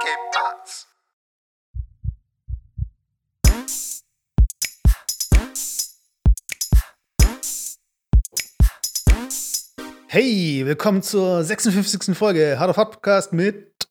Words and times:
¿Qué 0.00 0.14
pasa? 0.32 0.86
Hey, 10.06 10.62
willkommen 10.64 11.02
zur 11.02 11.42
56. 11.44 12.16
Folge 12.16 12.58
Hard 12.58 12.70
of 12.70 12.76
Hard 12.76 12.92
Podcast 12.92 13.32
mit 13.32 13.88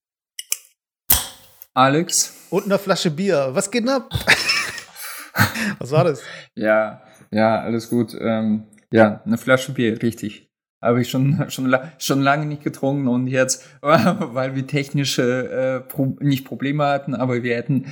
Alex. 1.73 2.47
und 2.49 2.65
einer 2.65 2.79
Flasche 2.79 3.11
Bier. 3.11 3.49
Was 3.51 3.69
geht 3.69 3.83
denn 3.83 3.89
ab? 3.89 4.09
Was 5.79 5.91
war 5.91 6.05
das? 6.05 6.21
Ja, 6.55 7.03
ja, 7.31 7.61
alles 7.61 7.89
gut. 7.89 8.15
Ähm, 8.19 8.65
ja, 8.91 9.21
eine 9.25 9.37
Flasche 9.37 9.73
Bier, 9.73 10.01
richtig. 10.01 10.46
Habe 10.87 11.01
ich 11.01 11.09
schon, 11.09 11.45
schon, 11.49 11.75
schon 11.99 12.21
lange 12.21 12.45
nicht 12.45 12.63
getrunken 12.63 13.07
und 13.07 13.27
jetzt, 13.27 13.65
weil 13.81 14.55
wir 14.55 14.65
technische, 14.65 15.49
äh, 15.49 15.79
Pro 15.81 16.15
nicht 16.19 16.45
Probleme 16.45 16.85
hatten, 16.85 17.13
aber 17.13 17.43
wir 17.43 17.55
hätten 17.55 17.85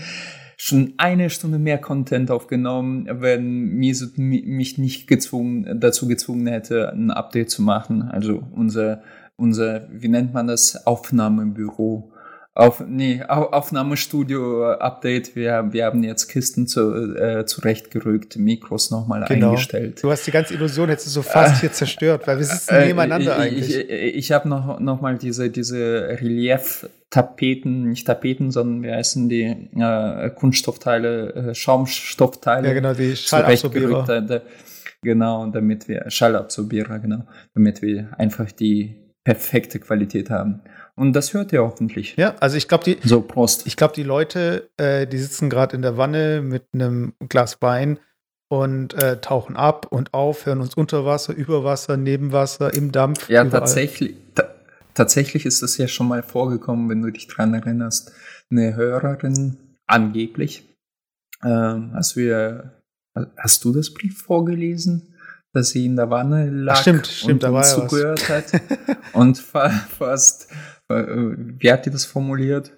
schon 0.57 0.93
eine 0.97 1.29
Stunde 1.29 1.59
mehr 1.59 1.77
Content 1.77 2.31
aufgenommen, 2.31 3.07
wenn 3.11 3.75
Mesut 3.75 4.17
mi- 4.17 4.45
mich 4.45 4.77
nicht 4.77 5.05
gezwungen, 5.07 5.79
dazu 5.81 6.07
gezwungen 6.07 6.47
hätte, 6.47 6.93
ein 6.93 7.11
Update 7.11 7.49
zu 7.51 7.61
machen. 7.61 8.03
Also 8.03 8.41
unser, 8.53 9.01
unser, 9.35 9.87
wie 9.91 10.07
nennt 10.07 10.33
man 10.33 10.47
das, 10.47 10.87
Aufnahmebüro. 10.87 12.11
Auf, 12.57 12.81
nee, 12.87 13.21
Au- 13.27 13.49
Aufnahmestudio-Update. 13.51 15.35
Wir, 15.35 15.67
wir 15.71 15.85
haben 15.85 16.03
jetzt 16.03 16.27
Kisten 16.29 16.67
zu, 16.67 17.13
äh, 17.17 17.45
zurechtgerückt, 17.45 18.37
Mikros 18.37 18.91
nochmal 18.91 19.25
Genau. 19.27 19.49
eingestellt. 19.49 20.01
Du 20.01 20.09
hast 20.09 20.25
die 20.25 20.31
ganze 20.31 20.53
Illusion 20.53 20.87
jetzt 20.87 21.05
so 21.05 21.21
fast 21.21 21.59
hier 21.59 21.73
zerstört, 21.73 22.25
weil 22.27 22.37
wir 22.37 22.45
sitzen 22.45 22.75
Äh, 22.75 22.85
nebeneinander 22.87 23.35
ich, 23.35 23.41
eigentlich. 23.43 23.75
Ich, 23.75 23.89
ich, 23.89 24.15
ich 24.15 24.31
habe 24.31 24.47
noch, 24.47 24.79
noch 24.79 25.01
mal 25.01 25.17
diese, 25.17 25.49
diese 25.49 26.17
Relief-Tapeten, 26.21 27.89
nicht 27.89 28.07
Tapeten, 28.07 28.51
sondern 28.51 28.83
wie 28.83 28.91
heißen 28.95 29.27
die 29.27 29.43
äh, 29.75 30.29
Kunststoffteile, 30.29 31.33
äh, 31.49 31.53
Schaumstoffteile. 31.55 32.67
ja, 32.69 32.73
genau, 32.73 32.93
die. 32.93 33.15
Schallabsorbierer. 33.17 34.05
Da, 34.07 34.21
da, 34.21 34.41
genau, 35.01 35.47
damit 35.47 35.87
wir 35.89 36.05
Schallabsorbierer, 36.09 36.99
genau, 36.99 37.25
damit 37.53 37.81
wir 37.81 38.09
einfach 38.17 38.51
die 38.51 38.95
perfekte 39.25 39.79
Qualität 39.79 40.29
haben. 40.29 40.61
Und 40.97 41.13
das 41.13 41.33
hört 41.33 41.51
ihr 41.51 41.61
hoffentlich. 41.61 42.15
Ja, 42.15 42.35
also 42.39 42.55
ich 42.55 42.67
glaube, 42.67 42.83
die, 42.85 42.97
So, 43.03 43.21
Prost. 43.21 43.67
ich 43.67 43.75
glaube, 43.75 43.93
die 43.95 44.03
Leute, 44.03 44.69
äh, 44.77 45.05
die 45.05 45.17
sitzen 45.17 45.49
gerade 45.49 45.75
in 45.75 45.81
der 45.81 45.97
Wanne 45.97 46.41
mit 46.41 46.63
einem 46.73 47.13
Glas 47.27 47.61
Wein 47.61 47.99
und 48.47 48.93
äh, 48.93 49.19
tauchen 49.19 49.57
ab 49.57 49.87
und 49.89 50.13
auf, 50.13 50.45
hören 50.45 50.61
uns 50.61 50.75
unter 50.75 51.05
Wasser, 51.05 51.33
über 51.33 51.63
Wasser, 51.63 51.97
neben 51.97 52.31
Wasser, 52.31 52.73
im 52.73 52.91
Dampf. 52.93 53.29
Ja, 53.29 53.43
überall. 53.43 53.59
tatsächlich, 53.61 54.15
ta 54.35 54.45
tatsächlich 54.93 55.45
ist 55.45 55.61
das 55.61 55.77
ja 55.77 55.87
schon 55.89 56.07
mal 56.07 56.23
vorgekommen, 56.23 56.89
wenn 56.89 57.01
du 57.01 57.11
dich 57.11 57.27
dran 57.27 57.53
erinnerst. 57.53 58.13
Eine 58.49 58.75
Hörerin, 58.75 59.57
angeblich, 59.87 60.63
ähm, 61.43 61.91
hast 61.93 62.15
du 62.15 62.21
ja, 62.21 62.71
hast 63.37 63.65
du 63.65 63.73
das 63.73 63.93
Brief 63.93 64.21
vorgelesen? 64.21 65.11
Dass 65.51 65.69
sie 65.69 65.85
in 65.85 65.95
der 65.95 66.09
Wanne 66.09 66.49
lag 66.49 66.73
Ach, 66.75 66.81
stimmt, 66.81 67.07
stimmt, 67.07 67.43
und 67.45 67.49
uns 67.51 67.57
was. 67.57 67.73
zugehört 67.75 68.27
hat 68.29 68.45
und 69.13 69.37
fa 69.37 69.69
fast, 69.69 70.49
wie 70.87 71.71
hat 71.71 71.85
die 71.85 71.89
das 71.89 72.05
formuliert? 72.05 72.71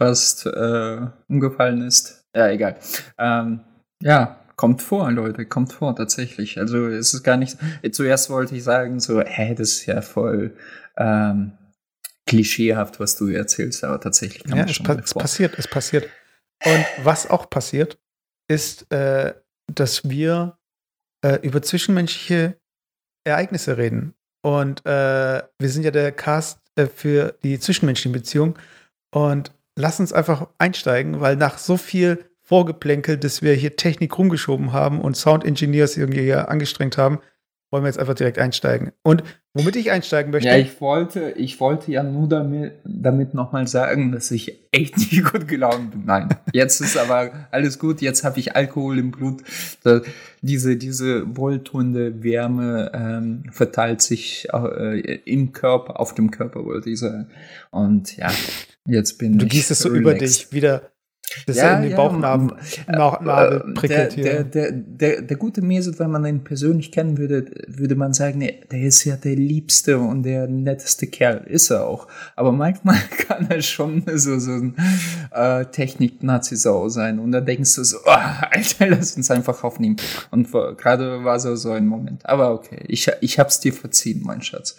Fast 0.00 0.46
äh, 0.46 1.06
umgefallen 1.28 1.82
ist. 1.82 2.24
Ja, 2.34 2.48
egal. 2.48 2.78
Ähm, 3.18 3.60
ja, 4.02 4.40
kommt 4.56 4.82
vor, 4.82 5.10
Leute, 5.10 5.46
kommt 5.46 5.72
vor, 5.72 5.96
tatsächlich. 5.96 6.58
Also 6.58 6.86
es 6.86 7.14
ist 7.14 7.22
gar 7.22 7.36
nicht. 7.36 7.58
Zuerst 7.92 8.30
wollte 8.30 8.56
ich 8.56 8.64
sagen, 8.64 9.00
so, 9.00 9.20
hä, 9.20 9.54
das 9.54 9.70
ist 9.70 9.86
ja 9.86 10.00
voll 10.02 10.56
ähm, 10.96 11.52
klischeehaft, 12.26 13.00
was 13.00 13.16
du 13.16 13.28
erzählst, 13.28 13.82
aber 13.84 14.00
tatsächlich 14.00 14.44
kam 14.44 14.58
Ja, 14.58 14.64
es, 14.64 14.78
pa 14.78 14.94
es 14.94 15.14
passiert, 15.14 15.58
es 15.58 15.66
passiert. 15.66 16.08
Und 16.64 16.86
was 17.02 17.28
auch 17.28 17.50
passiert, 17.50 17.98
ist, 18.48 18.90
äh, 18.92 19.34
dass 19.66 20.08
wir 20.08 20.58
äh, 21.24 21.38
über 21.42 21.62
zwischenmenschliche 21.62 22.58
Ereignisse 23.24 23.76
reden. 23.76 24.14
Und 24.42 24.84
äh, 24.86 25.42
wir 25.58 25.68
sind 25.68 25.82
ja 25.82 25.90
der 25.90 26.12
Cast 26.12 26.58
äh, 26.58 26.59
für 26.94 27.36
die 27.42 27.58
zwischenmenschlichen 27.58 28.12
Beziehungen. 28.12 28.54
Und 29.10 29.52
lass 29.76 30.00
uns 30.00 30.12
einfach 30.12 30.48
einsteigen, 30.58 31.20
weil 31.20 31.36
nach 31.36 31.58
so 31.58 31.76
viel 31.76 32.24
Vorgeplänkel, 32.42 33.16
dass 33.16 33.42
wir 33.42 33.54
hier 33.54 33.76
Technik 33.76 34.18
rumgeschoben 34.18 34.72
haben 34.72 35.00
und 35.00 35.16
Sound 35.16 35.44
Engineers 35.44 35.96
irgendwie 35.96 36.22
hier 36.22 36.48
angestrengt 36.48 36.98
haben, 36.98 37.20
wollen 37.70 37.84
wir 37.84 37.88
jetzt 37.88 37.98
einfach 37.98 38.14
direkt 38.14 38.38
einsteigen. 38.38 38.92
Und 39.02 39.22
womit 39.54 39.76
ich 39.76 39.90
einsteigen 39.90 40.32
möchte, 40.32 40.48
Ja, 40.48 40.56
ich 40.56 40.80
wollte, 40.80 41.30
ich 41.36 41.60
wollte 41.60 41.92
ja 41.92 42.02
nur 42.02 42.28
damit, 42.28 42.72
damit 42.84 43.32
nochmal 43.34 43.68
sagen, 43.68 44.12
dass 44.12 44.30
ich 44.30 44.58
echt 44.72 44.96
nicht 44.98 45.24
gut 45.24 45.46
gelaunt 45.46 45.92
bin. 45.92 46.04
Nein, 46.04 46.28
jetzt 46.52 46.80
ist 46.80 46.96
aber 46.96 47.48
alles 47.50 47.78
gut. 47.78 48.00
Jetzt 48.00 48.24
habe 48.24 48.40
ich 48.40 48.56
Alkohol 48.56 48.98
im 48.98 49.10
Blut. 49.12 49.42
Diese, 50.42 50.76
diese 50.76 51.36
wohltuende 51.36 52.22
Wärme 52.22 52.90
ähm, 52.92 53.44
verteilt 53.52 54.02
sich 54.02 54.48
äh, 54.52 55.20
im 55.24 55.52
Körper, 55.52 56.00
auf 56.00 56.14
dem 56.14 56.30
Körper, 56.30 56.64
wollte 56.64 56.90
ich 56.90 56.98
sagen. 56.98 57.28
Und 57.70 58.16
ja, 58.16 58.30
jetzt 58.86 59.18
bin 59.18 59.38
du 59.38 59.46
ich 59.46 59.52
gießt 59.52 59.70
es 59.70 59.80
so 59.80 59.90
über 59.90 60.10
relaxed. 60.10 60.46
dich 60.46 60.52
wieder, 60.52 60.90
dass 61.46 61.56
er 61.56 61.76
in 61.76 61.82
den 61.88 61.96
Bauchnabel 61.96 62.48
m- 62.88 62.96
Bauch- 62.96 63.20
Nabel 63.20 63.64
äh, 63.70 63.74
prickelt 63.74 64.16
der, 64.16 64.24
hier. 64.24 64.24
Der, 64.24 64.44
der, 64.44 64.72
der, 64.72 65.22
der 65.22 65.36
gute 65.36 65.62
Mesut, 65.62 65.98
wenn 65.98 66.10
man 66.10 66.24
ihn 66.26 66.44
persönlich 66.44 66.90
kennen 66.92 67.18
würde, 67.18 67.50
würde 67.68 67.94
man 67.94 68.12
sagen, 68.12 68.38
nee, 68.38 68.60
der 68.70 68.80
ist 68.82 69.04
ja 69.04 69.16
der 69.16 69.36
liebste 69.36 69.98
und 69.98 70.22
der 70.24 70.46
netteste 70.48 71.06
Kerl. 71.06 71.44
Ist 71.46 71.70
er 71.70 71.86
auch. 71.86 72.08
Aber 72.36 72.52
manchmal 72.52 72.96
kann 73.28 73.48
er 73.50 73.62
schon 73.62 74.02
so, 74.14 74.38
so 74.38 74.52
ein 74.52 74.74
äh, 75.32 75.64
Technik-Nazi-Sau 75.66 76.88
sein. 76.88 77.18
Und 77.18 77.32
da 77.32 77.40
denkst 77.40 77.74
du 77.76 77.84
so, 77.84 77.98
oh, 78.04 78.10
Alter, 78.50 78.86
lass 78.88 79.16
uns 79.16 79.30
einfach 79.30 79.62
aufnehmen. 79.64 79.96
Und 80.30 80.50
gerade 80.50 81.24
war 81.24 81.38
so, 81.40 81.54
so 81.56 81.72
ein 81.72 81.86
Moment. 81.86 82.26
Aber 82.26 82.52
okay, 82.52 82.84
ich, 82.88 83.10
ich 83.20 83.38
hab's 83.38 83.60
dir 83.60 83.72
verziehen, 83.72 84.22
mein 84.24 84.42
Schatz. 84.42 84.76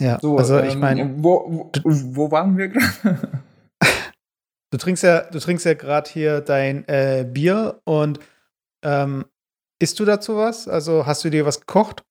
Ja, 0.00 0.18
So, 0.22 0.38
also 0.38 0.58
ich 0.60 0.72
ähm, 0.74 0.80
meine, 0.80 1.10
wo, 1.18 1.70
wo, 1.84 1.90
wo 2.14 2.30
waren 2.30 2.56
wir 2.56 2.68
gerade? 2.68 3.18
du 4.70 4.78
trinkst 4.78 5.02
ja, 5.02 5.22
du 5.22 5.38
trinkst 5.38 5.66
ja 5.66 5.74
gerade 5.74 6.10
hier 6.10 6.40
dein 6.40 6.86
äh, 6.88 7.26
Bier 7.30 7.80
und 7.84 8.20
ähm, 8.82 9.24
isst 9.78 9.98
du 10.00 10.04
dazu 10.04 10.36
was? 10.36 10.68
Also 10.68 11.06
hast 11.06 11.24
du 11.24 11.30
dir 11.30 11.44
was 11.46 11.60
gekocht? 11.60 12.02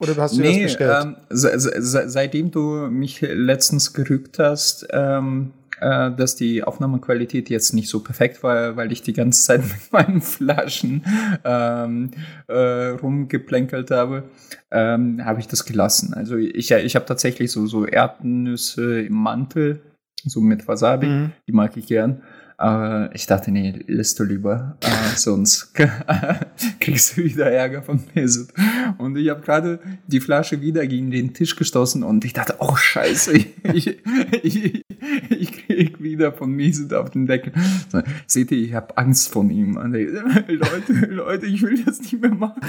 Oder 0.00 0.16
hast 0.16 0.36
du 0.36 0.42
dir 0.42 0.50
Nee, 0.50 0.64
was 0.64 0.72
bestellt? 0.72 1.04
ähm, 1.04 1.16
se 1.30 1.58
se 1.60 1.82
se 1.82 2.08
seitdem 2.08 2.50
du 2.50 2.88
mich 2.90 3.20
letztens 3.20 3.92
gerügt 3.92 4.38
hast, 4.40 4.86
ähm, 4.90 5.52
äh, 5.80 6.10
dass 6.10 6.34
die 6.36 6.64
Aufnahmequalität 6.64 7.50
jetzt 7.50 7.72
nicht 7.72 7.88
so 7.88 8.00
perfekt 8.00 8.42
war, 8.42 8.76
weil 8.76 8.90
ich 8.92 9.02
die 9.02 9.12
ganze 9.12 9.44
Zeit 9.44 9.60
mit 9.62 9.92
meinen 9.92 10.20
Flaschen 10.20 11.04
ähm, 11.44 12.10
äh, 12.48 12.88
rumgeplänkelt 12.88 13.90
habe, 13.92 14.24
ähm, 14.72 15.24
habe 15.24 15.40
ich 15.40 15.46
das 15.46 15.64
gelassen. 15.64 16.14
Also 16.14 16.36
ich, 16.36 16.70
ich 16.72 16.96
habe 16.96 17.06
tatsächlich 17.06 17.52
so, 17.52 17.66
so 17.66 17.86
Erdnüsse 17.86 19.02
im 19.02 19.14
Mantel, 19.14 19.80
so 20.26 20.40
mit 20.40 20.66
Wasabi, 20.68 21.06
Mhm. 21.06 21.32
die 21.46 21.52
mag 21.52 21.76
ich 21.76 21.86
gern. 21.86 22.22
Aber 22.58 23.10
ich 23.12 23.26
dachte, 23.26 23.50
nee, 23.50 23.74
lässt 23.88 24.20
du 24.20 24.24
lieber, 24.24 24.76
äh, 24.82 24.86
sonst 25.16 25.74
kriegst 26.80 27.16
du 27.16 27.24
wieder 27.24 27.50
Ärger 27.50 27.82
von 27.82 28.00
Mesut. 28.14 28.50
Und 28.98 29.16
ich 29.16 29.30
habe 29.30 29.40
gerade 29.40 29.80
die 30.06 30.20
Flasche 30.20 30.60
wieder 30.60 30.86
gegen 30.86 31.10
den 31.10 31.34
Tisch 31.34 31.56
gestoßen 31.56 32.04
und 32.04 32.24
ich 32.24 32.34
dachte, 32.34 32.56
oh 32.60 32.76
scheiße, 32.76 33.32
ich, 33.72 33.98
ich, 34.42 34.84
ich 35.30 35.52
krieg 35.66 36.00
wieder 36.02 36.32
von 36.32 36.52
Mesut 36.52 36.94
auf 36.94 37.10
den 37.10 37.26
Deckel. 37.26 37.52
So, 37.90 38.00
seht 38.28 38.52
ihr, 38.52 38.58
ich 38.58 38.74
habe 38.74 38.96
Angst 38.96 39.32
vor 39.32 39.42
ihm. 39.44 39.70
Ich, 39.94 40.08
Leute, 40.56 41.06
Leute, 41.10 41.46
ich 41.46 41.62
will 41.62 41.82
das 41.84 42.00
nicht 42.00 42.20
mehr 42.20 42.30
machen. 42.30 42.60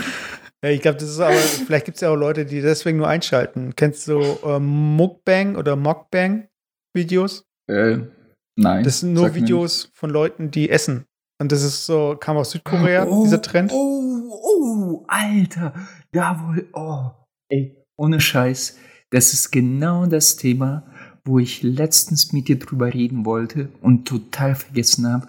Ja, 0.64 0.70
ich 0.72 0.82
glaube, 0.82 0.98
das 0.98 1.10
ist 1.10 1.20
aber, 1.20 1.36
vielleicht 1.36 1.86
gibt 1.86 1.98
es 1.98 2.02
ja 2.02 2.10
auch 2.10 2.16
Leute, 2.16 2.46
die 2.46 2.62
deswegen 2.62 2.98
nur 2.98 3.10
einschalten. 3.10 3.74
Kennst 3.76 4.08
du 4.08 4.22
ähm, 4.46 4.96
Mukbang 4.96 5.56
oder 5.56 5.76
Mockbang-Videos? 6.94 7.46
Äh, 7.68 7.98
nein. 8.56 8.84
Das 8.84 9.00
sind 9.00 9.14
nur 9.14 9.36
Videos 9.36 9.90
von 9.94 10.10
Leuten, 10.10 10.52
die 10.52 10.70
essen. 10.70 11.06
Und 11.42 11.52
das 11.52 11.64
ist 11.64 11.86
so, 11.86 12.16
kam 12.20 12.38
aus 12.38 12.52
Südkorea, 12.52 13.06
Oh, 13.06 13.24
dieser 13.24 13.42
Trend. 13.42 13.72
Oh, 13.74 14.30
oh, 14.30 15.06
Alter. 15.08 15.74
Jawohl. 16.14 16.70
Oh, 16.74 17.12
ey, 17.50 17.76
ohne 17.98 18.22
Scheiß. 18.22 18.78
Das 19.10 19.34
ist 19.34 19.52
genau 19.52 20.06
das 20.06 20.38
Thema, 20.38 20.86
wo 21.26 21.40
ich 21.40 21.64
letztens 21.64 22.34
mit 22.34 22.48
dir 22.48 22.60
drüber 22.60 22.94
reden 22.94 23.26
wollte 23.26 23.70
und 23.82 24.08
total 24.08 24.56
vergessen 24.56 25.12
habe. 25.12 25.28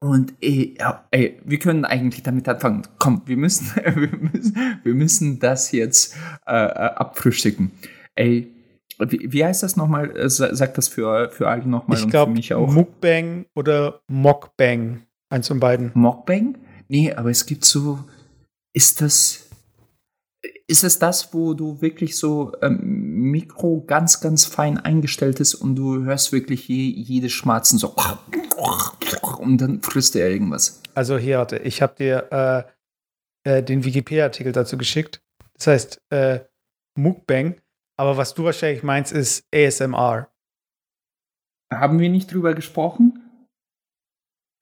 Und 0.00 0.34
ey, 0.40 0.76
ey, 1.10 1.40
wir 1.44 1.58
können 1.58 1.84
eigentlich 1.84 2.22
damit 2.22 2.48
anfangen. 2.48 2.82
Komm, 2.98 3.22
wir 3.26 3.36
müssen, 3.36 3.66
wir 3.84 4.18
müssen, 4.18 4.80
wir 4.82 4.94
müssen 4.94 5.38
das 5.38 5.72
jetzt 5.72 6.16
äh, 6.46 6.54
äh, 6.54 6.94
abfrühstücken. 6.94 7.72
Ey, 8.14 8.51
wie, 8.98 9.32
wie 9.32 9.44
heißt 9.44 9.62
das 9.62 9.76
nochmal? 9.76 10.16
Äh, 10.16 10.28
sa- 10.30 10.54
Sag 10.54 10.74
das 10.74 10.88
für, 10.88 11.30
für 11.30 11.48
alle 11.48 11.66
nochmal 11.66 11.98
Ich 11.98 12.04
und 12.04 12.10
glaube, 12.10 12.32
für 12.32 12.36
mich 12.36 12.54
auch. 12.54 12.70
Mukbang 12.70 13.46
oder 13.54 14.00
Mockbang. 14.08 15.02
Eins 15.30 15.48
von 15.48 15.60
beiden. 15.60 15.90
Mockbang? 15.94 16.58
Nee, 16.88 17.12
aber 17.12 17.30
es 17.30 17.46
gibt 17.46 17.64
so. 17.64 17.98
Ist 18.74 19.00
das. 19.00 19.48
Ist 20.66 20.82
es 20.84 20.98
das, 20.98 21.32
wo 21.34 21.54
du 21.54 21.80
wirklich 21.80 22.16
so 22.16 22.52
ähm, 22.62 22.80
Mikro 23.30 23.82
ganz, 23.86 24.20
ganz 24.20 24.44
fein 24.44 24.78
eingestellt 24.78 25.38
ist 25.38 25.54
und 25.54 25.76
du 25.76 26.02
hörst 26.04 26.32
wirklich 26.32 26.66
je, 26.66 26.88
jedes 26.90 27.32
Schmatzen 27.32 27.78
so 27.78 27.94
und 29.38 29.60
dann 29.60 29.80
frisst 29.82 30.16
er 30.16 30.28
irgendwas. 30.30 30.80
Also 30.94 31.16
hier, 31.18 31.38
warte, 31.38 31.58
ich 31.58 31.80
habe 31.82 31.94
dir 31.96 32.66
äh, 33.44 33.58
äh, 33.58 33.62
den 33.62 33.84
Wikipedia-Artikel 33.84 34.52
dazu 34.52 34.76
geschickt. 34.76 35.20
Das 35.58 35.66
heißt 35.68 36.00
äh, 36.10 36.40
Mukbang, 36.96 37.56
aber 37.98 38.16
was 38.16 38.34
du 38.34 38.44
wahrscheinlich 38.44 38.82
meinst, 38.82 39.12
ist 39.12 39.46
ASMR. 39.54 40.28
Haben 41.72 41.98
wir 41.98 42.08
nicht 42.08 42.32
drüber 42.32 42.54
gesprochen? 42.54 43.18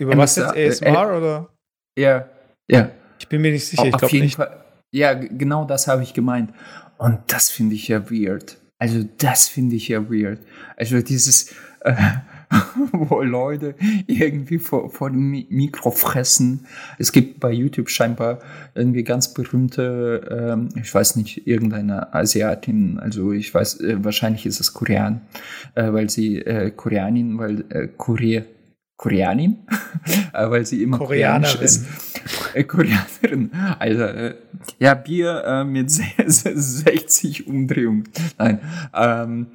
Über 0.00 0.16
was 0.16 0.36
jetzt 0.36 0.56
ASMR 0.56 1.16
oder? 1.16 1.54
Ja, 1.98 2.28
ja. 2.70 2.90
Ich 3.18 3.28
bin 3.28 3.42
mir 3.42 3.52
nicht 3.52 3.66
sicher, 3.66 3.84
ich 3.84 3.96
glaube 3.96 4.18
nicht. 4.18 4.36
Fall, 4.36 4.64
ja, 4.94 5.14
genau 5.14 5.64
das 5.64 5.86
habe 5.88 6.02
ich 6.02 6.14
gemeint. 6.14 6.52
Und 6.98 7.20
das 7.26 7.50
finde 7.50 7.74
ich 7.74 7.88
ja 7.88 8.10
weird. 8.10 8.58
Also 8.78 9.04
das 9.18 9.48
finde 9.48 9.76
ich 9.76 9.88
ja 9.88 10.10
weird. 10.10 10.40
Also 10.76 11.02
dieses, 11.02 11.52
äh, 11.80 11.94
wo 12.93 13.23
Leute 13.23 13.75
irgendwie 14.06 14.58
vor, 14.58 14.91
vor 14.91 15.11
dem 15.11 15.31
Mikro 15.31 15.91
fressen. 15.91 16.67
Es 16.99 17.12
gibt 17.12 17.41
bei 17.41 17.52
YouTube 17.52 17.91
scheinbar 17.91 18.41
irgendwie 18.75 19.05
ganz 19.05 19.32
berühmte, 19.32 20.50
ähm, 20.52 20.69
ich 20.81 20.93
weiß 20.93 21.17
nicht, 21.17 21.47
irgendeine 21.47 22.12
Asiatin, 22.12 22.99
also 22.99 23.32
ich 23.32 23.55
weiß, 23.55 23.81
äh, 23.81 24.05
wahrscheinlich 24.05 24.47
ist 24.47 24.61
es 24.61 24.75
Korean, 24.75 25.20
äh, 25.75 25.93
weil 25.93 26.11
sie 26.11 26.38
äh, 26.38 26.70
Koreanin, 26.70 27.38
weil 27.38 27.64
äh, 27.70 27.88
Korea 27.97 28.43
Koreanin, 28.97 29.61
äh, 30.35 30.50
weil 30.50 30.67
sie 30.67 30.82
immer 30.82 30.99
Koreanerin 30.99 31.62
ist. 31.62 31.87
Äh, 32.52 32.64
Koreanerin. 32.64 33.50
Also, 33.79 34.02
äh, 34.02 34.35
ja, 34.79 34.93
Bier 34.93 35.43
äh, 35.47 35.64
mit 35.64 35.91
60 35.91 37.47
Umdrehungen. 37.47 38.05
Nein. 38.37 38.61
Ähm, 38.93 39.47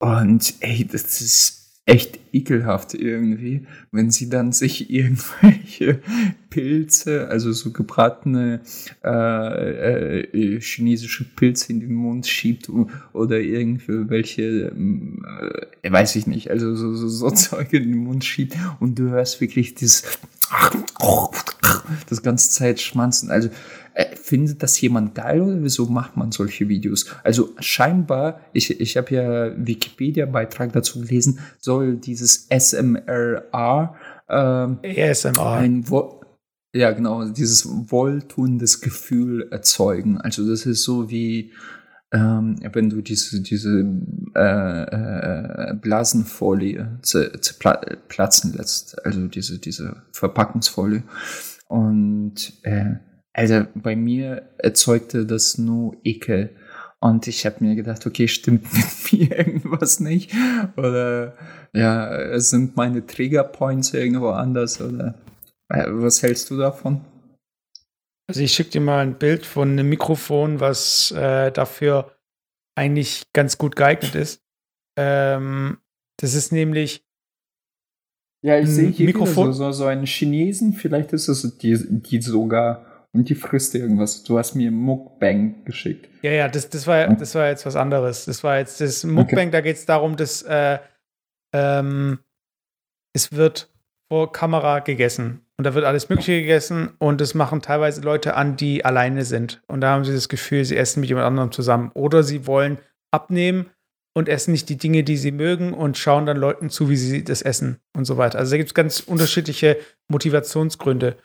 und 0.00 0.54
ey, 0.58 0.84
das 0.90 1.20
ist 1.20 1.59
echt 1.86 2.20
ekelhaft 2.32 2.94
irgendwie, 2.94 3.66
wenn 3.90 4.10
sie 4.10 4.28
dann 4.28 4.52
sich 4.52 4.90
irgendwelche 4.90 6.00
Pilze, 6.48 7.28
also 7.28 7.52
so 7.52 7.70
gebratene 7.72 8.60
äh, 9.04 10.20
äh, 10.20 10.60
chinesische 10.60 11.24
Pilze 11.24 11.72
in 11.72 11.80
den 11.80 11.94
Mund 11.94 12.26
schiebt 12.26 12.70
oder 13.12 13.38
irgendwelche, 13.40 14.72
äh, 15.82 15.92
weiß 15.92 16.16
ich 16.16 16.26
nicht, 16.26 16.50
also 16.50 16.74
so, 16.74 16.94
so, 16.94 17.08
so 17.08 17.30
Zeug 17.32 17.72
in 17.72 17.84
den 17.84 17.98
Mund 17.98 18.24
schiebt 18.24 18.56
und 18.78 18.98
du 18.98 19.10
hörst 19.10 19.40
wirklich 19.40 19.74
dieses 19.74 20.04
das 22.08 22.22
ganze 22.22 22.50
Zeit 22.50 22.80
schmanzen. 22.80 23.30
Also 23.30 23.48
äh, 23.48 23.52
findet 24.14 24.62
das 24.62 24.80
jemand 24.80 25.14
geil 25.14 25.40
oder 25.40 25.62
wieso 25.62 25.86
macht 25.86 26.16
man 26.16 26.32
solche 26.32 26.68
Videos? 26.68 27.06
Also 27.24 27.50
scheinbar, 27.58 28.40
ich, 28.52 28.80
ich 28.80 28.96
habe 28.96 29.14
ja 29.14 29.66
Wikipedia-Beitrag 29.66 30.72
dazu 30.72 31.00
gelesen, 31.00 31.40
soll 31.58 31.96
dieses 31.96 32.48
SMRA 32.48 33.94
ähm, 34.28 34.78
ASMR. 34.84 35.52
ein 35.52 35.88
Wo 35.88 36.20
ja 36.72 36.92
genau, 36.92 37.24
dieses 37.24 37.66
wohltuendes 37.66 38.80
Gefühl 38.80 39.48
erzeugen. 39.50 40.20
Also 40.20 40.48
das 40.48 40.66
ist 40.66 40.84
so 40.84 41.10
wie 41.10 41.52
ähm, 42.12 42.56
wenn 42.72 42.90
du 42.90 43.02
diese, 43.02 43.40
diese 43.40 43.84
äh, 44.34 45.70
äh, 45.70 45.74
Blasenfolie 45.74 46.98
platzen 48.08 48.52
lässt, 48.54 49.04
also 49.06 49.26
diese, 49.28 49.58
diese 49.58 50.02
Verpackungsfolie. 50.12 51.04
Und 51.68 52.52
äh, 52.62 52.96
also 53.32 53.64
bei 53.74 53.96
mir 53.96 54.50
erzeugte 54.58 55.26
das 55.26 55.58
nur 55.58 55.96
Ekel. 56.04 56.56
Und 57.02 57.26
ich 57.26 57.46
habe 57.46 57.64
mir 57.64 57.76
gedacht, 57.76 58.06
okay, 58.06 58.28
stimmt 58.28 58.66
mit 58.72 59.12
mir 59.12 59.38
irgendwas 59.38 60.00
nicht? 60.00 60.32
Oder 60.76 61.34
ja, 61.72 62.38
sind 62.40 62.76
meine 62.76 63.06
Triggerpoints 63.06 63.94
irgendwo 63.94 64.30
anders? 64.30 64.80
Oder 64.80 65.14
äh, 65.68 65.84
was 65.88 66.22
hältst 66.22 66.50
du 66.50 66.58
davon? 66.58 67.00
Also 68.28 68.42
ich 68.42 68.52
schicke 68.52 68.70
dir 68.70 68.80
mal 68.80 69.00
ein 69.00 69.18
Bild 69.18 69.46
von 69.46 69.70
einem 69.70 69.88
Mikrofon, 69.88 70.60
was 70.60 71.10
äh, 71.12 71.50
dafür 71.50 72.12
eigentlich 72.76 73.32
ganz 73.32 73.58
gut 73.58 73.76
geeignet 73.76 74.14
ist. 74.14 74.42
Ähm, 74.96 75.78
das 76.18 76.34
ist 76.34 76.52
nämlich 76.52 77.04
ja, 78.42 78.58
ich 78.58 78.68
sehe 78.68 78.88
hier 78.88 79.06
Mikrofon. 79.06 79.52
So, 79.52 79.70
so, 79.72 79.84
einen 79.84 80.06
Chinesen, 80.06 80.72
vielleicht 80.72 81.12
ist 81.12 81.28
es 81.28 81.58
die, 81.58 81.76
die 81.88 82.22
sogar 82.22 82.89
und 83.12 83.28
die 83.28 83.34
frisst 83.34 83.74
irgendwas. 83.74 84.22
Du 84.22 84.38
hast 84.38 84.54
mir 84.54 84.70
Mukbang 84.70 85.64
geschickt. 85.64 86.08
Ja, 86.22 86.30
ja, 86.30 86.48
das, 86.48 86.68
das, 86.70 86.86
war, 86.86 87.08
das 87.08 87.34
war 87.34 87.48
jetzt 87.48 87.66
was 87.66 87.76
anderes. 87.76 88.24
Das 88.26 88.44
war 88.44 88.58
jetzt 88.58 88.80
das 88.80 89.04
Mukbang, 89.04 89.48
okay. 89.48 89.50
da 89.50 89.60
geht 89.60 89.76
es 89.76 89.86
darum, 89.86 90.16
dass 90.16 90.42
äh, 90.42 90.78
ähm, 91.52 92.20
es 93.12 93.32
wird 93.32 93.68
vor 94.10 94.32
Kamera 94.32 94.80
gegessen. 94.80 95.44
Und 95.56 95.64
da 95.64 95.74
wird 95.74 95.84
alles 95.84 96.08
Mögliche 96.08 96.40
gegessen 96.40 96.90
und 96.98 97.20
das 97.20 97.34
machen 97.34 97.60
teilweise 97.60 98.00
Leute 98.00 98.34
an, 98.34 98.56
die 98.56 98.84
alleine 98.84 99.26
sind. 99.26 99.62
Und 99.66 99.82
da 99.82 99.90
haben 99.90 100.04
sie 100.04 100.14
das 100.14 100.30
Gefühl, 100.30 100.64
sie 100.64 100.76
essen 100.76 101.00
mit 101.00 101.10
jemand 101.10 101.26
anderem 101.26 101.52
zusammen. 101.52 101.90
Oder 101.92 102.22
sie 102.22 102.46
wollen 102.46 102.78
abnehmen 103.10 103.66
und 104.14 104.28
essen 104.28 104.52
nicht 104.52 104.68
die 104.68 104.78
Dinge, 104.78 105.04
die 105.04 105.16
sie 105.16 105.32
mögen 105.32 105.74
und 105.74 105.98
schauen 105.98 106.26
dann 106.26 106.38
Leuten 106.38 106.70
zu, 106.70 106.88
wie 106.88 106.96
sie 106.96 107.24
das 107.24 107.42
essen 107.42 107.78
und 107.94 108.06
so 108.06 108.16
weiter. 108.16 108.38
Also 108.38 108.52
da 108.52 108.56
gibt 108.56 108.70
es 108.70 108.74
ganz 108.74 109.00
unterschiedliche 109.00 109.76
Motivationsgründe. 110.08 111.16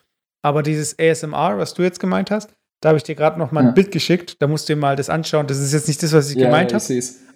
Aber 0.46 0.62
dieses 0.62 1.00
ASMR, 1.00 1.58
was 1.58 1.74
du 1.74 1.82
jetzt 1.82 2.00
gemeint 2.00 2.30
hast, 2.30 2.54
da 2.80 2.90
habe 2.90 2.98
ich 2.98 3.04
dir 3.04 3.16
gerade 3.16 3.40
noch 3.40 3.52
mal 3.52 3.62
ein 3.62 3.66
ja. 3.68 3.72
Bild 3.72 3.92
geschickt. 3.92 4.40
Da 4.40 4.48
musst 4.48 4.70
du 4.70 4.76
dir 4.76 4.80
mal 4.80 4.96
das 4.96 5.10
anschauen. 5.10 5.48
Das 5.48 5.58
ist 5.58 5.74
jetzt 5.74 5.88
nicht 5.88 6.04
das, 6.04 6.14
was 6.14 6.30
ich 6.30 6.38
ja, 6.38 6.46
gemeint 6.46 6.72
habe. 6.72 6.84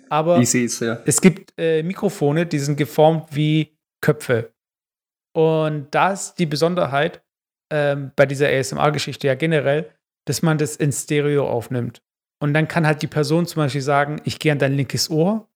Aber 0.09 0.37
ich 0.37 0.53
ja. 0.53 1.01
es 1.05 1.19
gibt 1.19 1.53
äh, 1.57 1.81
Mikrofone, 1.81 2.45
die 2.45 2.59
sind 2.59 2.75
geformt 2.77 3.35
wie 3.35 3.75
Köpfe. 4.01 4.53
Und 5.35 5.87
da 5.89 6.13
ist 6.13 6.35
die 6.35 6.45
Besonderheit 6.45 7.23
ähm, 7.71 8.11
bei 8.15 8.27
dieser 8.27 8.47
ASMR-Geschichte 8.47 9.25
ja 9.25 9.33
generell, 9.33 9.89
dass 10.27 10.43
man 10.43 10.59
das 10.59 10.75
in 10.75 10.91
Stereo 10.91 11.49
aufnimmt. 11.49 12.03
Und 12.39 12.53
dann 12.53 12.67
kann 12.67 12.85
halt 12.85 13.01
die 13.01 13.07
Person 13.07 13.47
zum 13.47 13.63
Beispiel 13.63 13.81
sagen, 13.81 14.21
ich 14.23 14.37
gehe 14.37 14.51
an 14.51 14.59
dein 14.59 14.75
linkes 14.75 15.09
Ohr 15.09 15.49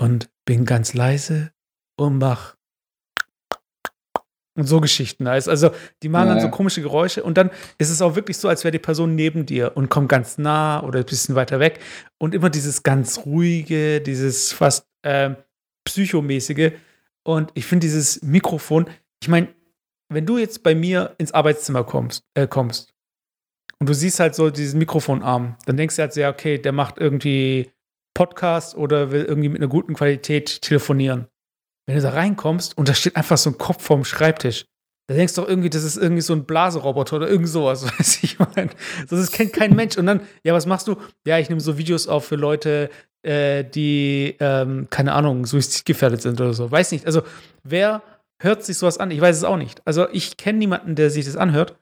und 0.00 0.30
bin 0.44 0.64
ganz 0.64 0.94
leise 0.94 1.50
und 1.98 2.18
mach 2.18 2.55
und 4.56 4.66
so 4.66 4.80
Geschichten. 4.80 5.26
Also, 5.26 5.70
die 6.02 6.08
machen 6.08 6.28
ja, 6.28 6.34
dann 6.34 6.42
so 6.42 6.48
komische 6.48 6.82
Geräusche 6.82 7.22
und 7.22 7.36
dann 7.36 7.50
ist 7.78 7.90
es 7.90 8.02
auch 8.02 8.16
wirklich 8.16 8.38
so, 8.38 8.48
als 8.48 8.64
wäre 8.64 8.72
die 8.72 8.78
Person 8.78 9.14
neben 9.14 9.46
dir 9.46 9.72
und 9.76 9.88
kommt 9.88 10.08
ganz 10.08 10.38
nah 10.38 10.82
oder 10.82 11.00
ein 11.00 11.04
bisschen 11.04 11.34
weiter 11.34 11.60
weg. 11.60 11.80
Und 12.18 12.34
immer 12.34 12.50
dieses 12.50 12.82
ganz 12.82 13.26
ruhige, 13.26 14.00
dieses 14.00 14.52
fast 14.52 14.86
äh, 15.02 15.30
psychomäßige. 15.84 16.72
Und 17.22 17.50
ich 17.54 17.66
finde 17.66 17.86
dieses 17.86 18.22
Mikrofon, 18.22 18.86
ich 19.22 19.28
meine, 19.28 19.48
wenn 20.08 20.26
du 20.26 20.38
jetzt 20.38 20.62
bei 20.62 20.74
mir 20.74 21.14
ins 21.18 21.32
Arbeitszimmer 21.32 21.84
kommst, 21.84 22.24
äh, 22.34 22.46
kommst 22.46 22.94
und 23.78 23.88
du 23.88 23.94
siehst 23.94 24.20
halt 24.20 24.34
so 24.34 24.50
diesen 24.50 24.78
Mikrofonarm, 24.78 25.56
dann 25.66 25.76
denkst 25.76 25.96
du 25.96 26.02
halt 26.02 26.12
sehr, 26.12 26.30
okay, 26.30 26.58
der 26.58 26.72
macht 26.72 26.98
irgendwie 26.98 27.70
Podcast 28.14 28.76
oder 28.76 29.10
will 29.10 29.24
irgendwie 29.24 29.48
mit 29.48 29.60
einer 29.60 29.68
guten 29.68 29.94
Qualität 29.94 30.62
telefonieren 30.62 31.28
wenn 31.86 31.96
du 31.96 32.02
da 32.02 32.10
reinkommst 32.10 32.76
und 32.76 32.88
da 32.88 32.94
steht 32.94 33.16
einfach 33.16 33.38
so 33.38 33.50
ein 33.50 33.58
Kopf 33.58 33.82
vorm 33.82 34.04
Schreibtisch, 34.04 34.66
da 35.08 35.14
denkst 35.14 35.34
du 35.34 35.42
doch 35.42 35.48
irgendwie, 35.48 35.70
das 35.70 35.84
ist 35.84 35.96
irgendwie 35.96 36.22
so 36.22 36.32
ein 36.32 36.44
Blaseroboter 36.44 37.16
oder 37.16 37.28
irgend 37.28 37.48
sowas, 37.48 37.84
weiß 37.98 38.24
ich 38.24 38.38
meine. 38.38 38.70
Das 39.08 39.30
kennt 39.30 39.52
kein 39.52 39.74
Mensch. 39.76 39.96
Und 39.96 40.06
dann, 40.06 40.20
ja, 40.42 40.52
was 40.52 40.66
machst 40.66 40.88
du? 40.88 40.96
Ja, 41.24 41.38
ich 41.38 41.48
nehme 41.48 41.60
so 41.60 41.78
Videos 41.78 42.08
auf 42.08 42.26
für 42.26 42.34
Leute, 42.34 42.90
äh, 43.22 43.62
die, 43.62 44.36
ähm, 44.40 44.88
keine 44.90 45.12
Ahnung, 45.12 45.46
suizidgefährdet 45.46 46.22
sind 46.22 46.40
oder 46.40 46.54
so. 46.54 46.70
Weiß 46.70 46.90
nicht. 46.90 47.06
Also, 47.06 47.22
wer 47.62 48.02
hört 48.42 48.64
sich 48.64 48.78
sowas 48.78 48.98
an? 48.98 49.12
Ich 49.12 49.20
weiß 49.20 49.36
es 49.36 49.44
auch 49.44 49.56
nicht. 49.56 49.80
Also, 49.86 50.08
ich 50.10 50.36
kenne 50.36 50.58
niemanden, 50.58 50.96
der 50.96 51.10
sich 51.10 51.24
das 51.24 51.36
anhört. 51.36 51.78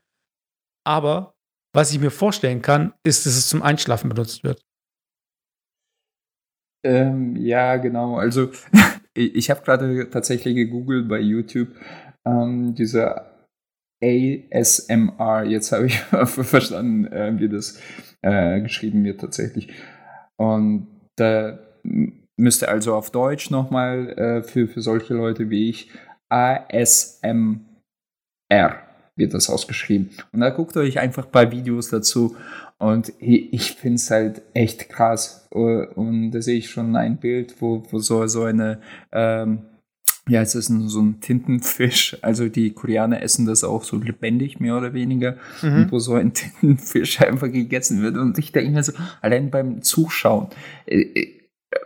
Aber 0.87 1.35
was 1.75 1.93
ich 1.93 1.99
mir 1.99 2.11
vorstellen 2.11 2.61
kann, 2.61 2.93
ist, 3.05 3.25
dass 3.25 3.37
es 3.37 3.49
zum 3.49 3.63
Einschlafen 3.63 4.11
benutzt 4.11 4.45
wird. 4.45 4.61
Ähm, 6.85 7.37
ja, 7.37 7.77
genau. 7.77 8.19
Also 8.19 8.51
ich 9.15 9.51
habe 9.51 9.63
gerade 9.63 10.11
tatsächlich 10.11 10.55
gegoogelt 10.55 11.09
bei 11.09 11.21
YouTube 11.21 11.69
ähm, 12.27 12.75
diese 12.75 13.25
ASMR. 14.03 15.45
Jetzt 15.45 15.73
habe 15.73 15.87
ich 15.87 15.99
verstanden, 16.25 17.07
äh, 17.07 17.39
wie 17.39 17.49
das 17.49 17.81
äh, 18.23 18.61
geschrieben 18.61 19.05
wird 19.05 19.21
tatsächlich. 19.21 19.73
Und 20.37 20.89
da 21.17 21.59
müsste 22.37 22.69
also 22.69 22.95
auf 22.95 23.11
Deutsch 23.11 23.51
nochmal 23.51 24.09
äh, 24.19 24.43
für, 24.43 24.67
für 24.67 24.81
solche 24.81 25.15
Leute 25.15 25.51
wie 25.51 25.71
ich 25.71 25.91
ASMR 26.29 27.61
wird 29.17 29.35
das 29.35 29.49
ausgeschrieben. 29.49 30.11
Und 30.33 30.41
da 30.41 30.51
guckt 30.51 30.77
euch 30.77 30.99
einfach 30.99 31.27
ein 31.27 31.33
paar 31.33 31.51
Videos 31.51 31.89
dazu 31.89 32.37
und 32.79 33.13
ich 33.19 33.73
finde 33.73 33.97
es 33.97 34.11
halt 34.11 34.43
echt 34.53 34.89
krass. 34.89 35.47
Und 35.51 36.33
da 36.33 36.43
sehe 36.43 36.59
ich 36.59 36.71
schon 36.71 36.97
ein 36.97 37.19
Bild, 37.19 37.55
wo, 37.61 37.83
wo 37.91 37.99
so, 37.99 38.27
so 38.27 38.43
eine, 38.43 38.81
ähm, 39.13 39.61
ja, 40.29 40.41
es 40.41 40.55
ist 40.55 40.71
ein, 40.71 40.89
so 40.89 41.01
ein 41.01 41.21
Tintenfisch. 41.21 42.17
Also 42.23 42.49
die 42.49 42.73
Koreaner 42.73 43.23
essen 43.23 43.47
das 43.47 43.63
auch 43.63 43.85
so 43.85 43.97
lebendig, 43.99 44.59
mehr 44.59 44.77
oder 44.77 44.95
weniger. 44.95 45.37
Mhm. 45.63 45.75
Und 45.77 45.93
wo 45.93 45.99
so 45.99 46.15
ein 46.15 46.33
Tintenfisch 46.35 47.21
einfach 47.21 47.51
gegessen 47.51 48.03
wird. 48.03 48.17
Und 48.17 48.39
ich 48.39 48.51
denke 48.51 48.73
mir 48.73 48.83
so, 48.83 48.93
allein 49.21 49.51
beim 49.51 49.83
Zuschauen, 49.83 50.49
äh, 50.87 51.01
äh 51.01 51.41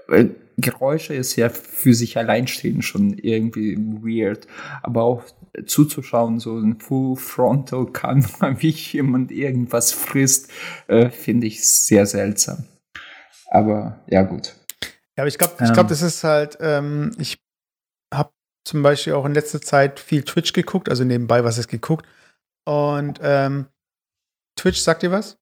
äh, 0.08 0.26
Geräusche 0.60 1.14
ist 1.14 1.36
ja 1.36 1.48
für 1.48 1.94
sich 1.94 2.18
allein 2.18 2.48
stehen 2.48 2.82
schon 2.82 3.16
irgendwie 3.16 3.76
weird. 3.76 4.46
Aber 4.82 5.04
auch 5.04 5.24
zuzuschauen, 5.66 6.40
so 6.40 6.58
ein 6.58 6.80
Full 6.80 7.16
Frontal 7.16 7.86
kann, 7.86 8.26
wie 8.58 8.70
jemand 8.70 9.30
irgendwas 9.30 9.92
frisst, 9.92 10.50
äh, 10.88 11.10
finde 11.10 11.46
ich 11.46 11.66
sehr 11.66 12.06
seltsam. 12.06 12.64
Aber 13.50 14.00
ja, 14.08 14.22
gut. 14.22 14.54
Ja, 15.16 15.22
aber 15.22 15.28
ich 15.28 15.38
glaube, 15.38 15.54
ich 15.54 15.72
glaube, 15.72 15.80
ähm. 15.80 15.88
das 15.88 16.02
ist 16.02 16.22
halt, 16.22 16.58
ähm, 16.60 17.12
ich 17.18 17.38
habe 18.12 18.30
zum 18.64 18.82
Beispiel 18.82 19.14
auch 19.14 19.24
in 19.24 19.34
letzter 19.34 19.60
Zeit 19.60 20.00
viel 20.00 20.22
Twitch 20.22 20.52
geguckt, 20.52 20.88
also 20.88 21.04
nebenbei 21.04 21.44
was 21.44 21.58
ist 21.58 21.68
geguckt. 21.68 22.06
Und 22.66 23.18
ähm, 23.22 23.66
Twitch, 24.56 24.80
sagt 24.80 25.02
ihr 25.02 25.10
was? 25.10 25.38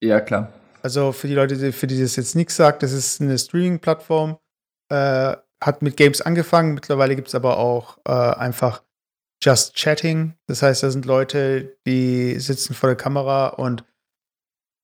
Ja, 0.00 0.20
klar. 0.20 0.52
Also 0.84 1.12
für 1.12 1.28
die 1.28 1.34
Leute, 1.34 1.72
für 1.72 1.86
die 1.86 1.98
das 1.98 2.16
jetzt 2.16 2.36
nichts 2.36 2.56
sagt, 2.56 2.82
das 2.82 2.92
ist 2.92 3.22
eine 3.22 3.38
Streaming-Plattform, 3.38 4.36
äh, 4.90 5.34
hat 5.62 5.80
mit 5.80 5.96
Games 5.96 6.20
angefangen, 6.20 6.74
mittlerweile 6.74 7.16
gibt 7.16 7.28
es 7.28 7.34
aber 7.34 7.56
auch 7.56 7.96
äh, 8.04 8.12
einfach 8.12 8.82
Just 9.42 9.74
Chatting. 9.76 10.34
Das 10.46 10.62
heißt, 10.62 10.82
da 10.82 10.90
sind 10.90 11.06
Leute, 11.06 11.78
die 11.86 12.38
sitzen 12.38 12.74
vor 12.74 12.90
der 12.90 12.96
Kamera 12.96 13.48
und 13.48 13.84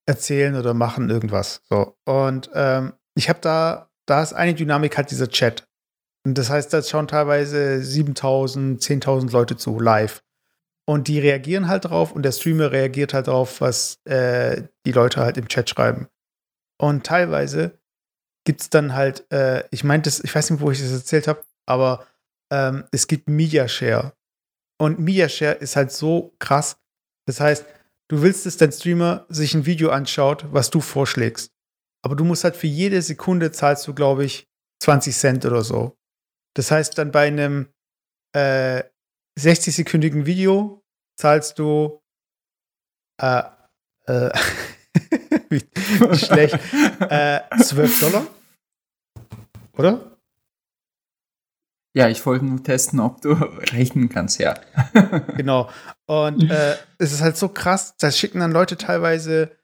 erzählen 0.07 0.57
oder 0.57 0.73
machen 0.73 1.11
irgendwas. 1.11 1.63
So. 1.69 1.99
Und 2.07 2.51
ähm, 2.55 2.95
ich 3.15 3.29
habe 3.29 3.41
da, 3.43 3.91
da 4.07 4.23
ist 4.23 4.33
eine 4.33 4.55
Dynamik 4.55 4.97
halt 4.97 5.11
dieser 5.11 5.29
Chat. 5.29 5.69
Und 6.27 6.39
das 6.39 6.49
heißt, 6.49 6.73
da 6.73 6.83
schauen 6.83 7.09
teilweise 7.09 7.83
7000, 7.83 8.81
10.000 8.83 9.33
Leute 9.33 9.59
zu, 9.59 9.79
live. 9.79 10.23
Und 10.89 11.09
die 11.09 11.21
reagieren 11.21 11.69
halt 11.69 11.85
drauf 11.85 12.13
und 12.13 12.23
der 12.23 12.33
Streamer 12.33 12.73
reagiert 12.73 13.15
halt 13.15 13.29
drauf, 13.29 13.61
was 13.61 14.01
äh, 14.05 14.65
die 14.87 14.93
Leute 14.93 15.21
halt 15.21 15.37
im 15.37 15.49
Chat 15.49 15.71
schreiben. 15.71 16.09
Und 16.81 17.05
teilweise 17.05 17.79
gibt 18.45 18.63
es 18.63 18.71
dann 18.71 18.95
halt, 18.95 19.31
äh, 19.31 19.65
ich 19.71 19.85
meinte, 19.85 20.11
ich 20.11 20.35
weiß 20.35 20.51
nicht, 20.51 20.61
wo 20.61 20.71
ich 20.71 20.81
das 20.81 20.93
erzählt 20.93 21.29
habe, 21.29 21.45
aber 21.67 22.07
ähm, 22.53 22.85
es 22.91 23.07
gibt 23.07 23.29
Media 23.29 23.69
Share. 23.69 24.15
Und 24.81 24.99
Media 24.99 25.29
Share 25.29 25.55
ist 25.55 25.77
halt 25.77 25.93
so 25.93 26.35
krass. 26.39 26.79
Das 27.27 27.39
heißt, 27.39 27.67
du 28.09 28.23
willst, 28.23 28.47
dass 28.47 28.57
dein 28.57 28.73
Streamer 28.73 29.27
sich 29.29 29.55
ein 29.55 29.67
Video 29.67 29.91
anschaut, 29.91 30.47
was 30.51 30.71
du 30.71 30.81
vorschlägst. 30.81 31.53
Aber 32.03 32.17
du 32.17 32.25
musst 32.25 32.45
halt 32.45 32.57
für 32.57 32.67
jede 32.67 33.03
Sekunde 33.03 33.53
zahlst 33.53 33.87
du, 33.87 33.95
glaube 33.95 34.25
ich, 34.25 34.49
20 34.83 35.15
Cent 35.15 35.45
oder 35.45 35.63
so. 35.63 35.99
Das 36.57 36.71
heißt, 36.71 36.97
dann 36.97 37.13
bei 37.13 37.27
einem 37.27 37.69
äh, 38.35 38.83
60-sekündigen 39.41 40.27
Video 40.27 40.83
zahlst 41.17 41.59
du 41.59 42.01
äh, 43.21 43.43
äh, 44.07 44.31
wie, 45.51 45.63
wie 45.63 46.19
schlecht 46.19 46.59
äh, 47.01 47.41
12 47.63 48.01
Dollar? 48.01 48.27
Oder? 49.77 50.19
Ja, 51.93 52.09
ich 52.09 52.25
wollte 52.25 52.45
nur 52.45 52.63
testen, 52.63 53.01
ob 53.01 53.21
du 53.21 53.33
rechnen 53.73 54.09
kannst, 54.09 54.39
ja. 54.39 54.55
genau. 55.37 55.71
Und 56.07 56.49
äh, 56.51 56.77
es 56.99 57.13
ist 57.13 57.21
halt 57.21 57.37
so 57.37 57.49
krass, 57.49 57.97
da 57.99 58.11
schicken 58.11 58.41
dann 58.41 58.53
Leute 58.53 58.77
teilweise 58.77 59.57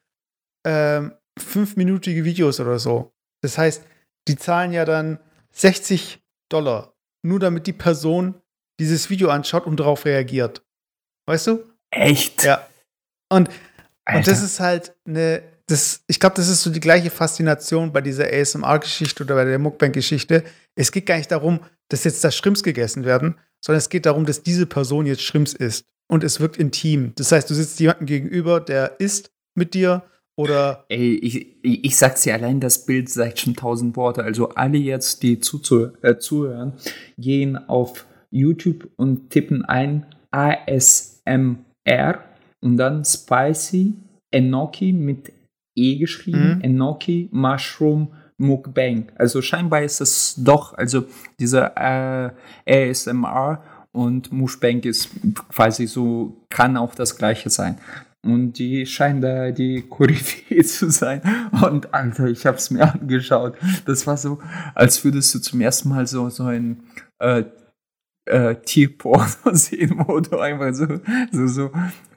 ähm, 0.67 1.15
fünfminütige 1.39 2.25
Videos 2.25 2.59
oder 2.59 2.79
so. 2.79 3.13
Das 3.43 3.59
heißt, 3.59 3.85
die 4.27 4.37
zahlen 4.37 4.73
ja 4.73 4.85
dann 4.85 5.21
60 5.53 6.21
Dollar, 6.49 6.95
nur 7.23 7.39
damit 7.39 7.67
die 7.67 7.73
Person 7.73 8.41
dieses 8.79 9.11
Video 9.11 9.29
anschaut 9.29 9.67
und 9.67 9.81
darauf 9.81 10.05
reagiert. 10.05 10.63
Weißt 11.27 11.49
du? 11.49 11.65
Echt? 11.91 12.45
Ja. 12.45 12.67
Und, 13.29 13.49
und 14.13 14.27
das 14.27 14.43
ist 14.43 14.61
halt 14.61 14.95
eine, 15.07 15.43
das, 15.67 16.05
ich 16.07 16.21
glaube, 16.21 16.37
das 16.37 16.49
ist 16.49 16.63
so 16.63 16.71
die 16.71 16.81
gleiche 16.81 17.11
Faszination 17.11 17.93
bei 17.93 18.01
dieser 18.01 18.33
ASMR-Geschichte 18.33 19.25
oder 19.25 19.35
bei 19.35 19.45
der 19.45 19.59
Mukbang-Geschichte. 19.59 20.45
Es 20.77 20.93
geht 20.93 21.07
gar 21.07 21.17
nicht 21.17 21.31
darum, 21.31 21.61
dass 21.89 22.05
jetzt 22.05 22.23
da 22.23 22.31
Shrimps 22.31 22.63
gegessen 22.63 23.05
werden, 23.05 23.37
sondern 23.65 23.79
es 23.79 23.89
geht 23.89 24.07
darum, 24.07 24.27
dass 24.27 24.43
diese 24.43 24.67
Person 24.67 25.07
jetzt 25.07 25.23
Shrimps 25.23 25.53
isst. 25.55 25.85
Und 26.09 26.23
es 26.23 26.39
wirkt 26.39 26.57
intim. 26.57 27.13
Das 27.17 27.33
heißt, 27.33 27.51
du 27.51 27.55
sitzt 27.55 27.81
jemandem 27.81 28.07
gegenüber, 28.07 28.61
der 28.61 29.01
isst 29.01 29.33
mit 29.57 29.75
dir 29.75 30.05
oder. 30.37 30.85
Ey, 30.89 31.17
ich, 31.17 31.57
ich 31.65 31.97
sag's 31.97 32.23
dir 32.23 32.35
allein, 32.35 32.61
das 32.61 32.87
Bild 32.87 33.09
sagt 33.09 33.41
schon 33.41 33.57
tausend 33.57 33.97
Worte. 33.97 34.23
Also 34.23 34.51
alle 34.51 34.79
jetzt, 34.79 35.25
die 35.25 35.41
zuzu 35.41 35.89
äh, 36.03 36.17
zuhören, 36.19 36.75
gehen 37.19 37.57
auf 37.57 38.07
YouTube 38.37 38.89
und 38.97 39.31
tippen 39.31 39.65
ein 39.65 40.07
ASMR 40.31 41.59
und 42.61 42.77
dann 42.77 43.05
Spicy 43.05 43.95
Enoki 44.31 44.93
mit 44.93 45.33
E 45.75 45.97
geschrieben, 45.97 46.57
mhm. 46.57 46.61
Enoki 46.63 47.29
Mushroom 47.33 48.09
Mukbang. 48.39 49.13
Also 49.17 49.41
scheinbar 49.41 49.83
ist 49.83 50.01
es 50.01 50.35
doch, 50.37 50.75
also 50.75 51.05
dieser 51.41 51.73
äh, 52.67 52.91
ASMR 52.91 53.63
und 53.93 54.31
Mukbang 54.33 54.81
ist 54.81 55.11
quasi 55.49 55.87
so, 55.87 56.45
kann 56.51 56.77
auch 56.77 56.95
das 56.95 57.17
gleiche 57.17 57.49
sein. 57.49 57.79
Und 58.23 58.55
die 58.59 58.85
scheinen 58.87 59.21
da 59.21 59.53
die 59.53 59.83
Koryphäe 59.83 60.63
zu 60.65 60.91
sein. 60.91 61.23
Und 61.63 61.95
Alter, 61.95 62.27
ich 62.27 62.45
hab's 62.45 62.71
mir 62.71 62.93
angeschaut. 62.93 63.57
Das 63.87 64.07
war 64.07 64.17
so, 64.17 64.39
als 64.75 65.03
würdest 65.05 65.35
du 65.35 65.39
zum 65.39 65.61
ersten 65.61 65.89
Mal 65.91 66.07
so, 66.07 66.29
so 66.29 66.45
ein 66.45 66.83
äh, 67.21 67.45
äh, 68.27 68.57
Tierporno 68.57 69.27
sehen, 69.53 70.05
wo 70.07 70.21
du 70.21 70.39
einfach 70.39 70.75
so, 70.75 70.87
so, 71.33 71.47
so 71.47 71.71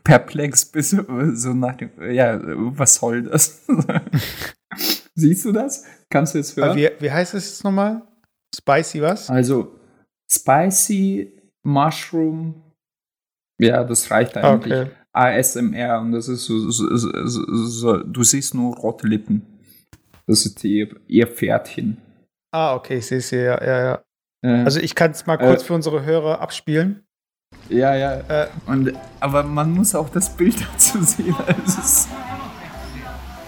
perplex 0.04 0.66
bist, 0.66 0.96
so 1.34 1.54
nach 1.54 1.78
dem, 1.78 1.92
ja, 2.12 2.40
was 2.78 2.96
soll 2.96 3.24
das? 3.24 3.66
Siehst 5.16 5.46
du 5.46 5.52
das? 5.52 5.86
Kannst 6.10 6.34
du 6.34 6.40
jetzt 6.40 6.56
hören? 6.56 6.78
Wie, 6.78 6.90
wie 7.00 7.12
heißt 7.12 7.34
es 7.34 7.50
jetzt 7.50 7.64
nochmal? 7.64 8.02
Spicy 8.56 9.02
was? 9.02 9.30
Also, 9.30 9.76
Spicy 10.32 11.34
Mushroom. 11.64 12.64
Ja, 13.60 13.84
das 13.84 14.10
reicht 14.10 14.38
eigentlich. 14.38 14.74
Okay. 14.74 14.92
ASMR 15.12 16.00
und 16.00 16.12
das 16.12 16.28
ist 16.28 16.46
so, 16.46 16.70
so, 16.70 16.96
so, 16.96 17.68
so, 17.68 17.98
du 17.98 18.24
siehst 18.24 18.54
nur 18.54 18.76
rote 18.76 19.08
Lippen. 19.08 19.46
Das 20.28 20.46
ist 20.46 20.64
ihr, 20.64 20.96
ihr 21.08 21.28
Pferdchen. 21.28 21.98
Ah, 22.52 22.76
okay, 22.76 22.98
ich 22.98 23.08
sehe 23.08 23.18
es 23.18 23.30
hier, 23.30 23.44
ja, 23.44 23.64
ja, 23.64 23.84
ja. 23.84 24.04
Äh, 24.42 24.64
also 24.64 24.80
ich 24.80 24.96
kann 24.96 25.12
es 25.12 25.26
mal 25.26 25.38
kurz 25.38 25.64
äh, 25.64 25.66
für 25.66 25.74
unsere 25.74 26.04
Hörer 26.04 26.42
abspielen. 26.42 27.04
Ja, 27.70 27.96
ja. 27.96 28.20
Äh, 28.28 28.48
und, 28.68 28.94
aber 29.20 29.44
man 29.44 29.72
muss 29.72 29.96
auch 29.96 30.10
das 30.10 30.36
Bild 30.36 30.56
dazu 30.74 31.04
sehen. 31.04 31.36
Also, 31.48 32.10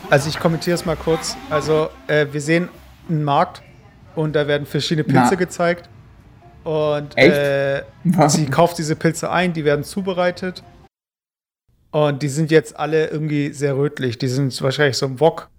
also 0.10 0.30
ich 0.30 0.40
kommentiere 0.40 0.76
es 0.76 0.86
mal 0.86 0.98
kurz. 0.98 1.38
Also 1.50 1.90
äh, 2.08 2.28
wir 2.32 2.42
sehen 2.42 2.70
einen 3.10 3.24
Markt 3.24 3.62
und 4.16 4.34
da 4.34 4.48
werden 4.48 4.66
verschiedene 4.66 5.04
Pilze 5.04 5.32
Na. 5.32 5.36
gezeigt. 5.36 5.90
Und 6.64 7.18
äh, 7.18 7.84
sie 8.28 8.46
kauft 8.46 8.78
diese 8.78 8.96
Pilze 8.96 9.32
ein, 9.32 9.54
die 9.54 9.66
werden 9.66 9.84
zubereitet. 9.84 10.64
Und 11.92 12.22
die 12.22 12.30
sind 12.30 12.52
jetzt 12.52 12.78
alle 12.78 13.08
irgendwie 13.08 13.52
sehr 13.52 13.76
rötlich. 13.76 14.18
Die 14.18 14.28
sind 14.28 14.60
wahrscheinlich 14.62 14.98
so 14.98 15.08
im 15.08 15.20
Wok 15.20 15.50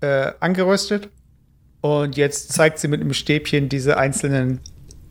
äh, 0.00 0.32
angeröstet. 0.40 1.10
Und 1.86 2.16
jetzt 2.16 2.52
zeigt 2.52 2.80
sie 2.80 2.88
mit 2.88 3.00
einem 3.00 3.14
Stäbchen 3.14 3.68
diese 3.68 3.96
einzelnen 3.96 4.60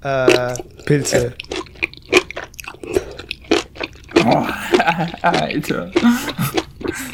äh, 0.02 0.54
Pilze. 0.86 1.34
Oh, 4.26 4.46
Alter. 5.22 5.92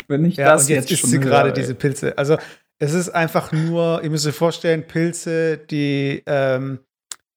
Wenn 0.07 0.25
ich 0.25 0.37
ja, 0.37 0.53
das 0.53 0.63
und 0.63 0.69
jetzt, 0.69 0.89
jetzt 0.89 1.03
isst 1.03 1.11
sie 1.11 1.19
gerade 1.19 1.53
diese 1.53 1.75
Pilze. 1.75 2.17
Also 2.17 2.37
es 2.79 2.95
ist 2.95 3.09
einfach 3.09 3.51
nur, 3.51 4.01
ihr 4.03 4.09
müsst 4.09 4.25
euch 4.25 4.33
vorstellen, 4.33 4.87
Pilze, 4.87 5.59
die, 5.59 6.23
ähm, 6.25 6.79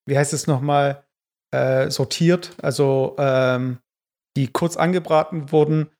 wie 0.06 0.16
heißt 0.16 0.32
es 0.32 0.46
nochmal, 0.46 1.04
äh, 1.50 1.90
sortiert, 1.90 2.52
also 2.62 3.16
ähm, 3.18 3.80
die 4.38 4.48
kurz 4.48 4.78
angebraten 4.78 5.52
wurden, 5.52 5.90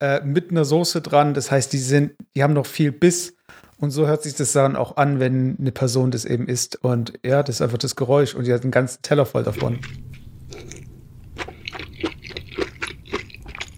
äh, 0.00 0.20
mit 0.20 0.52
einer 0.52 0.64
Soße 0.64 1.02
dran. 1.02 1.34
Das 1.34 1.50
heißt, 1.50 1.72
die 1.72 1.78
sind, 1.78 2.12
die 2.36 2.44
haben 2.44 2.54
noch 2.54 2.66
viel 2.66 2.92
Biss 2.92 3.34
und 3.82 3.90
so 3.90 4.06
hört 4.06 4.22
sich 4.22 4.36
das 4.36 4.52
dann 4.52 4.76
auch 4.76 4.96
an, 4.96 5.18
wenn 5.18 5.56
eine 5.58 5.72
Person 5.72 6.12
das 6.12 6.24
eben 6.24 6.46
isst. 6.46 6.76
Und 6.84 7.14
ja, 7.24 7.42
das 7.42 7.56
ist 7.56 7.62
einfach 7.62 7.78
das 7.78 7.96
Geräusch 7.96 8.32
und 8.36 8.46
die 8.46 8.52
hat 8.52 8.62
einen 8.62 8.70
ganzen 8.70 9.02
Teller 9.02 9.26
voll 9.26 9.42
davon. 9.42 9.80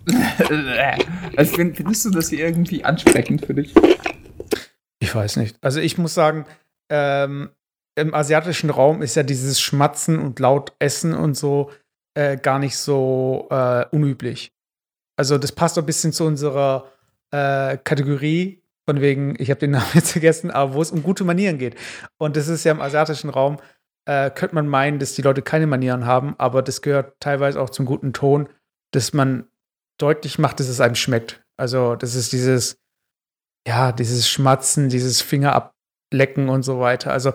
also 1.37 1.54
findest 1.54 2.04
du 2.04 2.11
das 2.11 2.28
hier 2.28 2.40
irgendwie 2.40 2.84
ansprechend 2.84 3.46
für 3.46 3.54
dich? 3.54 3.73
Ich 4.99 5.14
weiß 5.14 5.37
nicht. 5.37 5.56
Also 5.62 5.80
ich 5.80 5.96
muss 5.96 6.12
sagen, 6.12 6.44
ähm, 6.90 7.49
im 7.94 8.12
asiatischen 8.12 8.68
Raum 8.68 9.00
ist 9.00 9.14
ja 9.14 9.23
dieses 9.23 9.58
Schmatzen 9.58 10.18
und 10.18 10.38
laut 10.38 10.75
Essen 10.80 11.14
und 11.14 11.34
so 11.34 11.70
äh, 12.12 12.37
gar 12.37 12.58
nicht 12.58 12.76
so 12.76 13.49
äh, 13.50 13.87
unüblich. 13.90 14.52
Also 15.16 15.38
das 15.38 15.52
passt 15.52 15.78
ein 15.78 15.87
bisschen 15.87 16.12
zu 16.12 16.26
unserer 16.26 16.92
äh, 17.30 17.78
Kategorie 17.78 18.61
von 18.87 19.00
wegen, 19.00 19.35
ich 19.38 19.50
habe 19.50 19.61
den 19.61 19.71
Namen 19.73 19.91
jetzt 19.95 20.12
vergessen, 20.12 20.50
aber 20.50 20.75
wo 20.75 20.83
es 20.83 20.91
um 20.91 21.03
gute 21.03 21.25
Manieren 21.25 21.59
geht. 21.59 21.76
Und 22.19 22.37
das 22.37 22.49
ist 22.49 22.64
ja 22.64 22.73
im 22.73 22.81
asiatischen 22.81 23.31
Raum, 23.31 23.59
äh, 24.07 24.31
könnte 24.31 24.55
man 24.55 24.69
meinen, 24.69 24.99
dass 24.99 25.14
die 25.14 25.23
Leute 25.23 25.43
keine 25.43 25.67
Manieren 25.67 26.07
haben, 26.07 26.35
aber 26.38 26.62
das 26.62 26.83
gehört 26.83 27.19
teilweise 27.21 27.61
auch 27.61 27.71
zum 27.71 27.87
guten 27.87 28.12
Ton, 28.12 28.49
dass 28.93 29.12
man 29.12 29.49
deutlich 29.99 30.38
macht, 30.38 30.61
dass 30.61 30.69
es 30.69 30.81
einem 30.81 30.95
schmeckt. 30.95 31.45
Also, 31.57 31.97
das 31.97 32.14
ist 32.14 32.33
dieses, 32.33 32.79
ja, 33.67 33.93
dieses 33.93 34.29
Schmatzen, 34.29 34.88
dieses 34.88 35.23
Finger 35.23 35.73
lecken 36.12 36.49
und 36.49 36.62
so 36.64 36.81
weiter. 36.81 37.12
Also, 37.12 37.33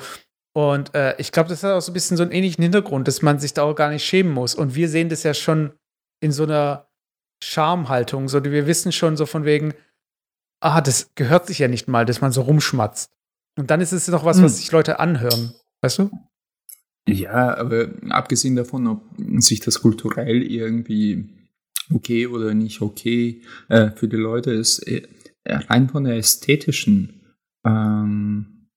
und 0.54 0.94
äh, 0.96 1.16
ich 1.18 1.32
glaube, 1.32 1.50
das 1.50 1.64
hat 1.64 1.72
auch 1.72 1.82
so 1.82 1.92
ein 1.92 1.94
bisschen 1.94 2.18
so 2.18 2.24
einen 2.24 2.32
ähnlichen 2.32 2.62
Hintergrund, 2.62 3.08
dass 3.08 3.22
man 3.22 3.40
sich 3.40 3.54
da 3.54 3.64
auch 3.64 3.76
gar 3.76 3.90
nicht 3.90 4.06
schämen 4.06 4.34
muss. 4.34 4.56
Und 4.56 4.76
wir 4.76 4.90
sehen 4.90 5.10
das 5.10 5.24
ja 5.24 5.34
schon 5.34 5.74
in 6.22 6.32
so 6.32 6.44
einer 6.44 6.88
Schamhaltung. 7.44 8.28
So, 8.28 8.44
wir 8.44 8.68
wissen 8.68 8.92
schon 8.92 9.16
so 9.16 9.26
von 9.26 9.46
wegen, 9.46 9.74
ah, 10.60 10.82
das 10.82 11.12
gehört 11.16 11.48
sich 11.48 11.60
ja 11.60 11.68
nicht 11.68 11.88
mal, 11.88 12.06
dass 12.06 12.22
man 12.22 12.32
so 12.32 12.42
rumschmatzt. 12.42 13.12
Und 13.58 13.70
dann 13.72 13.82
ist 13.82 13.92
es 13.92 14.08
noch 14.08 14.26
was, 14.26 14.38
hm. 14.38 14.46
was 14.46 14.58
sich 14.58 14.72
Leute 14.72 15.00
anhören. 15.00 15.54
Weißt 15.82 16.00
du? 16.00 16.12
Ja, 17.08 17.58
aber 17.58 17.90
abgesehen 18.10 18.56
davon, 18.56 18.88
ob 18.88 19.02
sich 19.38 19.60
das 19.62 19.82
kulturell 19.82 20.44
irgendwie 20.44 21.30
okay 21.94 22.28
oder 22.28 22.54
nicht 22.54 22.82
okay 22.82 23.42
äh, 23.68 23.92
für 23.92 24.08
die 24.08 24.18
Leute 24.18 24.52
ist, 24.52 24.80
äh, 24.80 25.08
rein 25.46 25.90
von 25.90 26.04
der 26.04 26.18
ästhetischen 26.18 27.36
ähm, 27.66 28.70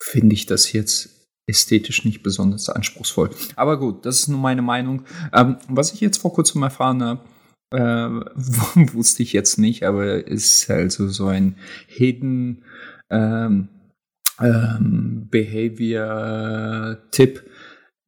finde 0.00 0.34
ich 0.34 0.46
das 0.46 0.72
jetzt 0.72 1.28
ästhetisch 1.46 2.04
nicht 2.04 2.22
besonders 2.22 2.68
anspruchsvoll. 2.68 3.30
Aber 3.54 3.78
gut, 3.78 4.04
das 4.04 4.20
ist 4.20 4.28
nur 4.28 4.40
meine 4.40 4.62
Meinung. 4.62 5.04
Ähm, 5.32 5.56
was 5.68 5.92
ich 5.92 6.00
jetzt 6.00 6.18
vor 6.18 6.32
kurzem 6.32 6.62
erfahren 6.62 7.02
habe, 7.02 7.20
äh, 7.70 7.78
wusste 7.78 9.22
ich 9.22 9.32
jetzt 9.32 9.58
nicht, 9.58 9.84
aber 9.84 10.26
ist 10.26 10.68
also 10.70 11.08
so 11.08 11.26
ein 11.26 11.56
Hidden 11.86 12.64
ähm, 13.10 13.68
ähm, 14.40 15.28
Behavior-Tipp. 15.30 17.48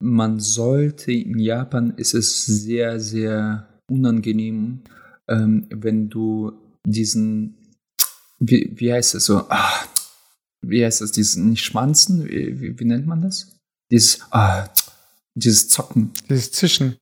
Man 0.00 0.38
sollte 0.38 1.10
in 1.12 1.38
Japan 1.38 1.94
ist 1.96 2.14
es 2.14 2.46
sehr, 2.46 3.00
sehr 3.00 3.68
unangenehm, 3.90 4.84
ähm, 5.28 5.66
wenn 5.70 6.08
du 6.08 6.52
diesen, 6.86 7.74
wie, 8.38 8.70
wie 8.74 8.92
heißt 8.92 9.16
es 9.16 9.24
so, 9.24 9.46
ah, 9.48 9.84
wie 10.62 10.84
heißt 10.84 11.00
das, 11.00 11.10
diesen, 11.12 11.56
Schmanzen, 11.56 12.28
wie, 12.28 12.60
wie, 12.60 12.78
wie 12.78 12.84
nennt 12.84 13.06
man 13.06 13.22
das? 13.22 13.56
Dieses, 13.90 14.20
ah, 14.30 14.68
dieses 15.34 15.68
Zocken. 15.68 16.12
Dieses 16.28 16.52
Zischen. 16.52 16.96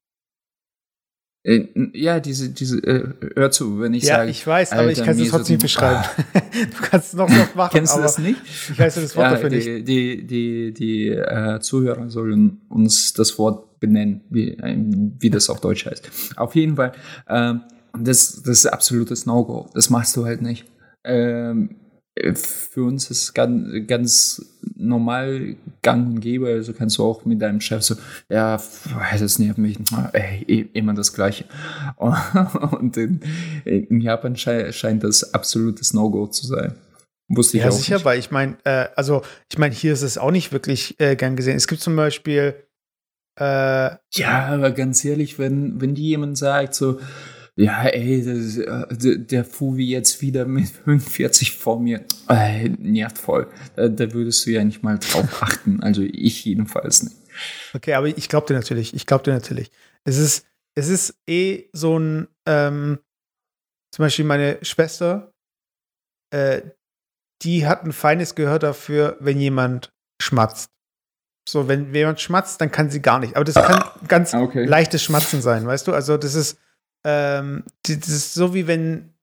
Äh, 1.47 1.69
ja, 1.93 2.19
diese, 2.19 2.49
diese, 2.49 2.79
äh, 2.79 3.05
hör 3.37 3.53
zu, 3.53 3.79
wenn 3.79 3.95
ich 3.95 4.03
ja, 4.03 4.17
sage. 4.17 4.25
Ja, 4.25 4.31
ich 4.31 4.45
weiß, 4.45 4.73
aber 4.73 4.91
ich 4.91 5.00
kann 5.00 5.17
es 5.17 5.29
trotzdem 5.29 5.55
nicht 5.55 5.62
beschreiben. 5.62 6.03
du 6.35 6.83
kannst 6.83 7.09
es 7.09 7.15
noch 7.15 7.29
so 7.29 7.37
machen. 7.55 7.71
Kennst 7.73 7.97
du 7.97 8.00
das 8.00 8.19
nicht? 8.19 8.41
Ich 8.45 8.76
weiß 8.76 8.97
das 8.97 9.15
Wort 9.15 9.26
ja, 9.26 9.31
dafür 9.31 9.50
die, 9.50 9.57
nicht. 9.57 9.88
Die, 9.88 10.26
die, 10.26 10.75
die 10.75 11.09
äh, 11.11 11.61
Zuhörer 11.61 12.11
sollen 12.11 12.62
uns 12.69 13.12
das 13.12 13.38
Wort 13.38 13.79
benennen, 13.79 14.23
wie, 14.29 14.55
äh, 14.59 14.76
wie 15.21 15.31
das 15.31 15.49
auf 15.49 15.61
Deutsch 15.61 15.87
heißt. 15.87 16.11
Auf 16.35 16.57
jeden 16.57 16.75
Fall, 16.75 16.93
ähm, 17.29 17.61
das, 17.97 18.43
das 18.43 18.59
ist 18.59 18.67
absolutes 18.67 19.25
No-Go. 19.25 19.71
Das 19.73 19.88
machst 19.88 20.17
du 20.17 20.25
halt 20.25 20.43
nicht. 20.43 20.65
Ähm, 21.05 21.76
für 22.35 22.85
uns 22.85 23.11
ist 23.11 23.35
ganz, 23.35 23.87
ganz 23.87 24.45
normal 24.75 25.57
gang 25.83 26.07
und 26.07 26.21
gäbe. 26.21 26.49
Also 26.49 26.73
kannst 26.73 26.99
du 26.99 27.05
auch 27.05 27.25
mit 27.25 27.43
deinem 27.43 27.61
Chef 27.61 27.83
so, 27.83 27.95
ja, 28.29 28.61
das 29.19 29.39
nervt 29.39 29.59
mich, 29.59 29.79
ey, 30.13 30.71
immer 30.73 30.95
das 30.95 31.13
Gleiche. 31.13 31.45
Und 31.99 32.97
in, 32.97 33.21
in 33.65 34.01
Japan 34.01 34.37
scheint 34.37 35.05
das 35.05 35.35
absolutes 35.35 35.93
No-Go 35.93 36.27
zu 36.27 36.47
sein. 36.47 36.75
Wusste 37.29 37.57
ich 37.57 37.65
ja, 37.65 37.71
auch 37.71 37.73
sicher, 37.73 37.97
nicht. 37.97 38.05
weil 38.05 38.19
ich 38.19 38.31
meine, 38.31 38.57
äh, 38.65 38.87
also 38.95 39.23
ich 39.51 39.59
meine, 39.59 39.75
hier 39.75 39.93
ist 39.93 40.03
es 40.03 40.17
auch 40.17 40.31
nicht 40.31 40.53
wirklich 40.53 40.99
äh, 41.01 41.17
gern 41.17 41.35
gesehen. 41.35 41.57
Es 41.57 41.67
gibt 41.67 41.81
zum 41.81 41.97
Beispiel 41.97 42.55
äh, 43.39 43.91
ja, 44.15 44.47
aber 44.47 44.71
ganz 44.71 45.05
ehrlich, 45.05 45.39
wenn, 45.39 45.81
wenn 45.81 45.95
die 45.95 46.09
jemand 46.09 46.39
sagt, 46.39 46.75
so, 46.75 46.99
ja, 47.57 47.85
ey, 47.85 48.23
das, 48.23 48.59
äh, 48.59 49.19
der 49.19 49.45
Fuvi 49.45 49.89
jetzt 49.89 50.21
wieder 50.21 50.45
mit 50.45 50.69
45 50.85 51.57
vor 51.57 51.81
mir, 51.81 52.05
äh, 52.29 52.69
nervt 52.69 53.19
voll. 53.19 53.49
Da, 53.75 53.89
da, 53.89 54.13
würdest 54.13 54.45
du 54.47 54.51
ja 54.51 54.63
nicht 54.63 54.83
mal 54.83 54.99
drauf 54.99 55.27
achten. 55.43 55.83
Also 55.83 56.03
ich 56.03 56.45
jedenfalls 56.45 57.03
nicht. 57.03 57.17
Okay, 57.75 57.95
aber 57.95 58.09
ich 58.09 58.29
glaube 58.29 58.47
dir 58.47 58.55
natürlich. 58.55 58.95
Ich 58.95 59.07
glaube 59.07 59.25
dir 59.25 59.33
natürlich. 59.33 59.71
Es 60.05 60.19
ist, 60.19 60.47
es 60.75 60.89
ist 60.89 61.19
eh 61.27 61.69
so 61.73 61.99
ein, 61.99 62.28
ähm, 62.47 62.99
zum 63.95 64.04
Beispiel 64.04 64.26
meine 64.26 64.59
Schwester, 64.63 65.33
äh, 66.30 66.61
die 67.43 67.67
hat 67.67 67.85
ein 67.85 67.93
feines 67.93 68.35
Gehör 68.35 68.59
dafür, 68.59 69.17
wenn 69.21 69.41
jemand 69.41 69.95
schmatzt. 70.21 70.71
So, 71.49 71.69
wenn 71.69 71.95
jemand 71.95 72.21
schmatzt, 72.21 72.61
dann 72.61 72.71
kann 72.71 72.91
sie 72.91 73.00
gar 73.00 73.19
nicht. 73.19 73.37
Aber 73.37 73.45
das 73.45 73.54
kann 73.54 73.85
ganz 74.09 74.35
okay. 74.35 74.65
leichtes 74.65 75.02
Schmatzen 75.02 75.41
sein, 75.41 75.67
weißt 75.67 75.87
du? 75.87 75.93
Also, 75.93 76.17
das 76.17 76.35
ist, 76.35 76.59
ähm, 77.06 77.62
das 77.82 78.08
ist 78.08 78.34
so 78.34 78.52
wie 78.52 78.66
wenn, 78.66 79.14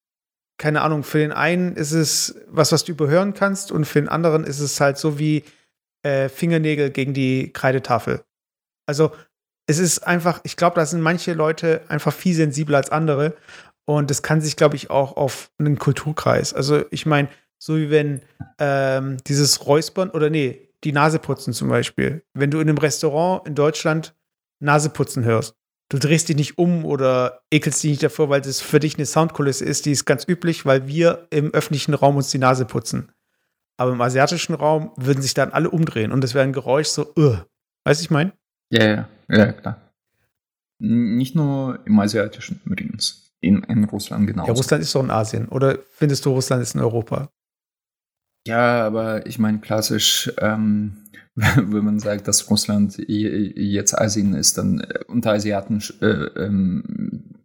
keine 0.58 0.82
Ahnung, 0.82 1.04
für 1.04 1.18
den 1.18 1.34
einen 1.34 1.76
ist 1.76 1.92
es 1.92 2.36
was, 2.48 2.72
was 2.72 2.86
du 2.86 2.94
überhören 2.94 3.34
kannst 3.34 3.74
und 3.74 3.84
für 3.84 4.00
den 4.00 4.08
anderen 4.08 4.46
ist 4.46 4.62
es 4.62 4.80
halt 4.80 4.98
so 4.98 5.20
wie 5.20 5.44
äh, 6.04 6.30
Fingernägel 6.30 6.92
gegen 6.92 7.14
die 7.14 7.52
Kreidetafel. 7.52 8.24
Also 8.86 9.12
es 9.68 9.80
ist 9.80 10.00
einfach, 10.08 10.40
ich 10.44 10.56
glaube, 10.56 10.78
da 10.78 10.86
sind 10.86 11.02
manche 11.02 11.34
Leute 11.34 11.82
einfach 11.90 12.14
viel 12.14 12.34
sensibler 12.34 12.78
als 12.78 12.90
andere 12.90 13.36
und 13.86 14.10
das 14.10 14.24
kann 14.24 14.40
sich, 14.40 14.56
glaube 14.56 14.78
ich, 14.78 14.90
auch 14.90 15.18
auf 15.18 15.52
einen 15.58 15.78
Kulturkreis. 15.78 16.54
Also 16.54 16.86
ich 16.90 17.06
meine, 17.06 17.28
so 17.60 17.76
wie 17.76 17.90
wenn 17.90 18.22
ähm, 18.60 19.18
dieses 19.28 19.66
Räuspern 19.66 20.10
oder 20.10 20.30
nee, 20.30 20.70
die 20.86 20.94
Nase 20.94 21.20
putzen 21.20 21.54
zum 21.54 21.68
Beispiel. 21.68 22.24
Wenn 22.34 22.52
du 22.52 22.60
in 22.62 22.70
einem 22.70 22.78
Restaurant 22.78 23.46
in 23.46 23.56
Deutschland 23.56 24.16
Nase 24.62 24.90
putzen 24.90 25.26
hörst, 25.26 25.56
du 25.94 26.00
drehst 26.00 26.28
dich 26.28 26.36
nicht 26.36 26.58
um 26.58 26.86
oder 26.86 27.42
ekelst 27.52 27.84
dich 27.84 27.92
nicht 27.92 28.04
davor, 28.04 28.28
weil 28.30 28.42
das 28.42 28.62
für 28.62 28.80
dich 28.80 28.96
eine 28.96 29.06
Soundkulisse 29.06 29.64
ist, 29.64 29.86
die 29.86 29.92
ist 29.92 30.06
ganz 30.06 30.28
üblich, 30.28 30.66
weil 30.66 30.88
wir 30.88 31.28
im 31.30 31.54
öffentlichen 31.54 31.94
Raum 31.94 32.18
uns 32.18 32.32
die 32.32 32.40
Nase 32.40 32.66
putzen. 32.66 33.12
Aber 33.78 33.92
im 33.92 34.02
asiatischen 34.02 34.56
Raum 34.56 34.92
würden 34.98 35.22
sich 35.22 35.36
dann 35.36 35.52
alle 35.52 35.70
umdrehen 35.70 36.12
und 36.12 36.24
es 36.24 36.34
wäre 36.34 36.44
ein 36.44 36.54
Geräusch 36.54 36.88
so, 36.88 37.14
uh. 37.16 37.38
weißt 37.84 38.02
du, 38.02 38.06
ich 38.06 38.10
meine? 38.10 38.34
Ja, 38.72 38.84
ja, 38.84 39.10
ja, 39.30 39.52
klar. 39.52 39.92
Nicht 40.80 41.36
nur 41.36 41.80
im 41.86 42.00
asiatischen 42.00 42.60
übrigens. 42.66 43.32
In, 43.40 43.62
in 43.64 43.84
Russland 43.84 44.26
genau. 44.26 44.48
Ja, 44.48 44.54
Russland 44.54 44.82
ist 44.82 44.96
doch 44.96 45.04
in 45.04 45.12
Asien. 45.12 45.48
Oder 45.50 45.78
findest 45.92 46.26
du, 46.26 46.32
Russland 46.32 46.64
ist 46.64 46.76
in 46.76 46.82
Europa? 46.82 47.30
Ja, 48.46 48.86
aber 48.86 49.26
ich 49.26 49.40
meine, 49.40 49.60
klassisch 49.60 50.32
ähm, 50.40 51.04
wenn 51.36 51.84
man 51.84 52.00
sagt, 52.00 52.28
dass 52.28 52.50
Russland 52.50 52.96
jetzt 53.08 53.98
Asien 53.98 54.36
ist, 54.36 54.58
dann 54.58 54.82
äh, 54.82 55.00
unter 55.08 55.32
Asiaten 55.32 55.82
äh, 56.02 56.06
ähm, 56.06 57.36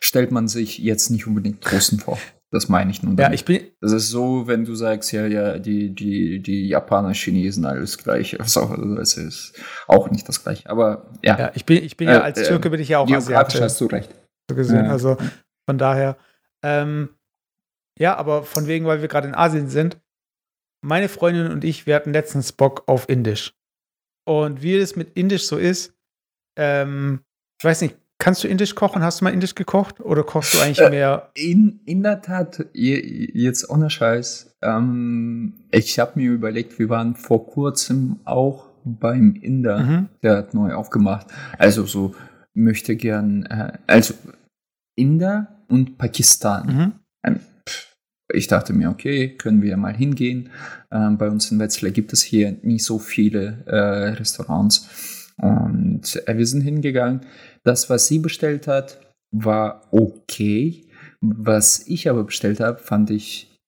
stellt 0.00 0.32
man 0.32 0.48
sich 0.48 0.78
jetzt 0.78 1.10
nicht 1.10 1.26
unbedingt 1.26 1.70
Russen 1.72 1.98
vor. 1.98 2.18
Das 2.50 2.68
meine 2.68 2.90
ich 2.90 3.02
nur. 3.02 3.14
Damit. 3.14 3.30
Ja, 3.30 3.32
ich 3.32 3.44
bin. 3.44 3.62
Das 3.80 3.92
ist 3.92 4.10
so, 4.10 4.48
wenn 4.48 4.64
du 4.64 4.74
sagst, 4.74 5.12
ja, 5.12 5.26
ja, 5.26 5.58
die, 5.58 5.94
die, 5.94 6.42
die 6.42 6.68
Japaner, 6.68 7.14
Chinesen, 7.14 7.64
alles 7.64 7.96
gleiche. 7.96 8.40
Also, 8.40 8.74
das 8.96 9.16
ist 9.16 9.54
auch 9.86 10.10
nicht 10.10 10.28
das 10.28 10.42
gleiche. 10.42 10.68
Aber 10.68 11.10
ja. 11.22 11.38
Ja, 11.38 11.52
ich 11.54 11.64
bin, 11.64 11.82
ich 11.82 11.96
bin 11.96 12.08
ja 12.08 12.18
äh, 12.18 12.22
als 12.22 12.40
äh, 12.40 12.48
Türke 12.48 12.70
bin 12.70 12.80
ich 12.80 12.88
ja 12.88 12.98
auch 12.98 13.10
Asiate. 13.10 13.62
hast 13.62 13.80
du 13.80 13.86
recht. 13.86 14.10
So 14.50 14.56
gesehen. 14.56 14.84
Ja. 14.84 14.90
Also 14.90 15.16
von 15.64 15.78
daher. 15.78 16.16
Ähm, 16.62 17.10
ja, 18.00 18.16
aber 18.16 18.42
von 18.42 18.66
wegen, 18.66 18.86
weil 18.86 19.02
wir 19.02 19.08
gerade 19.08 19.28
in 19.28 19.34
Asien 19.34 19.68
sind, 19.68 20.00
meine 20.82 21.08
Freundin 21.08 21.52
und 21.52 21.64
ich, 21.64 21.86
wir 21.86 21.94
hatten 21.94 22.12
letztens 22.12 22.52
Bock 22.52 22.84
auf 22.86 23.08
Indisch. 23.08 23.54
Und 24.26 24.62
wie 24.62 24.76
es 24.76 24.96
mit 24.96 25.16
Indisch 25.16 25.44
so 25.44 25.58
ist, 25.58 25.94
ähm, 26.58 27.20
ich 27.60 27.64
weiß 27.64 27.82
nicht, 27.82 27.96
kannst 28.18 28.42
du 28.42 28.48
Indisch 28.48 28.74
kochen? 28.74 29.02
Hast 29.02 29.20
du 29.20 29.24
mal 29.24 29.34
Indisch 29.34 29.54
gekocht? 29.54 30.00
Oder 30.00 30.24
kochst 30.24 30.54
du 30.54 30.60
eigentlich 30.62 30.88
mehr? 30.88 31.30
In, 31.34 31.80
in 31.84 32.02
der 32.02 32.22
Tat, 32.22 32.64
jetzt 32.72 33.68
ohne 33.68 33.90
Scheiß. 33.90 34.56
Ähm, 34.62 35.54
ich 35.70 35.98
habe 35.98 36.18
mir 36.18 36.30
überlegt, 36.30 36.78
wir 36.78 36.88
waren 36.88 37.16
vor 37.16 37.46
kurzem 37.46 38.20
auch 38.24 38.70
beim 38.84 39.34
Inder, 39.34 39.80
mhm. 39.80 40.08
der 40.22 40.38
hat 40.38 40.54
neu 40.54 40.72
aufgemacht. 40.72 41.26
Also 41.58 41.84
so 41.84 42.14
möchte 42.54 42.96
gern, 42.96 43.44
äh, 43.44 43.72
also 43.86 44.14
Inder 44.96 45.64
und 45.68 45.98
Pakistan. 45.98 46.66
Mhm. 46.66 46.92
Ich 48.32 48.46
dachte 48.46 48.72
mir, 48.72 48.90
okay, 48.90 49.36
können 49.36 49.62
wir 49.62 49.76
mal 49.76 49.94
hingehen. 49.94 50.50
Ähm, 50.90 51.18
bei 51.18 51.28
uns 51.28 51.50
in 51.50 51.58
Wetzlar 51.58 51.92
gibt 51.92 52.12
es 52.12 52.22
hier 52.22 52.56
nicht 52.62 52.84
so 52.84 52.98
viele 52.98 53.64
äh, 53.66 53.76
Restaurants. 54.10 55.34
Und 55.36 56.22
äh, 56.26 56.36
wir 56.36 56.46
sind 56.46 56.62
hingegangen. 56.62 57.22
Das, 57.64 57.90
was 57.90 58.06
sie 58.06 58.18
bestellt 58.18 58.66
hat, 58.66 59.00
war 59.30 59.88
okay. 59.90 60.86
Was 61.20 61.86
ich 61.86 62.08
aber 62.08 62.24
bestellt 62.24 62.60
habe, 62.60 62.78
fand 62.78 63.10
ich, 63.10 63.58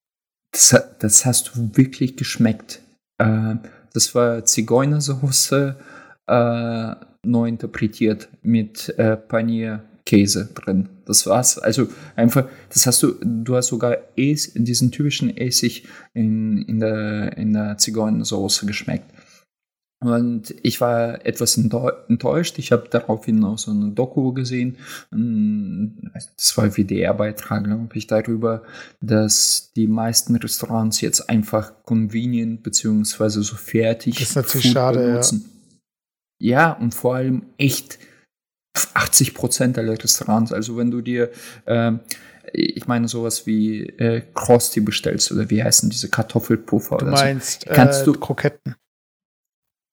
das, 0.53 0.85
das 0.98 1.27
hast 1.27 1.48
du 1.55 1.77
wirklich 1.77 2.16
geschmeckt. 2.16 2.81
Äh, 3.18 3.57
das 3.92 4.14
war 4.14 4.44
Zigeunersoße, 4.44 5.77
äh, 6.27 6.94
neu 7.25 7.48
interpretiert 7.48 8.29
mit 8.42 8.88
äh, 8.98 9.16
Panier 9.16 9.85
Käse 10.04 10.48
drin. 10.54 10.88
Das 11.06 11.26
war's. 11.26 11.58
Also 11.58 11.88
einfach, 12.16 12.46
das 12.70 12.86
hast 12.86 13.02
du, 13.02 13.14
du 13.22 13.56
hast 13.56 13.68
sogar 13.68 13.98
es, 14.16 14.52
diesen 14.54 14.90
typischen 14.90 15.36
Essig 15.36 15.86
in, 16.14 16.62
in 16.62 16.80
der, 16.80 17.36
in 17.36 17.52
der 17.52 17.78
Zigeunersoße 17.78 18.66
geschmeckt. 18.66 19.06
Und 20.02 20.52
ich 20.62 20.80
war 20.80 21.24
etwas 21.24 21.56
enttäuscht. 21.56 22.58
Ich 22.58 22.72
habe 22.72 22.88
daraufhin 22.90 23.44
auch 23.44 23.58
so 23.58 23.70
eine 23.70 23.90
Doku 23.90 24.32
gesehen. 24.32 24.76
Das 25.12 26.56
war 26.56 26.64
ein 26.64 26.72
WDR-Beitrag, 26.72 27.64
glaube 27.64 27.88
ich, 27.94 28.08
darüber, 28.08 28.64
dass 29.00 29.70
die 29.76 29.86
meisten 29.86 30.34
Restaurants 30.34 31.00
jetzt 31.00 31.28
einfach 31.30 31.84
convenient 31.84 32.64
beziehungsweise 32.64 33.44
so 33.44 33.54
fertig 33.54 34.14
das 34.14 34.30
ist 34.30 34.36
natürlich 34.36 34.66
Food 34.66 34.72
schade, 34.72 34.98
benutzen. 34.98 35.44
Ja. 36.40 36.50
ja, 36.50 36.72
und 36.72 36.96
vor 36.96 37.14
allem 37.14 37.42
echt 37.56 38.00
80 38.74 39.35
Prozent 39.35 39.78
aller 39.78 40.02
Restaurants. 40.02 40.52
Also 40.52 40.76
wenn 40.76 40.90
du 40.90 41.00
dir, 41.00 41.30
äh, 41.66 41.92
ich 42.52 42.87
meine 42.87 43.08
sowas 43.08 43.46
wie 43.46 43.82
äh, 43.82 44.22
Krusty 44.35 44.80
bestellst 44.80 45.32
oder 45.32 45.50
wie 45.50 45.62
heißen 45.62 45.90
diese 45.90 46.08
Kartoffelpuffer 46.08 46.98
du 46.98 47.06
oder 47.06 47.12
meinst, 47.12 47.62
so, 47.62 47.74
kannst 47.74 48.02
äh, 48.02 48.04
du 48.04 48.12
Kroketten. 48.14 48.74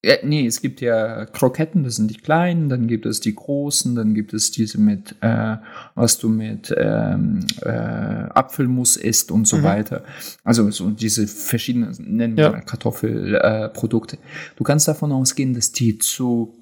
Ja, 0.02 0.16
nee, 0.24 0.46
es 0.46 0.62
gibt 0.62 0.80
ja 0.80 1.26
Kroketten, 1.26 1.84
das 1.84 1.98
sind 1.98 2.10
die 2.10 2.16
kleinen, 2.16 2.70
dann 2.70 2.88
gibt 2.88 3.06
es 3.06 3.20
die 3.20 3.36
großen, 3.36 3.96
dann 3.96 4.14
gibt 4.14 4.34
es 4.34 4.50
diese 4.50 4.80
mit, 4.80 5.14
äh, 5.20 5.58
was 5.94 6.18
du 6.18 6.30
mit 6.30 6.74
ähm, 6.78 7.46
äh, 7.62 7.70
Apfelmus 7.70 8.96
isst 8.96 9.30
und 9.30 9.46
so 9.46 9.58
mhm. 9.58 9.64
weiter. 9.64 10.06
Also 10.46 10.72
so 10.72 10.90
diese 10.90 11.28
verschiedenen, 11.28 11.94
nennen 12.00 12.38
wir 12.38 12.46
ja. 12.46 12.62
Kartoffelprodukte. 12.62 14.16
Äh, 14.16 14.20
du 14.56 14.64
kannst 14.64 14.88
davon 14.88 15.12
ausgehen, 15.12 15.54
dass 15.54 15.74
die 15.74 15.98
zu 15.98 16.59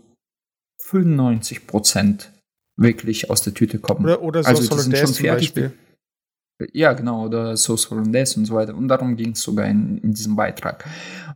95 0.89 1.67
Prozent 1.67 2.32
wirklich 2.78 3.30
aus 3.30 3.41
der 3.41 3.54
Tüte 3.54 3.80
kommen. 3.80 4.06
Oder, 4.06 4.21
oder 4.21 4.43
so 4.43 4.50
also 4.50 4.76
die 4.76 4.82
sind 4.82 4.97
schon 4.97 5.13
fertig. 5.13 5.71
Ja, 6.73 6.93
genau, 6.93 7.26
oder 7.26 7.56
Sauce 7.56 7.89
Hollandaise 7.91 8.39
und 8.39 8.45
so 8.45 8.56
weiter. 8.56 8.76
Und 8.76 8.88
darum 8.88 9.15
ging 9.15 9.32
es 9.32 9.41
sogar 9.41 9.67
in, 9.67 10.00
in 10.00 10.13
diesem 10.13 10.36
Beitrag. 10.36 10.86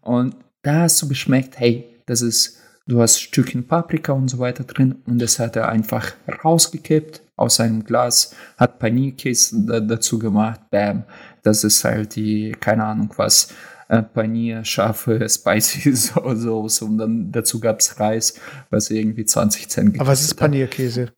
Und 0.01 0.35
da 0.63 0.81
hast 0.81 1.01
du 1.01 1.07
geschmeckt, 1.07 1.59
hey, 1.59 1.85
das 2.05 2.21
ist, 2.21 2.59
du 2.87 3.01
hast 3.01 3.19
Stückchen 3.19 3.67
Paprika 3.67 4.13
und 4.13 4.29
so 4.29 4.39
weiter 4.39 4.63
drin 4.63 4.95
und 5.05 5.19
das 5.19 5.37
hat 5.37 5.55
er 5.55 5.69
einfach 5.69 6.13
rausgekippt 6.43 7.21
aus 7.35 7.55
seinem 7.55 7.83
Glas, 7.83 8.35
hat 8.57 8.79
Panierkäse 8.79 9.65
da, 9.65 9.79
dazu 9.79 10.17
gemacht, 10.17 10.61
bam, 10.69 11.03
das 11.43 11.63
ist 11.63 11.83
halt 11.83 12.15
die, 12.15 12.51
keine 12.59 12.85
Ahnung 12.85 13.11
was, 13.17 13.53
äh, 13.91 14.03
Panier, 14.03 14.63
scharfe, 14.63 15.27
spicy 15.29 15.93
Soße 15.93 16.85
und 16.85 16.97
dann 16.97 17.31
dazu 17.31 17.59
gab 17.59 17.81
es 17.81 17.99
Reis, 17.99 18.39
was 18.69 18.89
irgendwie 18.89 19.25
20 19.25 19.67
Cent 19.67 19.85
gekostet 19.87 20.01
Aber 20.01 20.11
was 20.11 20.21
ist 20.23 20.35
Panierkäse? 20.35 21.11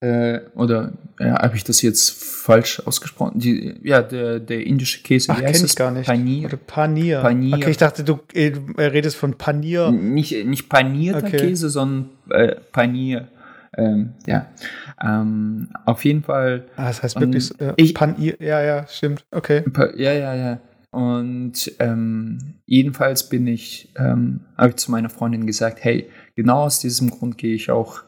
Äh, 0.00 0.40
oder 0.54 0.92
ja, 1.20 1.40
habe 1.40 1.56
ich 1.56 1.64
das 1.64 1.82
jetzt 1.82 2.10
falsch 2.10 2.80
ausgesprochen? 2.84 3.38
Die, 3.40 3.78
ja, 3.82 4.02
der, 4.02 4.40
der 4.40 4.66
indische 4.66 5.02
Käse, 5.02 5.32
Ach, 5.32 5.40
heißt 5.40 5.64
ich 5.64 5.76
gar 5.76 5.90
nicht. 5.90 6.06
Panier. 6.06 6.46
Oder 6.46 6.56
Panier. 6.56 7.20
Panier. 7.20 7.56
Okay, 7.56 7.70
ich 7.70 7.76
dachte, 7.78 8.04
du 8.04 8.20
äh, 8.34 8.52
redest 8.78 9.16
von 9.16 9.34
Panier. 9.34 9.90
Nicht, 9.90 10.46
nicht 10.46 10.68
panierter 10.68 11.26
okay. 11.26 11.38
Käse, 11.38 11.70
sondern 11.70 12.10
äh, 12.30 12.56
Panier. 12.72 13.28
Ähm, 13.76 14.14
ja. 14.26 14.46
Ähm, 15.02 15.68
auf 15.84 16.04
jeden 16.04 16.22
Fall. 16.22 16.66
Ah, 16.76 16.88
das 16.88 17.02
heißt 17.02 17.20
wirklich 17.20 17.58
äh, 17.60 17.72
ich, 17.76 17.94
Panier. 17.94 18.36
Ja, 18.38 18.62
ja, 18.62 18.86
stimmt. 18.86 19.24
Okay. 19.30 19.64
Ja, 19.96 20.12
ja, 20.12 20.34
ja. 20.34 20.60
Und 20.96 21.72
ähm, 21.78 22.54
jedenfalls 22.64 23.28
bin 23.28 23.46
ich, 23.46 23.92
ähm, 23.96 24.40
habe 24.56 24.70
ich 24.70 24.76
zu 24.76 24.90
meiner 24.90 25.10
Freundin 25.10 25.46
gesagt, 25.46 25.84
hey, 25.84 26.08
genau 26.36 26.62
aus 26.62 26.80
diesem 26.80 27.10
Grund 27.10 27.36
gehe 27.36 27.54
ich 27.54 27.70
auch 27.70 28.04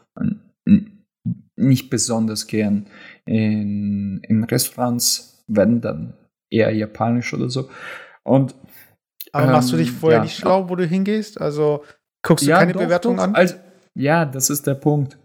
nicht 1.55 1.91
besonders 1.91 2.47
gern 2.47 2.87
in, 3.25 4.21
in 4.23 4.43
Restaurants, 4.43 5.43
wenn 5.47 5.81
dann 5.81 6.15
eher 6.49 6.73
japanisch 6.73 7.31
oder 7.35 7.51
so. 7.51 7.69
Und 8.23 8.55
aber 9.33 9.45
ähm, 9.45 9.51
machst 9.51 9.71
du 9.71 9.77
dich 9.77 9.91
vorher 9.91 10.17
ja, 10.17 10.23
nicht 10.23 10.35
schlau, 10.35 10.67
wo 10.67 10.75
du 10.75 10.83
hingehst? 10.83 11.39
Also 11.39 11.83
guckst 12.23 12.47
du 12.47 12.49
ja, 12.49 12.57
keine 12.57 12.73
Bewertung 12.73 13.19
an? 13.19 13.35
Also, 13.35 13.53
ja, 13.93 14.25
das 14.25 14.49
ist 14.49 14.65
der 14.65 14.73
Punkt. 14.73 15.19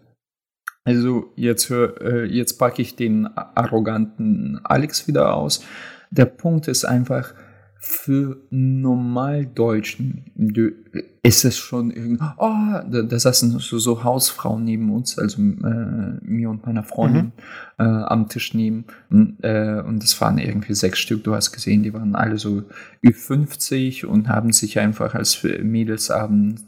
Also 0.86 1.32
jetzt, 1.34 1.70
äh, 1.70 2.24
jetzt 2.24 2.58
packe 2.58 2.82
ich 2.82 2.94
den 2.94 3.26
arroganten 3.26 4.60
Alex 4.64 5.08
wieder 5.08 5.34
aus. 5.34 5.64
Der 6.10 6.26
Punkt 6.26 6.68
ist 6.68 6.84
einfach, 6.84 7.32
für 7.86 8.38
Normaldeutschen 8.48 10.24
ist 11.22 11.44
es 11.44 11.58
schon 11.58 11.90
irgendwie, 11.90 12.24
oh, 12.38 12.80
da, 12.90 13.02
da 13.02 13.18
saßen 13.18 13.58
so, 13.58 13.78
so 13.78 14.02
Hausfrauen 14.02 14.64
neben 14.64 14.90
uns, 14.90 15.18
also 15.18 15.42
äh, 15.42 16.18
mir 16.22 16.48
und 16.48 16.64
meiner 16.64 16.82
Freundin 16.82 17.32
mhm. 17.78 17.84
äh, 17.84 17.84
am 17.84 18.28
Tisch 18.30 18.54
neben 18.54 18.86
und, 19.10 19.36
äh, 19.42 19.82
und 19.86 20.02
das 20.02 20.18
waren 20.20 20.38
irgendwie 20.38 20.74
sechs 20.74 20.98
Stück, 20.98 21.24
du 21.24 21.34
hast 21.34 21.52
gesehen, 21.52 21.82
die 21.82 21.92
waren 21.92 22.14
alle 22.14 22.38
so 22.38 22.62
Ü50 23.04 24.06
und 24.06 24.28
haben 24.28 24.52
sich 24.52 24.78
einfach 24.78 25.14
als 25.14 25.42
Mädelsabend 25.42 26.60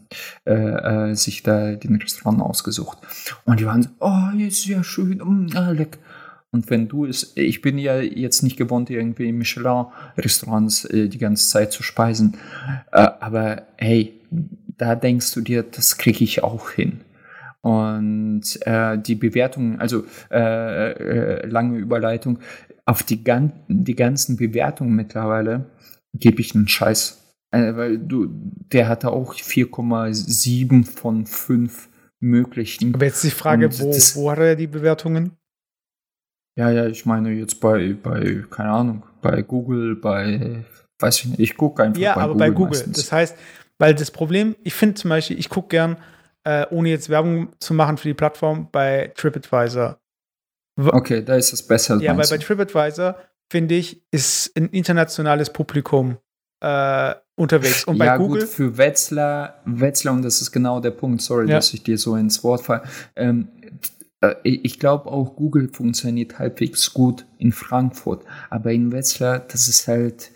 äh, 0.45 0.53
äh, 0.53 1.15
sich 1.15 1.43
da 1.43 1.77
den 1.77 1.97
Restaurant 1.97 2.43
ausgesucht 2.43 2.99
und 3.47 3.59
die 3.59 3.65
waren 3.65 3.83
so, 3.83 3.89
oh, 4.01 4.37
ist 4.39 4.67
ja 4.67 4.85
schön, 4.85 5.19
mm, 5.19 5.49
ah, 5.55 5.71
lecker 5.71 5.99
und 6.53 6.71
wenn 6.71 6.89
du 6.89 7.05
es, 7.07 7.33
ich 7.37 7.61
bin 7.61 7.79
ja 7.79 8.01
jetzt 8.01 8.43
nicht 8.43 8.57
gewohnt, 8.57 8.89
irgendwie 8.89 9.29
in 9.29 9.39
Michelin-Restaurants 9.39 10.85
äh, 10.87 11.09
die 11.09 11.19
ganze 11.19 11.49
Zeit 11.49 11.73
zu 11.73 11.83
speisen, 11.83 12.37
äh, 12.93 13.09
aber 13.21 13.63
hey, 13.77 14.21
da 14.79 14.95
denkst 14.95 15.33
du 15.35 15.41
dir, 15.41 15.63
das 15.63 15.99
kriege 15.99 16.25
ich 16.25 16.43
auch 16.43 16.71
hin. 16.71 17.01
Und 17.63 18.45
äh, 18.63 18.97
die 18.97 19.17
Bewertung, 19.17 19.81
also 19.81 20.05
äh, 20.31 20.93
äh, 20.93 21.47
lange 21.47 21.79
Überleitung, 21.79 22.39
auf 22.85 23.03
die, 23.03 23.25
gan 23.25 23.53
die 23.67 23.97
ganzen 23.97 24.37
Bewertungen 24.37 24.95
mittlerweile 24.95 25.67
gebe 26.15 26.41
ich 26.41 26.55
einen 26.55 26.69
Scheiß. 26.69 27.23
Äh, 27.51 27.75
weil 27.77 27.99
du, 27.99 28.29
der 28.73 28.89
hatte 28.89 29.11
auch 29.11 29.35
4,7 29.35 30.87
von 30.87 31.27
5 31.27 31.89
möglichen. 32.21 32.95
Aber 32.95 33.05
jetzt 33.05 33.25
die 33.25 33.31
Frage, 33.31 33.69
wo, 33.81 33.91
wo 33.91 34.31
hat 34.31 34.39
er 34.39 34.57
die 34.57 34.69
Bewertungen? 34.69 35.33
Ja, 36.57 36.71
ja, 36.71 36.87
ich 36.87 37.05
meine 37.05 37.31
jetzt 37.33 37.61
bei, 37.61 37.95
bei, 38.03 38.45
keine 38.51 38.71
Ahnung, 38.71 39.03
bei 39.21 39.43
Google, 39.43 39.97
bei, 39.97 40.65
weiß 40.99 41.19
ich 41.19 41.25
nicht, 41.27 41.41
ich 41.41 41.57
gucke 41.57 41.83
einfach 41.83 42.01
ja, 42.01 42.15
bei 42.15 42.23
aber 42.23 42.33
Google. 42.33 42.49
bei 42.49 42.55
Google. 42.55 42.79
Meistens. 42.79 42.97
Das 42.97 43.13
heißt, 43.13 43.37
weil 43.79 43.95
das 43.95 44.11
Problem, 44.11 44.57
ich 44.65 44.75
finde 44.75 44.95
zum 44.95 45.11
Beispiel, 45.11 45.39
ich 45.39 45.51
gucke 45.51 45.69
gern, 45.69 45.99
äh, 46.45 46.67
ohne 46.71 46.89
jetzt 46.89 47.11
Werbung 47.11 47.53
zu 47.59 47.75
machen 47.75 47.99
für 47.99 48.09
die 48.09 48.15
Plattform, 48.15 48.69
bei 48.73 49.13
TripAdvisor. 49.17 49.99
Okay, 50.79 51.23
da 51.23 51.37
ist 51.37 51.53
es 51.53 51.67
besser. 51.67 52.01
Ja, 52.01 52.17
weil 52.17 52.27
bei 52.29 52.39
TripAdvisor, 52.39 53.17
finde 53.51 53.75
ich, 53.75 54.03
ist 54.11 54.57
ein 54.57 54.69
internationales 54.71 55.51
Publikum 55.51 56.19
äh, 56.61 57.15
unterwegs. 57.37 57.85
Und 57.85 57.99
bei 57.99 58.07
ja, 58.07 58.17
Google. 58.17 58.43
Gut, 58.43 58.51
für 58.51 58.79
Wetzlar, 58.79 59.61
Wetzlar, 59.65 60.15
und 60.15 60.23
das 60.23 60.41
ist 60.41 60.53
genau 60.53 60.81
der 60.81 60.91
Punkt, 60.91 61.21
sorry, 61.23 61.49
ja. 61.49 61.57
dass 61.57 61.73
ich 61.75 61.83
dir 61.83 61.99
so 61.99 62.17
ins 62.17 62.43
Wort 62.43 62.63
falle. 62.63 62.83
Ähm, 63.15 63.49
äh, 63.61 63.71
ich 64.43 64.79
glaube 64.79 65.07
auch 65.07 65.37
Google 65.37 65.69
funktioniert 65.73 66.39
halbwegs 66.39 66.93
gut 66.93 67.27
in 67.39 67.53
Frankfurt, 67.53 68.25
aber 68.51 68.73
in 68.73 68.93
Wetzlar, 68.93 69.41
das 69.41 69.69
ist 69.69 69.89
halt 69.89 70.31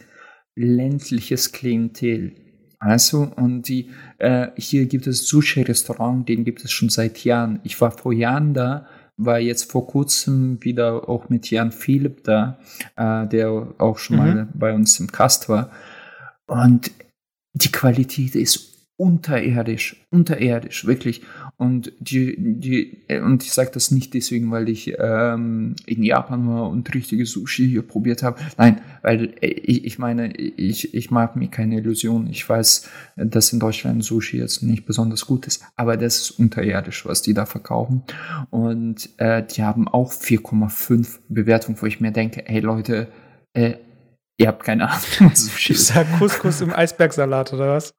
ländliches 0.55 1.53
Klientel. 1.53 2.35
Also, 2.79 3.31
und 3.37 3.69
die, 3.69 3.91
äh, 4.19 4.49
hier 4.57 4.87
gibt 4.87 5.07
es 5.07 5.27
Sushi-Restaurant, 5.27 6.29
den 6.29 6.45
gibt 6.45 6.65
es 6.65 6.73
schon 6.73 6.89
seit 6.89 7.25
Jahren. 7.25 7.61
Ich 7.63 7.79
war 7.81 7.91
vor 7.91 8.13
Jahren 8.13 8.55
da, 8.55 8.87
war 9.19 9.39
jetzt 9.39 9.71
vor 9.71 9.87
kurzem 9.87 10.63
wieder 10.63 11.09
auch 11.09 11.29
mit 11.29 11.51
Jan 11.51 11.73
Philipp 11.73 12.25
da, 12.25 12.59
äh, 12.97 13.27
der 13.27 13.75
auch 13.79 13.99
schon 13.99 14.17
mhm. 14.17 14.23
mal 14.23 14.49
bei 14.55 14.73
uns 14.73 14.99
im 14.99 15.13
Cast 15.13 15.49
war. 15.51 15.71
Und 16.47 16.91
die 17.53 17.71
Qualität 17.71 18.35
ist 18.35 18.89
unterirdisch, 18.97 20.07
unterirdisch, 20.11 20.87
wirklich. 20.87 21.23
Und 21.61 21.93
die, 22.01 22.37
die, 22.39 23.03
und 23.23 23.43
ich 23.43 23.53
sage 23.53 23.71
das 23.75 23.91
nicht 23.91 24.15
deswegen, 24.15 24.51
weil 24.51 24.71
ich 24.71 24.95
ähm, 24.99 25.77
in 25.85 26.03
Japan 26.03 26.49
war 26.49 26.71
und 26.71 26.95
richtige 26.95 27.27
Sushi 27.27 27.69
hier 27.69 27.83
probiert 27.83 28.23
habe. 28.23 28.41
Nein, 28.57 28.81
weil 29.03 29.35
ich, 29.43 29.85
ich 29.85 29.99
meine, 29.99 30.35
ich, 30.35 30.95
ich 30.95 31.11
mag 31.11 31.37
mir 31.37 31.49
keine 31.49 31.77
Illusion. 31.77 32.29
Ich 32.31 32.49
weiß, 32.49 32.89
dass 33.17 33.53
in 33.53 33.61
Deutschland 33.61 34.03
Sushi 34.03 34.39
jetzt 34.39 34.63
nicht 34.63 34.87
besonders 34.87 35.27
gut 35.27 35.47
ist, 35.47 35.63
aber 35.77 35.99
das 35.99 36.21
ist 36.21 36.31
unterirdisch, 36.31 37.05
was 37.05 37.21
die 37.21 37.35
da 37.35 37.45
verkaufen. 37.45 38.05
Und 38.49 39.11
äh, 39.19 39.45
die 39.47 39.63
haben 39.63 39.87
auch 39.87 40.15
4,5 40.15 41.19
Bewertungen, 41.29 41.77
wo 41.79 41.85
ich 41.85 42.01
mir 42.01 42.11
denke, 42.11 42.43
hey 42.47 42.61
Leute, 42.61 43.09
äh, 43.53 43.75
ihr 44.39 44.49
habt 44.49 44.65
keine 44.65 44.89
Ahnung, 44.89 45.03
was 45.31 45.45
Sushi 45.45 45.75
ist. 45.75 45.91
Ich 45.91 45.95
sag 45.95 46.19
Couscous 46.19 46.63
im 46.63 46.73
Eisbergsalat, 46.73 47.53
oder 47.53 47.75
was? 47.75 47.93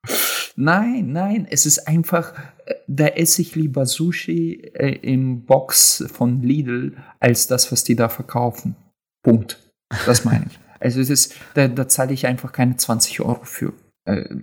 Nein, 0.55 1.11
nein, 1.11 1.47
es 1.49 1.65
ist 1.65 1.87
einfach, 1.87 2.33
äh, 2.65 2.75
da 2.87 3.07
esse 3.07 3.41
ich 3.41 3.55
lieber 3.55 3.85
Sushi 3.85 4.71
äh, 4.73 4.97
im 5.01 5.45
Box 5.45 6.03
von 6.11 6.41
Lidl 6.41 6.97
als 7.19 7.47
das, 7.47 7.71
was 7.71 7.83
die 7.83 7.95
da 7.95 8.09
verkaufen. 8.09 8.75
Punkt. 9.23 9.59
Das 10.05 10.25
meine 10.25 10.45
ich. 10.49 10.59
Also 10.81 10.99
es 10.99 11.11
ist, 11.11 11.35
da, 11.53 11.67
da 11.67 11.87
zahle 11.87 12.11
ich 12.11 12.25
einfach 12.25 12.51
keine 12.51 12.75
20 12.75 13.21
Euro 13.21 13.43
für. 13.43 13.71
Äh, 14.05 14.37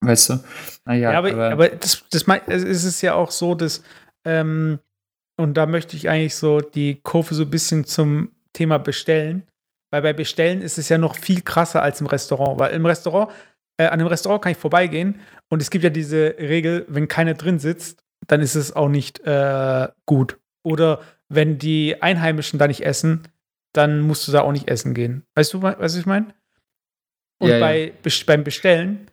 weißt 0.00 0.30
du? 0.30 0.44
Naja, 0.84 1.10
ja, 1.10 1.18
aber, 1.18 1.32
aber, 1.32 1.50
aber 1.50 1.68
das, 1.70 2.04
das 2.08 2.28
mein, 2.28 2.40
es 2.46 2.84
ist 2.84 3.02
ja 3.02 3.14
auch 3.14 3.32
so, 3.32 3.56
dass, 3.56 3.82
ähm, 4.24 4.78
und 5.36 5.54
da 5.54 5.66
möchte 5.66 5.96
ich 5.96 6.08
eigentlich 6.08 6.36
so 6.36 6.60
die 6.60 7.00
Kurve 7.02 7.34
so 7.34 7.42
ein 7.42 7.50
bisschen 7.50 7.84
zum 7.84 8.30
Thema 8.52 8.78
bestellen. 8.78 9.42
Weil 9.90 10.02
bei 10.02 10.12
Bestellen 10.12 10.62
ist 10.62 10.78
es 10.78 10.88
ja 10.88 10.98
noch 10.98 11.16
viel 11.16 11.42
krasser 11.42 11.82
als 11.82 12.00
im 12.00 12.06
Restaurant. 12.06 12.58
Weil 12.58 12.72
im 12.72 12.86
Restaurant 12.86 13.30
äh, 13.78 13.84
an 13.84 14.00
einem 14.00 14.06
Restaurant 14.06 14.42
kann 14.42 14.52
ich 14.52 14.58
vorbeigehen 14.58 15.20
und 15.48 15.62
es 15.62 15.70
gibt 15.70 15.84
ja 15.84 15.90
diese 15.90 16.36
Regel, 16.38 16.84
wenn 16.88 17.08
keiner 17.08 17.34
drin 17.34 17.58
sitzt, 17.58 18.02
dann 18.26 18.40
ist 18.40 18.54
es 18.54 18.74
auch 18.74 18.88
nicht 18.88 19.20
äh, 19.20 19.88
gut. 20.06 20.38
Oder 20.62 21.00
wenn 21.28 21.58
die 21.58 22.02
Einheimischen 22.02 22.58
da 22.58 22.66
nicht 22.66 22.84
essen, 22.84 23.28
dann 23.72 24.00
musst 24.00 24.26
du 24.26 24.32
da 24.32 24.40
auch 24.40 24.52
nicht 24.52 24.68
essen 24.68 24.94
gehen. 24.94 25.24
Weißt 25.34 25.54
du, 25.54 25.62
was 25.62 25.96
ich 25.96 26.06
meine? 26.06 26.34
Und 27.38 27.50
ja, 27.50 27.60
bei, 27.60 27.92
ja. 28.04 28.10
beim 28.26 28.44
Bestellen, 28.44 29.10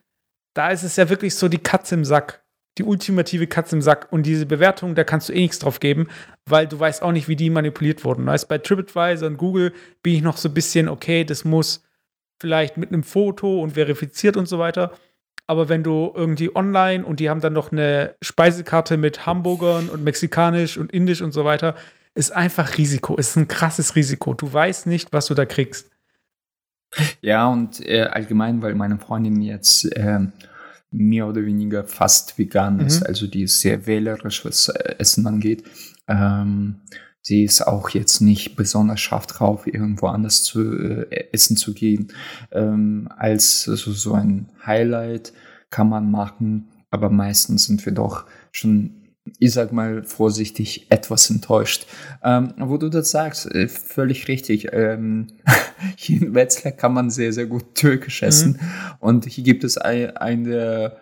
da 0.54 0.70
ist 0.70 0.84
es 0.84 0.96
ja 0.96 1.10
wirklich 1.10 1.36
so 1.36 1.50
die 1.50 1.58
Katze 1.58 1.96
im 1.96 2.06
Sack. 2.06 2.44
Die 2.78 2.84
ultimative 2.84 3.46
Katze 3.46 3.76
im 3.76 3.82
Sack. 3.82 4.12
Und 4.12 4.26
diese 4.26 4.46
Bewertung, 4.46 4.96
da 4.96 5.04
kannst 5.04 5.30
du 5.30 5.34
eh 5.34 5.42
nichts 5.42 5.60
drauf 5.60 5.80
geben, 5.80 6.08
weil 6.46 6.68
du 6.68 6.80
weißt 6.80 7.04
auch 7.04 7.12
nicht, 7.12 7.28
wie 7.28 7.36
die 7.36 7.50
manipuliert 7.50 8.04
wurden. 8.04 8.26
Weißt 8.26 8.48
bei 8.48 8.58
TripAdvisor 8.58 9.28
und 9.28 9.38
Google 9.38 9.74
bin 10.02 10.16
ich 10.16 10.22
noch 10.22 10.38
so 10.38 10.50
ein 10.50 10.54
bisschen, 10.54 10.88
okay, 10.88 11.24
das 11.24 11.44
muss 11.44 11.84
vielleicht 12.44 12.76
mit 12.76 12.90
einem 12.90 13.04
Foto 13.04 13.62
und 13.62 13.72
verifiziert 13.72 14.36
und 14.36 14.50
so 14.50 14.60
weiter. 14.60 14.92
Aber 15.48 15.70
wenn 15.70 15.82
du 15.82 16.12
irgendwie 16.14 16.54
online 16.54 17.06
und 17.06 17.22
die 17.22 17.30
haben 17.30 17.40
dann 17.40 17.54
noch 17.54 17.72
eine 17.72 18.16
Speisekarte 18.22 18.98
mit 18.98 19.26
Hamburgern 19.26 19.88
und 19.88 20.04
mexikanisch 20.04 20.78
und 20.78 20.92
indisch 20.92 21.22
und 21.22 21.32
so 21.32 21.46
weiter, 21.46 21.76
ist 22.16 22.34
einfach 22.34 22.78
Risiko. 22.78 23.16
Ist 23.16 23.38
ein 23.38 23.48
krasses 23.48 23.96
Risiko. 23.96 24.34
Du 24.34 24.52
weißt 24.52 24.88
nicht, 24.88 25.14
was 25.14 25.28
du 25.28 25.34
da 25.34 25.46
kriegst. 25.46 25.90
Ja, 27.22 27.48
und 27.48 27.80
äh, 27.88 28.02
allgemein, 28.02 28.62
weil 28.62 28.76
meine 28.76 29.00
Freundin 29.00 29.42
jetzt 29.42 29.86
äh, 29.96 30.20
mehr 30.92 31.28
oder 31.28 31.46
weniger 31.46 31.86
fast 31.86 32.38
vegan 32.38 32.76
mhm. 32.76 32.88
ist, 32.88 33.04
also 33.04 33.26
die 33.26 33.44
ist 33.44 33.62
sehr 33.62 33.88
wählerisch, 33.88 34.44
was 34.44 34.68
äh, 34.68 34.96
Essen 35.00 35.26
angeht. 35.26 35.64
Ähm, 36.10 36.82
sie 37.24 37.44
ist 37.44 37.66
auch 37.66 37.90
jetzt 37.90 38.22
nicht 38.22 38.56
besonders 38.56 39.00
scharf 39.00 39.26
drauf, 39.26 39.66
irgendwo 39.66 40.08
anders 40.08 40.44
zu 40.44 40.62
äh, 40.62 41.30
essen 41.32 41.58
zu 41.58 41.74
gehen. 41.74 42.14
Ähm, 42.52 43.10
als 43.18 43.68
also 43.68 43.92
so 43.92 44.14
ein 44.14 44.50
Highlight 44.64 45.34
kann 45.72 45.90
man 45.90 46.12
machen, 46.12 46.68
aber 46.92 47.10
meistens 47.10 47.66
sind 47.66 47.84
wir 47.86 47.94
doch 47.94 48.26
schon 48.52 49.04
ich 49.40 49.54
sag 49.54 49.72
mal 49.72 50.04
vorsichtig, 50.04 50.88
etwas 50.90 51.30
enttäuscht. 51.30 51.88
Ähm, 52.24 52.54
wo 52.58 52.78
du 52.78 52.90
das 52.90 53.12
sagst, 53.12 53.50
äh, 53.54 53.68
völlig 53.68 54.28
richtig. 54.28 54.70
Ähm, 54.74 55.28
hier 55.96 56.22
in 56.22 56.36
Wetzlar 56.36 56.74
kann 56.74 56.94
man 56.94 57.10
sehr, 57.10 57.32
sehr 57.32 57.46
gut 57.46 57.76
türkisch 57.76 58.22
mhm. 58.22 58.28
essen. 58.28 58.52
Mhm. 58.52 58.68
Und 59.00 59.26
hier 59.26 59.44
gibt 59.44 59.64
es 59.64 59.78
ein, 59.78 60.18
einen 60.18 60.44
der 60.44 60.98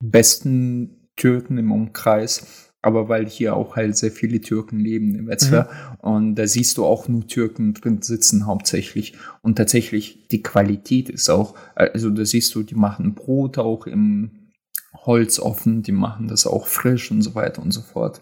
besten 0.00 1.10
Türken 1.16 1.58
im 1.58 1.72
Umkreis. 1.72 2.65
Aber 2.86 3.08
weil 3.08 3.26
hier 3.26 3.56
auch 3.56 3.74
halt 3.74 3.96
sehr 3.96 4.12
viele 4.12 4.40
Türken 4.40 4.78
leben 4.78 5.16
in 5.16 5.26
Wetzlar. 5.26 5.64
Mhm. 5.64 6.08
Und 6.08 6.34
da 6.36 6.46
siehst 6.46 6.78
du 6.78 6.84
auch 6.84 7.08
nur 7.08 7.26
Türken 7.26 7.74
drin 7.74 8.00
sitzen 8.00 8.46
hauptsächlich. 8.46 9.14
Und 9.42 9.56
tatsächlich, 9.56 10.28
die 10.28 10.40
Qualität 10.40 11.08
ist 11.08 11.28
auch, 11.28 11.56
also 11.74 12.10
da 12.10 12.24
siehst 12.24 12.54
du, 12.54 12.62
die 12.62 12.76
machen 12.76 13.16
Brot 13.16 13.58
auch 13.58 13.88
im 13.88 14.52
Holz 14.94 15.40
offen, 15.40 15.82
die 15.82 15.90
machen 15.90 16.28
das 16.28 16.46
auch 16.46 16.68
frisch 16.68 17.10
und 17.10 17.22
so 17.22 17.34
weiter 17.34 17.60
und 17.60 17.72
so 17.72 17.82
fort. 17.82 18.20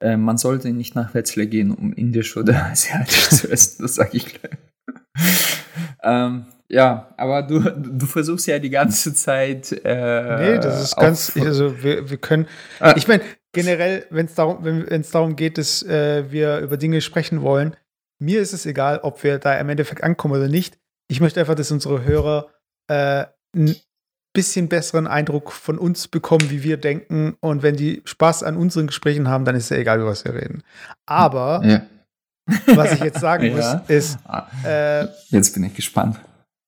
Äh, 0.00 0.16
man 0.16 0.36
sollte 0.36 0.72
nicht 0.72 0.96
nach 0.96 1.14
Wetzlar 1.14 1.46
gehen, 1.46 1.70
um 1.70 1.92
indisch 1.92 2.36
oder 2.36 2.66
asiatisch 2.72 3.28
zu 3.28 3.52
essen, 3.52 3.82
das 3.82 3.94
sage 3.94 4.16
ich 4.16 4.26
gleich. 4.26 4.58
ähm, 6.02 6.46
ja, 6.68 7.14
aber 7.16 7.42
du, 7.42 7.60
du 7.60 8.06
versuchst 8.06 8.48
ja 8.48 8.58
die 8.58 8.70
ganze 8.70 9.14
Zeit. 9.14 9.70
Äh, 9.84 10.54
nee, 10.54 10.58
das 10.58 10.82
ist 10.82 10.96
ganz. 10.96 11.36
Also, 11.36 11.84
wir, 11.84 12.10
wir 12.10 12.16
können. 12.16 12.46
Ah. 12.80 12.94
Ich 12.96 13.06
meine, 13.06 13.22
generell, 13.52 14.06
wenn 14.10 14.26
es 14.26 14.34
darum, 14.34 14.64
wenn, 14.64 15.04
darum 15.12 15.36
geht, 15.36 15.58
dass 15.58 15.82
äh, 15.82 16.30
wir 16.30 16.58
über 16.58 16.76
Dinge 16.76 17.00
sprechen 17.00 17.42
wollen, 17.42 17.76
mir 18.18 18.40
ist 18.40 18.52
es 18.52 18.66
egal, 18.66 19.00
ob 19.02 19.22
wir 19.22 19.38
da 19.38 19.58
im 19.58 19.68
Endeffekt 19.68 20.02
ankommen 20.02 20.34
oder 20.34 20.48
nicht. 20.48 20.78
Ich 21.08 21.20
möchte 21.20 21.40
einfach, 21.40 21.54
dass 21.54 21.70
unsere 21.70 22.04
Hörer 22.04 22.48
äh, 22.88 23.26
bisschen 24.32 24.68
besseren 24.68 25.06
Eindruck 25.06 25.52
von 25.52 25.78
uns 25.78 26.08
bekommen, 26.08 26.50
wie 26.50 26.62
wir 26.62 26.76
denken. 26.78 27.36
Und 27.40 27.62
wenn 27.62 27.76
die 27.76 28.02
Spaß 28.04 28.42
an 28.42 28.56
unseren 28.56 28.86
Gesprächen 28.86 29.28
haben, 29.28 29.44
dann 29.44 29.54
ist 29.54 29.64
es 29.64 29.70
ja 29.70 29.76
egal, 29.76 30.00
über 30.00 30.10
was 30.10 30.24
wir 30.24 30.34
reden. 30.34 30.62
Aber 31.06 31.62
ja. 31.64 31.82
was 32.74 32.94
ich 32.94 33.00
jetzt 33.00 33.20
sagen 33.20 33.44
ja. 33.56 33.56
muss, 33.56 33.90
ist. 33.90 34.18
Ah. 34.24 34.48
Äh, 34.64 35.08
jetzt 35.28 35.52
bin 35.52 35.64
ich 35.64 35.74
gespannt. 35.74 36.18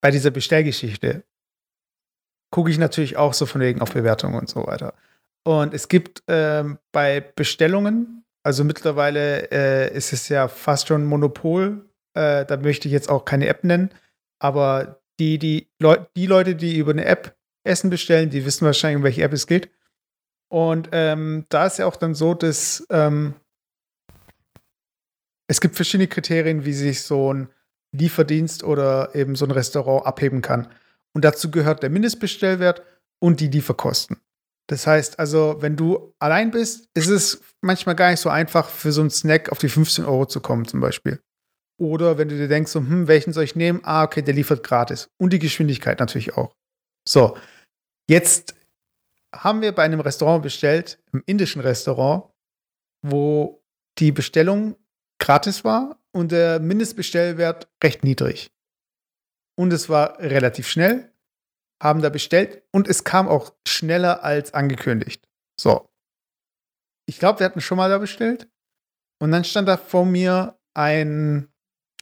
Bei 0.03 0.11
dieser 0.11 0.31
Bestellgeschichte 0.31 1.25
gucke 2.51 2.71
ich 2.71 2.79
natürlich 2.79 3.17
auch 3.17 3.33
so 3.33 3.47
von 3.47 3.61
wegen 3.61 3.81
auf 3.81 3.93
Bewertungen 3.93 4.39
und 4.39 4.49
so 4.49 4.67
weiter. 4.67 4.95
Und 5.47 5.75
es 5.75 5.89
gibt 5.89 6.23
ähm, 6.27 6.79
bei 6.93 7.21
Bestellungen, 7.21 8.25
also 8.43 8.65
mittlerweile 8.65 9.51
äh, 9.51 9.95
ist 9.95 10.13
es 10.13 10.29
ja 10.29 10.49
fast 10.49 10.89
schon 10.89 11.05
Monopol. 11.05 11.89
Äh, 12.15 12.47
da 12.47 12.57
möchte 12.57 12.89
ich 12.89 12.93
jetzt 12.93 13.09
auch 13.09 13.25
keine 13.25 13.47
App 13.49 13.65
nennen, 13.65 13.91
aber 14.39 15.01
die, 15.19 15.39
die, 15.39 15.69
Leu 15.81 15.99
die 16.17 16.27
Leute, 16.27 16.55
die 16.55 16.79
über 16.79 16.93
eine 16.93 17.05
App 17.05 17.37
Essen 17.67 17.91
bestellen, 17.91 18.31
die 18.31 18.45
wissen 18.45 18.67
wahrscheinlich, 18.67 18.99
um 18.99 19.05
welche 19.05 19.23
App 19.23 19.33
es 19.33 19.47
geht. 19.47 19.71
Und 20.51 20.91
ähm, 20.93 21.47
da 21.49 21.67
ist 21.67 21.79
ja 21.79 21.87
auch 21.87 21.97
dann 21.97 22.15
so, 22.15 22.35
dass 22.35 22.87
ähm, 22.91 23.35
es 25.49 25.61
gibt 25.61 25.77
verschiedene 25.77 26.09
Kriterien, 26.09 26.65
wie 26.65 26.73
sich 26.73 27.03
so 27.03 27.33
ein 27.33 27.49
Lieferdienst 27.93 28.65
oder 28.65 29.15
eben 29.15 29.37
so 29.37 29.45
ein 29.47 29.51
Restaurant 29.51 30.07
abheben 30.07 30.43
kann. 30.43 30.69
Und 31.15 31.25
dazu 31.25 31.51
gehört 31.51 31.83
der 31.83 31.91
Mindestbestellwert 31.91 32.83
und 33.21 33.41
die 33.41 33.49
Lieferkosten. 33.49 34.19
Das 34.67 34.87
heißt 34.87 35.19
also, 35.19 35.57
wenn 35.61 35.77
du 35.77 36.15
allein 36.19 36.51
bist, 36.51 36.89
ist 36.95 37.09
es 37.09 37.43
manchmal 37.61 37.95
gar 37.95 38.11
nicht 38.11 38.21
so 38.21 38.31
einfach, 38.31 38.69
für 38.69 38.93
so 38.93 39.03
einen 39.03 39.11
Snack 39.11 39.53
auf 39.53 39.59
die 39.59 39.69
15 39.69 40.05
Euro 40.05 40.27
zu 40.27 40.41
kommen, 40.41 40.67
zum 40.67 40.81
Beispiel. 40.81 41.21
Oder 41.79 42.19
wenn 42.19 42.29
du 42.29 42.37
dir 42.37 42.49
denkst, 42.49 42.73
so, 42.73 42.81
hm, 42.81 43.09
welchen 43.09 43.33
soll 43.33 43.45
ich 43.45 43.57
nehmen? 43.57 43.81
Ah, 43.83 44.05
okay, 44.05 44.23
der 44.23 44.35
liefert 44.35 44.63
gratis. 44.63 45.09
Und 45.19 45.33
die 45.33 45.39
Geschwindigkeit 45.39 46.01
natürlich 46.01 46.37
auch. 46.37 46.55
So, 47.07 47.37
Jetzt 48.09 48.55
haben 49.35 49.63
wir 49.63 49.73
bei 49.73 49.83
einem 49.83 50.01
Restaurant 50.01 50.43
bestellt, 50.43 51.03
im 51.13 51.23
indischen 51.27 51.61
Restaurant, 51.61 52.31
wo 53.03 53.63
die 53.99 54.13
Bestellung 54.13 54.77
gratis 55.19 55.65
war 55.65 55.99
und 56.13 56.33
der 56.33 56.61
Mindestbestellwert 56.61 57.69
recht 57.83 58.05
niedrig. 58.05 58.51
Und 59.57 59.73
es 59.73 59.89
war 59.89 60.19
relativ 60.19 60.69
schnell, 60.69 61.13
haben 61.83 62.03
da 62.03 62.09
bestellt 62.09 62.63
und 62.73 62.89
es 62.89 63.05
kam 63.05 63.29
auch 63.29 63.53
schneller 63.67 64.25
als 64.25 64.55
angekündigt. 64.55 65.27
So. 65.61 65.89
Ich 67.07 67.19
glaube, 67.19 67.41
wir 67.41 67.47
hatten 67.47 67.61
schon 67.61 67.77
mal 67.77 67.91
da 67.91 67.99
bestellt. 67.99 68.49
Und 69.21 69.31
dann 69.31 69.45
stand 69.45 69.69
da 69.69 69.77
vor 69.77 70.05
mir 70.05 70.59
ein, 70.75 71.49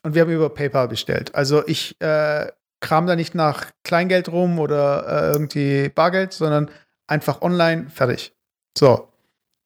und 0.03 0.15
wir 0.15 0.23
haben 0.23 0.33
über 0.33 0.51
PayPal 0.51 0.89
bestellt. 0.89 1.35
Also 1.35 1.67
ich 1.67 2.01
äh, 2.01 2.51
kram 2.81 3.07
da 3.07 3.17
nicht 3.17 3.35
nach 3.35 3.71
Kleingeld 3.85 4.29
rum 4.29 4.59
oder 4.59 5.07
äh, 5.07 5.33
irgendwie 5.33 5.89
Bargeld, 5.89 6.33
sondern 6.33 6.71
einfach 7.07 7.43
online, 7.43 7.91
fertig. 7.91 8.35
So, 8.77 9.09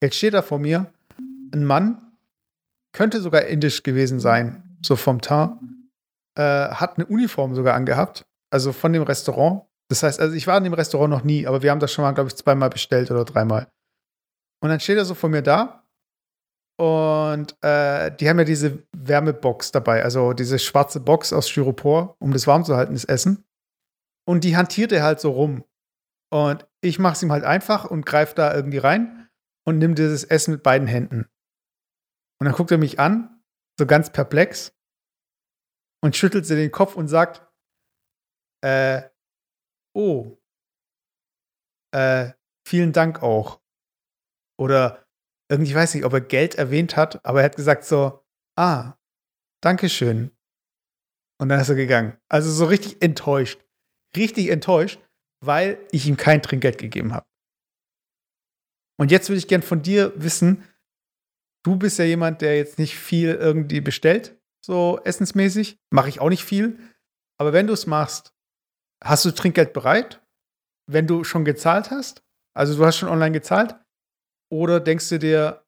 jetzt 0.02 0.16
steht 0.16 0.34
da 0.34 0.42
vor 0.42 0.58
mir 0.58 0.92
ein 1.52 1.64
Mann, 1.64 2.12
könnte 2.92 3.20
sogar 3.20 3.42
indisch 3.42 3.82
gewesen 3.82 4.20
sein, 4.20 4.78
so 4.84 4.96
vom 4.96 5.20
Teint, 5.20 5.58
äh, 6.36 6.42
hat 6.42 6.96
eine 6.96 7.06
Uniform 7.06 7.54
sogar 7.54 7.74
angehabt, 7.74 8.26
also 8.50 8.72
von 8.72 8.92
dem 8.92 9.02
Restaurant. 9.02 9.62
Das 9.88 10.03
heißt, 10.03 10.20
also 10.20 10.35
ich 10.35 10.46
war 10.46 10.59
in 10.59 10.64
dem 10.64 10.75
Restaurant 10.75 11.11
noch 11.11 11.22
nie, 11.22 11.46
aber 11.46 11.62
wir 11.62 11.70
haben 11.70 11.81
das 11.81 11.92
schon 11.92 12.03
mal, 12.03 12.12
glaube 12.12 12.29
ich, 12.29 12.37
zweimal 12.37 12.70
bestellt 12.70 13.11
oder 13.11 13.25
dreimal. 13.25 13.70
Und 14.62 14.70
dann 14.70 14.81
steht 14.81 14.99
er 14.99 15.05
so 15.05 15.14
vor 15.14 15.31
mir 15.31 15.42
da 15.42 15.87
und 16.79 17.57
äh, 17.62 18.14
die 18.16 18.29
haben 18.29 18.38
ja 18.38 18.44
diese 18.44 18.83
Wärmebox 18.96 19.72
dabei, 19.72 20.03
also 20.03 20.33
diese 20.33 20.59
schwarze 20.59 21.01
Box 21.01 21.33
aus 21.33 21.49
Styropor, 21.49 22.16
um 22.18 22.33
das 22.33 22.46
warm 22.46 22.64
zu 22.64 22.77
halten, 22.77 22.94
das 22.94 23.05
Essen. 23.05 23.44
Und 24.29 24.44
die 24.44 24.57
hantiert 24.57 24.92
er 24.92 25.05
halt 25.05 25.20
so 25.20 25.31
rum. 25.31 25.64
Und 26.31 26.66
ich 26.81 26.99
mache 26.99 27.14
es 27.14 27.22
ihm 27.22 27.33
halt 27.33 27.44
einfach 27.44 27.85
und 27.85 28.05
greife 28.05 28.35
da 28.35 28.55
irgendwie 28.55 28.79
rein 28.79 29.29
und 29.64 29.79
nimm 29.79 29.94
dieses 29.94 30.25
Essen 30.25 30.53
mit 30.53 30.62
beiden 30.62 30.88
Händen. 30.88 31.29
Und 32.40 32.46
dann 32.46 32.55
guckt 32.55 32.72
er 32.72 32.79
mich 32.79 32.99
an, 32.99 33.40
so 33.79 33.87
ganz 33.87 34.11
perplex, 34.11 34.77
und 36.03 36.16
schüttelt 36.16 36.46
sie 36.46 36.57
den 36.57 36.70
Kopf 36.70 36.94
und 36.94 37.09
sagt, 37.09 37.42
äh, 38.62 39.03
oh, 39.96 40.38
äh, 41.92 42.32
vielen 42.66 42.92
Dank 42.92 43.22
auch. 43.22 43.61
Oder 44.59 45.06
irgendwie, 45.50 45.70
ich 45.70 45.76
weiß 45.76 45.94
nicht, 45.94 46.04
ob 46.04 46.12
er 46.12 46.20
Geld 46.20 46.56
erwähnt 46.56 46.96
hat, 46.96 47.24
aber 47.24 47.40
er 47.40 47.46
hat 47.46 47.56
gesagt 47.56 47.85
so, 47.85 48.24
ah, 48.56 48.94
Dankeschön. 49.62 50.30
Und 51.40 51.48
dann 51.48 51.61
ist 51.61 51.68
er 51.68 51.74
gegangen. 51.74 52.16
Also 52.28 52.50
so 52.50 52.66
richtig 52.66 53.02
enttäuscht. 53.02 53.61
Richtig 54.16 54.48
enttäuscht, 54.48 55.00
weil 55.42 55.78
ich 55.90 56.06
ihm 56.06 56.16
kein 56.16 56.42
Trinkgeld 56.42 56.78
gegeben 56.78 57.12
habe. 57.12 57.26
Und 58.98 59.11
jetzt 59.11 59.28
würde 59.28 59.38
ich 59.38 59.48
gern 59.48 59.62
von 59.62 59.82
dir 59.82 60.12
wissen, 60.16 60.64
du 61.64 61.76
bist 61.76 61.98
ja 61.98 62.04
jemand, 62.04 62.40
der 62.40 62.56
jetzt 62.56 62.78
nicht 62.78 62.96
viel 62.96 63.35
irgendwie 63.35 63.80
bestellt, 63.80 64.40
so 64.64 65.00
essensmäßig. 65.04 65.78
Mache 65.90 66.09
ich 66.09 66.20
auch 66.20 66.30
nicht 66.30 66.44
viel. 66.44 66.78
Aber 67.38 67.52
wenn 67.52 67.66
du 67.66 67.74
es 67.74 67.87
machst, 67.87 68.36
hast 69.04 69.24
du 69.24 69.30
Trinkgeld 69.30 69.72
bereit? 69.72 70.22
Wenn 70.90 71.06
du 71.06 71.24
schon 71.24 71.44
gezahlt 71.44 71.90
hast? 71.90 72.22
Also 72.54 72.76
du 72.76 72.87
hast 72.87 72.96
schon 72.96 73.09
online 73.09 73.32
gezahlt? 73.32 73.76
Oder 74.50 74.80
denkst 74.80 75.09
du 75.09 75.18
dir, 75.18 75.64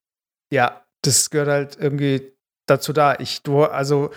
ja, 0.52 0.84
das 1.02 1.30
gehört 1.30 1.48
halt 1.48 1.76
irgendwie 1.78 2.32
dazu 2.66 2.92
da. 2.92 3.16
Ich, 3.18 3.42
du, 3.42 3.64
also, 3.64 4.10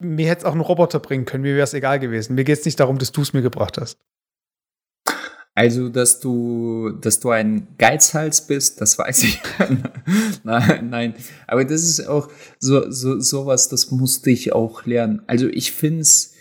mir 0.00 0.28
hätte 0.28 0.40
es 0.40 0.44
auch 0.44 0.52
einen 0.52 0.60
Roboter 0.60 1.00
bringen 1.00 1.24
können, 1.24 1.42
mir 1.42 1.54
wäre 1.54 1.64
es 1.64 1.74
egal 1.74 1.98
gewesen. 1.98 2.34
Mir 2.34 2.44
geht 2.44 2.58
es 2.58 2.64
nicht 2.64 2.78
darum, 2.78 2.98
dass 2.98 3.12
du 3.12 3.22
es 3.22 3.32
mir 3.32 3.42
gebracht 3.42 3.78
hast. 3.78 3.98
Also, 5.54 5.88
dass 5.88 6.20
du, 6.20 6.90
dass 7.00 7.18
du 7.18 7.30
ein 7.30 7.66
Geizhals 7.78 8.46
bist, 8.46 8.80
das 8.80 8.96
weiß 8.96 9.24
ich. 9.24 9.42
nein, 10.44 10.88
nein. 10.88 11.14
Aber 11.48 11.64
das 11.64 11.82
ist 11.82 12.06
auch 12.06 12.30
so, 12.60 12.88
so, 12.92 13.18
sowas, 13.18 13.68
das 13.68 13.90
musste 13.90 14.30
ich 14.30 14.52
auch 14.52 14.86
lernen. 14.86 15.22
Also, 15.26 15.48
ich 15.48 15.72
finde 15.72 16.02
es 16.02 16.34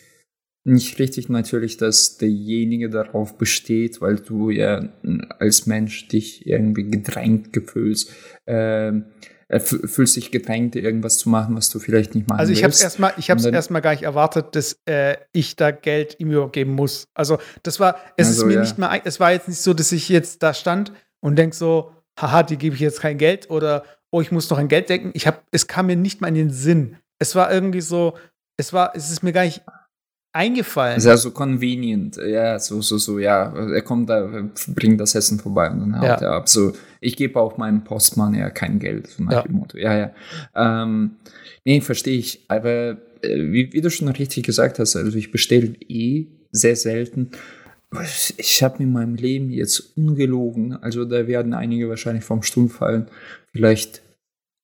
nicht 0.67 0.99
richtig 0.99 1.30
natürlich, 1.30 1.77
dass 1.77 2.17
derjenige 2.17 2.89
darauf 2.89 3.38
besteht, 3.38 4.01
weil 4.01 4.17
du 4.17 4.49
ja 4.49 4.89
als 5.39 5.65
Mensch 5.65 6.08
dich 6.08 6.45
irgendwie 6.45 6.89
gedrängt 6.89 7.53
gefühlst. 7.53 8.12
Ähm, 8.45 9.06
äh, 9.49 9.62
fühlst 9.62 10.17
dich 10.17 10.30
gedrängt, 10.30 10.75
irgendwas 10.75 11.19
zu 11.19 11.30
machen, 11.30 11.56
was 11.56 11.69
du 11.69 11.80
vielleicht 11.80 12.15
nicht 12.15 12.27
machen 12.27 12.41
Also 12.41 12.51
ich 12.51 12.63
habe 12.63 12.73
es 12.73 12.82
erstmal, 12.82 13.13
ich 13.15 13.30
habe 13.30 13.39
es 13.39 13.45
erstmal 13.45 13.82
gar 13.82 13.91
nicht 13.91 14.03
erwartet, 14.03 14.56
dass 14.58 14.77
äh, 14.86 15.15
ich 15.32 15.56
da 15.56 15.71
Geld 15.71 16.19
ihm 16.19 16.32
übergeben 16.32 16.73
muss. 16.73 17.08
Also 17.13 17.38
das 17.63 17.80
war, 17.80 17.95
es 18.17 18.27
also, 18.27 18.41
ist 18.41 18.47
mir 18.47 18.56
ja. 18.56 18.60
nicht 18.60 18.77
mehr, 18.77 19.01
es 19.06 19.21
war 19.21 19.32
jetzt 19.32 19.47
nicht 19.47 19.62
so, 19.62 19.73
dass 19.73 19.93
ich 19.93 20.10
jetzt 20.10 20.43
da 20.43 20.53
stand 20.53 20.91
und 21.21 21.38
denk 21.38 21.53
so, 21.53 21.93
haha, 22.19 22.43
die 22.43 22.58
gebe 22.58 22.75
ich 22.75 22.82
jetzt 22.82 22.99
kein 22.99 23.17
Geld 23.17 23.49
oder 23.49 23.86
oh, 24.12 24.19
ich 24.19 24.34
muss 24.34 24.49
noch 24.49 24.58
an 24.58 24.67
Geld 24.67 24.89
denken. 24.89 25.12
Ich 25.13 25.27
habe, 25.27 25.38
es 25.51 25.65
kam 25.67 25.86
mir 25.86 25.95
nicht 25.95 26.19
mal 26.19 26.27
in 26.27 26.36
den 26.36 26.51
Sinn. 26.51 26.97
Es 27.17 27.34
war 27.34 27.49
irgendwie 27.49 27.82
so, 27.82 28.17
es 28.58 28.73
war, 28.73 28.91
es 28.95 29.12
ist 29.12 29.23
mir 29.23 29.32
gar 29.32 29.45
nicht 29.45 29.62
eingefallen. 30.38 31.00
Sehr 31.00 31.17
so 31.17 31.32
convenient, 31.32 32.17
ja, 32.17 32.60
so, 32.60 32.82
so, 32.82 32.97
so, 32.97 33.17
ja. 33.17 33.52
Er 33.54 33.82
kommt 33.82 34.10
da, 34.10 34.50
bringt 34.67 35.02
das 35.02 35.15
Essen 35.15 35.39
vorbei 35.39 35.69
und 35.71 35.80
dann 35.80 36.00
haut 36.00 36.21
ja. 36.21 36.28
er 36.28 36.32
ab. 36.34 36.47
So, 36.47 36.73
ich 37.02 37.17
gebe 37.17 37.39
auch 37.39 37.58
meinem 37.58 37.84
Postmann 37.84 38.36
ja 38.36 38.50
kein 38.52 38.80
Geld, 38.80 39.08
so 39.08 39.23
nach 39.23 39.32
ja. 39.32 39.41
dem 39.41 39.56
Motto. 39.56 39.78
Ja, 39.78 39.97
ja. 39.97 40.12
Ähm, 40.56 41.17
nee, 41.65 41.82
verstehe 41.82 42.19
ich. 42.19 42.45
Aber 42.47 42.97
äh, 43.21 43.52
wie, 43.52 43.73
wie, 43.73 43.82
du 43.82 43.89
schon 43.89 44.08
richtig 44.10 44.45
gesagt 44.45 44.78
hast, 44.78 44.95
also 44.95 45.17
ich 45.17 45.32
bestelle 45.32 45.73
eh 45.88 46.28
sehr 46.52 46.76
selten. 46.76 47.32
Ich 48.38 48.62
habe 48.63 48.84
in 48.84 48.91
meinem 48.91 49.15
Leben 49.15 49.50
jetzt 49.50 49.97
ungelogen, 49.97 50.73
also 50.73 51.06
da 51.06 51.26
werden 51.26 51.54
einige 51.54 51.89
wahrscheinlich 51.89 52.26
vom 52.26 52.43
Stuhl 52.43 52.67
fallen, 52.67 53.08
vielleicht 53.54 54.02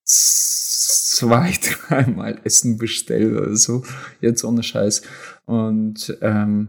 zwei, 0.04 1.52
dreimal 1.88 2.38
Essen 2.44 2.78
bestellt 2.78 3.36
oder 3.36 3.56
so. 3.56 3.82
Jetzt 4.20 4.44
ohne 4.44 4.62
Scheiß. 4.62 5.02
Und 5.46 6.16
ähm, 6.20 6.68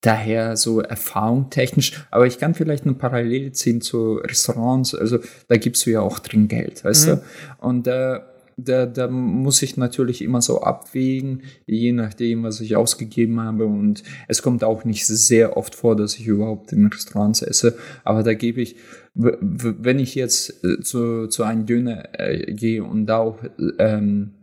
daher 0.00 0.56
so 0.56 0.80
erfahrungstechnisch, 0.80 2.04
aber 2.10 2.26
ich 2.26 2.38
kann 2.38 2.54
vielleicht 2.54 2.84
eine 2.84 2.94
Parallele 2.94 3.52
ziehen 3.52 3.80
zu 3.80 4.14
Restaurants, 4.14 4.94
also 4.94 5.18
da 5.48 5.56
gibst 5.56 5.86
du 5.86 5.90
ja 5.90 6.00
auch 6.00 6.20
Trinkgeld, 6.20 6.84
weißt 6.84 7.08
mhm. 7.08 7.10
du? 7.10 7.22
Und 7.58 7.86
da, 7.86 8.26
da, 8.58 8.86
da 8.86 9.08
muss 9.08 9.62
ich 9.62 9.76
natürlich 9.76 10.20
immer 10.20 10.42
so 10.42 10.60
abwägen, 10.60 11.42
je 11.66 11.92
nachdem, 11.92 12.42
was 12.42 12.60
ich 12.60 12.76
ausgegeben 12.76 13.40
habe. 13.40 13.66
Und 13.66 14.02
es 14.26 14.42
kommt 14.42 14.64
auch 14.64 14.84
nicht 14.84 15.06
sehr 15.06 15.56
oft 15.56 15.74
vor, 15.74 15.96
dass 15.96 16.16
ich 16.18 16.26
überhaupt 16.26 16.72
in 16.72 16.86
Restaurants 16.86 17.40
esse, 17.40 17.76
aber 18.04 18.22
da 18.22 18.34
gebe 18.34 18.60
ich, 18.60 18.76
wenn 19.14 19.98
ich 19.98 20.14
jetzt 20.14 20.64
äh, 20.64 20.80
zu, 20.80 21.28
zu 21.28 21.42
einem 21.44 21.66
Döner 21.66 22.08
äh, 22.12 22.52
gehe 22.52 22.84
und 22.84 23.06
da 23.06 23.18
auch 23.18 23.38
ähm, 23.78 24.34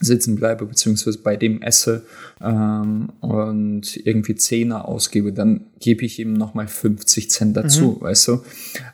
sitzen 0.00 0.36
bleibe, 0.36 0.66
beziehungsweise 0.66 1.18
bei 1.18 1.36
dem 1.36 1.62
esse 1.62 2.04
ähm, 2.40 3.10
und 3.20 3.96
irgendwie 4.06 4.34
Zehner 4.34 4.88
ausgebe, 4.88 5.32
dann 5.32 5.66
gebe 5.78 6.04
ich 6.04 6.18
ihm 6.18 6.32
nochmal 6.32 6.68
50 6.68 7.30
Cent 7.30 7.56
dazu, 7.56 7.98
mhm. 7.98 8.04
weißt 8.04 8.28
du. 8.28 8.42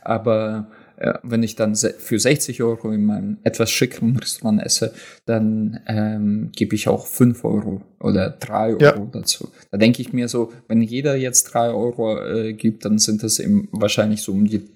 Aber 0.03 0.71
äh, 1.01 1.15
wenn 1.23 1.43
ich 1.43 1.57
dann 1.57 1.75
für 1.75 2.19
60 2.19 2.63
Euro 2.63 2.91
in 2.93 3.07
meinem 3.07 3.39
etwas 3.43 3.71
schickeren 3.71 4.17
Restaurant 4.19 4.63
esse, 4.63 4.93
dann 5.25 5.81
ähm, 5.87 6.53
gebe 6.55 6.75
ich 6.75 6.89
auch 6.89 7.07
5 7.07 7.43
Euro 7.45 7.81
oder 7.99 8.29
3 8.29 8.75
Euro 8.75 8.83
ja. 8.83 8.93
dazu. 9.11 9.49
Da 9.71 9.79
denke 9.79 10.03
ich 10.03 10.13
mir 10.13 10.29
so, 10.29 10.53
wenn 10.69 10.83
jeder 10.83 11.17
jetzt 11.17 11.45
3 11.45 11.71
Euro 11.71 12.23
äh, 12.23 12.53
gibt, 12.53 12.85
dann 12.85 12.99
sind 12.99 13.23
das 13.23 13.39
eben 13.39 13.69
wahrscheinlich 13.73 14.21
so 14.21 14.33
um 14.33 14.47
die 14.47 14.69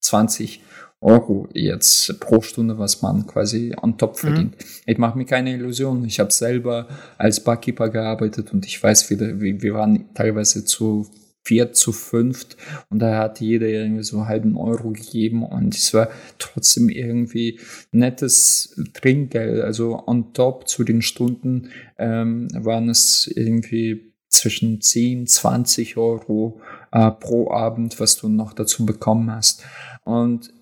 20 0.00 0.62
Euro. 1.00 1.48
Jetzt 1.52 2.20
pro 2.20 2.42
Stunde, 2.42 2.78
was 2.78 3.02
man 3.02 3.26
quasi 3.26 3.74
on 3.82 3.98
top 3.98 4.12
mhm. 4.12 4.18
verdient. 4.18 4.52
Mhm. 4.52 4.66
Ich 4.86 4.98
mache 4.98 5.18
mir 5.18 5.24
keine 5.24 5.52
Illusionen. 5.52 6.04
Ich 6.04 6.20
habe 6.20 6.30
selber 6.30 6.86
als 7.18 7.42
Barkeeper 7.42 7.88
gearbeitet 7.88 8.52
und 8.52 8.64
ich 8.66 8.80
weiß, 8.80 9.10
wie, 9.10 9.60
wir 9.60 9.74
waren 9.74 10.14
teilweise 10.14 10.64
zu 10.64 11.08
vier 11.44 11.72
zu 11.72 11.92
fünft 11.92 12.56
und 12.88 13.00
da 13.00 13.18
hat 13.18 13.40
jeder 13.40 13.66
irgendwie 13.66 14.04
so 14.04 14.18
einen 14.18 14.28
halben 14.28 14.56
Euro 14.56 14.90
gegeben 14.90 15.44
und 15.44 15.74
es 15.74 15.92
war 15.92 16.08
trotzdem 16.38 16.88
irgendwie 16.88 17.58
nettes 17.90 18.80
Trinkgeld. 18.94 19.62
Also 19.62 20.02
on 20.06 20.32
top 20.32 20.68
zu 20.68 20.84
den 20.84 21.02
Stunden 21.02 21.70
ähm, 21.98 22.48
waren 22.52 22.88
es 22.88 23.26
irgendwie 23.26 24.12
zwischen 24.28 24.80
10, 24.80 25.26
20 25.26 25.96
Euro 25.96 26.60
äh, 26.90 27.10
pro 27.10 27.50
Abend, 27.50 28.00
was 28.00 28.16
du 28.16 28.28
noch 28.28 28.54
dazu 28.54 28.86
bekommen 28.86 29.30
hast. 29.30 29.64
Und 30.04 30.52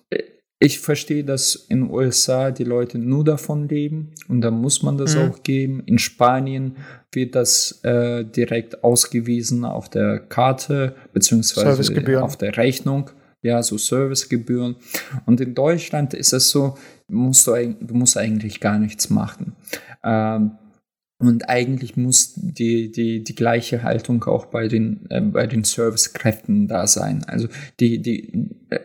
ich 0.63 0.79
verstehe, 0.79 1.23
dass 1.23 1.55
in 1.55 1.81
den 1.81 1.89
USA 1.89 2.51
die 2.51 2.63
Leute 2.63 2.99
nur 2.99 3.23
davon 3.23 3.67
leben 3.67 4.11
und 4.27 4.41
da 4.41 4.51
muss 4.51 4.83
man 4.83 4.95
das 4.95 5.15
mhm. 5.15 5.21
auch 5.23 5.41
geben. 5.41 5.81
In 5.87 5.97
Spanien 5.97 6.77
wird 7.11 7.33
das 7.33 7.83
äh, 7.83 8.23
direkt 8.23 8.83
ausgewiesen 8.83 9.65
auf 9.65 9.89
der 9.89 10.19
Karte 10.19 10.95
beziehungsweise 11.13 12.21
auf 12.21 12.37
der 12.37 12.57
Rechnung. 12.57 13.09
Ja, 13.41 13.63
so 13.63 13.79
Servicegebühren. 13.79 14.75
Und 15.25 15.41
in 15.41 15.55
Deutschland 15.55 16.13
ist 16.13 16.31
es 16.31 16.51
so, 16.51 16.77
musst 17.07 17.47
du, 17.47 17.75
du 17.81 17.95
musst 17.95 18.15
eigentlich 18.15 18.59
gar 18.59 18.77
nichts 18.77 19.09
machen. 19.09 19.55
Ähm, 20.03 20.51
und 21.17 21.49
eigentlich 21.49 21.97
muss 21.97 22.33
die, 22.35 22.91
die, 22.91 23.23
die 23.23 23.35
gleiche 23.35 23.81
Haltung 23.81 24.23
auch 24.25 24.45
bei 24.45 24.67
den, 24.67 25.09
äh, 25.09 25.21
bei 25.21 25.47
den 25.47 25.63
Servicekräften 25.63 26.67
da 26.67 26.85
sein. 26.85 27.23
Also 27.25 27.47
die, 27.79 27.99
die, 27.99 28.51
äh, 28.69 28.79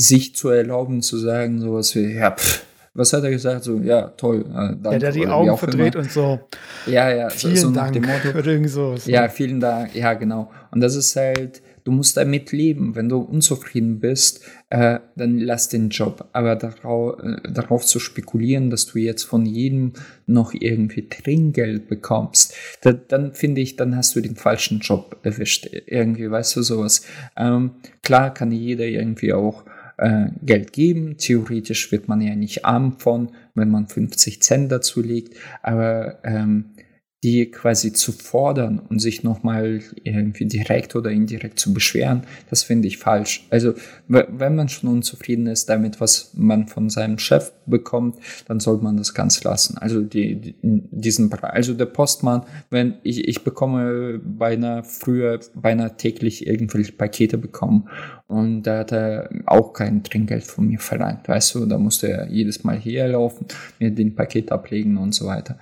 sich 0.00 0.34
zu 0.34 0.48
erlauben, 0.48 1.02
zu 1.02 1.18
sagen, 1.18 1.60
sowas 1.60 1.94
wie, 1.94 2.14
ja, 2.14 2.30
pff, 2.30 2.64
was 2.94 3.12
hat 3.12 3.22
er 3.22 3.30
gesagt? 3.30 3.64
So, 3.64 3.78
ja, 3.78 4.08
toll. 4.08 4.44
Äh, 4.48 4.52
danke, 4.52 4.92
ja, 4.92 4.98
der 4.98 5.12
die 5.12 5.26
Augen 5.26 5.56
verdreht 5.56 5.94
immer. 5.94 6.04
und 6.04 6.10
so. 6.10 6.40
Ja, 6.86 7.10
ja, 7.10 7.28
vielen 7.30 7.56
so, 7.56 7.68
so 7.68 7.74
Dank. 7.74 7.92
Dem 7.92 8.04
Motto, 8.04 8.38
irgend 8.38 8.70
so. 8.70 8.96
Ja, 9.06 9.28
vielen 9.28 9.60
Dank. 9.60 9.94
Ja, 9.94 10.14
genau. 10.14 10.50
Und 10.72 10.80
das 10.80 10.96
ist 10.96 11.14
halt, 11.14 11.62
du 11.84 11.92
musst 11.92 12.16
damit 12.16 12.50
leben. 12.50 12.96
Wenn 12.96 13.08
du 13.08 13.18
unzufrieden 13.18 14.00
bist, 14.00 14.42
äh, 14.70 14.98
dann 15.14 15.38
lass 15.38 15.68
den 15.68 15.90
Job. 15.90 16.28
Aber 16.32 16.56
darauf, 16.56 17.20
äh, 17.22 17.36
darauf 17.52 17.84
zu 17.84 18.00
spekulieren, 18.00 18.70
dass 18.70 18.86
du 18.86 18.98
jetzt 18.98 19.22
von 19.22 19.46
jedem 19.46 19.92
noch 20.26 20.52
irgendwie 20.52 21.08
Trinkgeld 21.08 21.88
bekommst, 21.88 22.54
da, 22.82 22.92
dann 22.92 23.34
finde 23.34 23.60
ich, 23.60 23.76
dann 23.76 23.96
hast 23.96 24.16
du 24.16 24.20
den 24.20 24.34
falschen 24.34 24.80
Job 24.80 25.16
erwischt. 25.22 25.70
Irgendwie, 25.86 26.28
weißt 26.28 26.56
du, 26.56 26.62
sowas. 26.62 27.02
Ähm, 27.36 27.72
klar 28.02 28.34
kann 28.34 28.50
jeder 28.50 28.86
irgendwie 28.86 29.32
auch 29.32 29.64
Geld 30.42 30.72
geben. 30.72 31.16
Theoretisch 31.18 31.92
wird 31.92 32.08
man 32.08 32.20
ja 32.20 32.34
nicht 32.34 32.64
arm 32.64 32.98
von, 32.98 33.30
wenn 33.54 33.70
man 33.70 33.86
50 33.86 34.42
Cent 34.42 34.72
dazu 34.72 35.02
legt, 35.02 35.36
aber 35.62 36.18
ähm, 36.24 36.69
die 37.22 37.50
quasi 37.50 37.92
zu 37.92 38.12
fordern 38.12 38.78
und 38.78 38.98
sich 38.98 39.22
nochmal 39.22 39.82
irgendwie 40.04 40.46
direkt 40.46 40.96
oder 40.96 41.10
indirekt 41.10 41.60
zu 41.60 41.74
beschweren, 41.74 42.22
das 42.48 42.62
finde 42.62 42.88
ich 42.88 42.96
falsch. 42.96 43.46
Also 43.50 43.74
wenn 44.08 44.54
man 44.54 44.70
schon 44.70 44.88
unzufrieden 44.88 45.46
ist 45.46 45.68
damit, 45.68 46.00
was 46.00 46.30
man 46.34 46.66
von 46.66 46.88
seinem 46.88 47.18
Chef 47.18 47.52
bekommt, 47.66 48.16
dann 48.46 48.58
sollte 48.58 48.84
man 48.84 48.96
das 48.96 49.12
ganz 49.12 49.44
lassen. 49.44 49.76
Also 49.76 50.00
die, 50.00 50.36
die 50.40 50.54
diesen 50.62 51.30
also 51.42 51.74
der 51.74 51.86
Postmann, 51.86 52.44
wenn 52.70 52.94
ich, 53.02 53.28
ich 53.28 53.44
bekomme 53.44 54.18
beinahe 54.24 54.82
früher, 54.82 55.40
beinahe 55.54 55.96
täglich 55.98 56.46
irgendwelche 56.46 56.92
Pakete 56.92 57.36
bekommen 57.36 57.88
und 58.28 58.62
da 58.62 58.78
hat 58.78 58.92
er 58.92 59.28
auch 59.44 59.74
kein 59.74 60.02
Trinkgeld 60.04 60.44
von 60.44 60.68
mir 60.68 60.78
verlangt, 60.78 61.28
weißt 61.28 61.54
du, 61.54 61.66
da 61.66 61.76
musste 61.76 62.08
er 62.08 62.28
jedes 62.30 62.64
Mal 62.64 62.78
herlaufen, 62.78 63.46
mir 63.78 63.90
den 63.90 64.14
Paket 64.14 64.52
ablegen 64.52 64.96
und 64.96 65.14
so 65.14 65.26
weiter. 65.26 65.58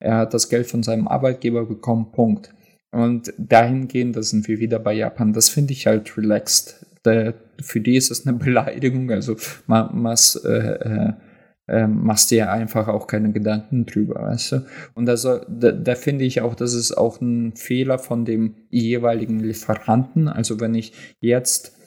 Er 0.00 0.16
hat 0.16 0.34
das 0.34 0.48
Geld 0.48 0.66
von 0.66 0.82
seinem 0.82 1.08
Arbeitgeber 1.08 1.66
bekommen, 1.66 2.12
Punkt. 2.12 2.54
Und 2.90 3.32
dahingehend, 3.36 4.16
da 4.16 4.22
sind 4.22 4.48
wir 4.48 4.58
wieder 4.58 4.78
bei 4.78 4.94
Japan, 4.94 5.32
das 5.32 5.48
finde 5.48 5.72
ich 5.72 5.86
halt 5.86 6.16
relaxed. 6.16 6.86
Der, 7.04 7.34
für 7.60 7.80
die 7.80 7.96
ist 7.96 8.10
es 8.10 8.26
eine 8.26 8.38
Beleidigung, 8.38 9.10
also 9.10 9.36
man, 9.66 9.90
was, 9.92 10.36
äh, 10.36 10.50
äh, 10.50 11.12
äh, 11.68 11.86
machst 11.86 12.30
dir 12.30 12.50
einfach 12.50 12.88
auch 12.88 13.06
keine 13.06 13.30
Gedanken 13.30 13.84
drüber, 13.84 14.22
weißt 14.22 14.52
du? 14.52 14.66
Und 14.94 15.06
da, 15.06 15.16
soll, 15.18 15.44
da, 15.48 15.70
da 15.70 15.94
finde 15.94 16.24
ich 16.24 16.40
auch, 16.40 16.54
das 16.54 16.72
ist 16.72 16.92
auch 16.96 17.20
ein 17.20 17.54
Fehler 17.56 17.98
von 17.98 18.24
dem 18.24 18.54
jeweiligen 18.70 19.38
Lieferanten. 19.40 20.28
Also 20.28 20.60
wenn 20.60 20.74
ich 20.74 20.94
jetzt 21.20 21.77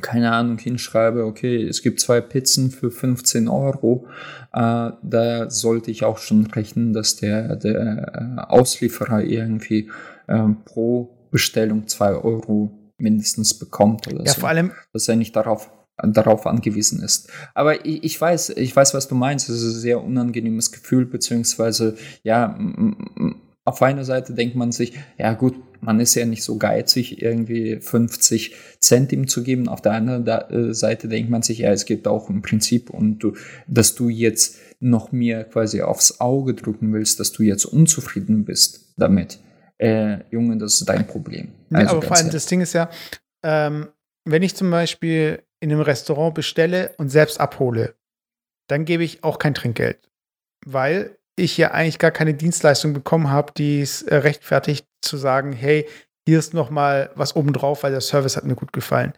keine 0.00 0.32
Ahnung, 0.32 0.58
hinschreibe, 0.58 1.24
okay, 1.24 1.62
es 1.64 1.82
gibt 1.82 2.00
zwei 2.00 2.20
Pizzen 2.20 2.70
für 2.70 2.90
15 2.90 3.48
Euro, 3.48 4.06
äh, 4.52 4.90
da 5.02 5.50
sollte 5.50 5.90
ich 5.90 6.04
auch 6.04 6.18
schon 6.18 6.46
rechnen, 6.46 6.92
dass 6.92 7.16
der, 7.16 7.56
der 7.56 8.36
äh, 8.38 8.40
Auslieferer 8.40 9.22
irgendwie 9.22 9.90
äh, 10.26 10.48
pro 10.64 11.16
Bestellung 11.30 11.86
zwei 11.86 12.12
Euro 12.12 12.70
mindestens 12.98 13.54
bekommt 13.58 14.06
oder 14.08 14.24
ja, 14.24 14.32
so. 14.32 14.40
vor 14.40 14.48
allem, 14.48 14.72
dass 14.92 15.08
er 15.08 15.16
nicht 15.16 15.36
darauf 15.36 15.70
darauf 16.00 16.46
angewiesen 16.46 17.02
ist. 17.02 17.28
Aber 17.54 17.84
ich, 17.84 18.04
ich 18.04 18.20
weiß, 18.20 18.50
ich 18.50 18.74
weiß, 18.74 18.94
was 18.94 19.08
du 19.08 19.16
meinst. 19.16 19.48
Es 19.48 19.62
ist 19.62 19.74
ein 19.74 19.80
sehr 19.80 20.02
unangenehmes 20.02 20.70
Gefühl, 20.70 21.06
beziehungsweise 21.06 21.96
ja, 22.22 22.56
auf 23.64 23.82
einer 23.82 24.04
Seite 24.04 24.32
denkt 24.32 24.54
man 24.54 24.72
sich, 24.72 24.94
ja 25.18 25.34
gut, 25.34 25.56
man 25.80 26.00
ist 26.00 26.14
ja 26.14 26.24
nicht 26.24 26.42
so 26.42 26.56
geizig, 26.56 27.22
irgendwie 27.22 27.80
50 27.80 28.54
Cent 28.80 29.12
ihm 29.12 29.28
zu 29.28 29.42
geben. 29.42 29.68
Auf 29.68 29.80
der 29.80 29.92
anderen 29.92 30.26
äh, 30.26 30.74
Seite 30.74 31.08
denkt 31.08 31.30
man 31.30 31.42
sich, 31.42 31.58
ja, 31.58 31.72
es 31.72 31.84
gibt 31.84 32.08
auch 32.08 32.28
ein 32.28 32.42
Prinzip 32.42 32.90
und 32.90 33.18
du, 33.18 33.34
dass 33.66 33.94
du 33.94 34.08
jetzt 34.08 34.58
noch 34.80 35.12
mir 35.12 35.44
quasi 35.44 35.82
aufs 35.82 36.20
Auge 36.20 36.54
drücken 36.54 36.92
willst, 36.92 37.20
dass 37.20 37.32
du 37.32 37.42
jetzt 37.42 37.64
unzufrieden 37.64 38.44
bist 38.44 38.92
damit. 38.96 39.38
Äh, 39.78 40.18
Junge, 40.30 40.58
das 40.58 40.74
ist 40.74 40.88
dein 40.88 41.06
Problem. 41.06 41.52
Also 41.70 41.86
ja, 41.86 41.92
aber 41.92 42.02
vor 42.02 42.16
allem 42.16 42.26
ehrlich. 42.26 42.32
das 42.32 42.46
Ding 42.46 42.60
ist 42.60 42.72
ja, 42.72 42.90
ähm, 43.42 43.88
wenn 44.24 44.42
ich 44.42 44.54
zum 44.54 44.70
Beispiel 44.70 45.42
in 45.60 45.72
einem 45.72 45.80
Restaurant 45.80 46.34
bestelle 46.34 46.94
und 46.98 47.08
selbst 47.08 47.40
abhole, 47.40 47.94
dann 48.68 48.84
gebe 48.84 49.04
ich 49.04 49.24
auch 49.24 49.38
kein 49.38 49.54
Trinkgeld. 49.54 50.10
Weil 50.64 51.17
ich 51.38 51.56
ja 51.56 51.70
eigentlich 51.70 51.98
gar 51.98 52.10
keine 52.10 52.34
Dienstleistung 52.34 52.92
bekommen 52.92 53.30
habe, 53.30 53.52
die 53.56 53.80
es 53.80 54.02
äh, 54.02 54.16
rechtfertigt 54.16 54.86
zu 55.02 55.16
sagen, 55.16 55.52
hey, 55.52 55.86
hier 56.26 56.38
ist 56.38 56.52
noch 56.52 56.70
mal 56.70 57.10
was 57.14 57.36
obendrauf, 57.36 57.82
weil 57.82 57.92
der 57.92 58.00
Service 58.00 58.36
hat 58.36 58.44
mir 58.44 58.54
gut 58.54 58.72
gefallen. 58.72 59.14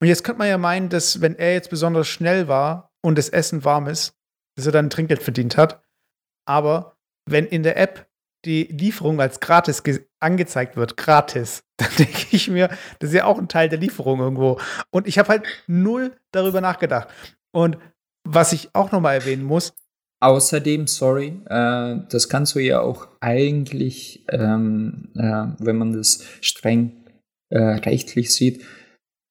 Und 0.00 0.08
jetzt 0.08 0.24
könnte 0.24 0.38
man 0.38 0.48
ja 0.48 0.58
meinen, 0.58 0.88
dass 0.88 1.20
wenn 1.20 1.36
er 1.36 1.52
jetzt 1.52 1.70
besonders 1.70 2.08
schnell 2.08 2.48
war 2.48 2.92
und 3.00 3.16
das 3.16 3.28
Essen 3.28 3.64
warm 3.64 3.86
ist, 3.86 4.14
dass 4.56 4.66
er 4.66 4.72
dann 4.72 4.90
Trinkgeld 4.90 5.22
verdient 5.22 5.56
hat. 5.56 5.82
Aber 6.46 6.96
wenn 7.26 7.46
in 7.46 7.62
der 7.62 7.76
App 7.76 8.08
die 8.44 8.64
Lieferung 8.64 9.20
als 9.20 9.40
gratis 9.40 9.82
angezeigt 10.20 10.76
wird, 10.76 10.96
gratis, 10.96 11.62
dann 11.76 11.90
denke 11.98 12.26
ich 12.30 12.48
mir, 12.48 12.68
das 12.98 13.10
ist 13.10 13.16
ja 13.16 13.24
auch 13.24 13.38
ein 13.38 13.48
Teil 13.48 13.68
der 13.68 13.78
Lieferung 13.78 14.20
irgendwo. 14.20 14.60
Und 14.90 15.06
ich 15.06 15.18
habe 15.18 15.28
halt 15.28 15.46
null 15.66 16.16
darüber 16.32 16.60
nachgedacht. 16.60 17.08
Und 17.52 17.78
was 18.24 18.52
ich 18.52 18.74
auch 18.74 18.92
noch 18.92 19.00
mal 19.00 19.14
erwähnen 19.14 19.44
muss, 19.44 19.74
Außerdem, 20.20 20.86
sorry, 20.86 21.40
äh, 21.46 21.96
das 22.10 22.28
kannst 22.28 22.54
du 22.54 22.58
ja 22.58 22.80
auch 22.80 23.06
eigentlich, 23.20 24.24
ähm, 24.30 25.10
äh, 25.14 25.46
wenn 25.58 25.76
man 25.76 25.92
das 25.92 26.24
streng 26.40 27.04
äh, 27.50 27.58
rechtlich 27.58 28.32
sieht, 28.32 28.64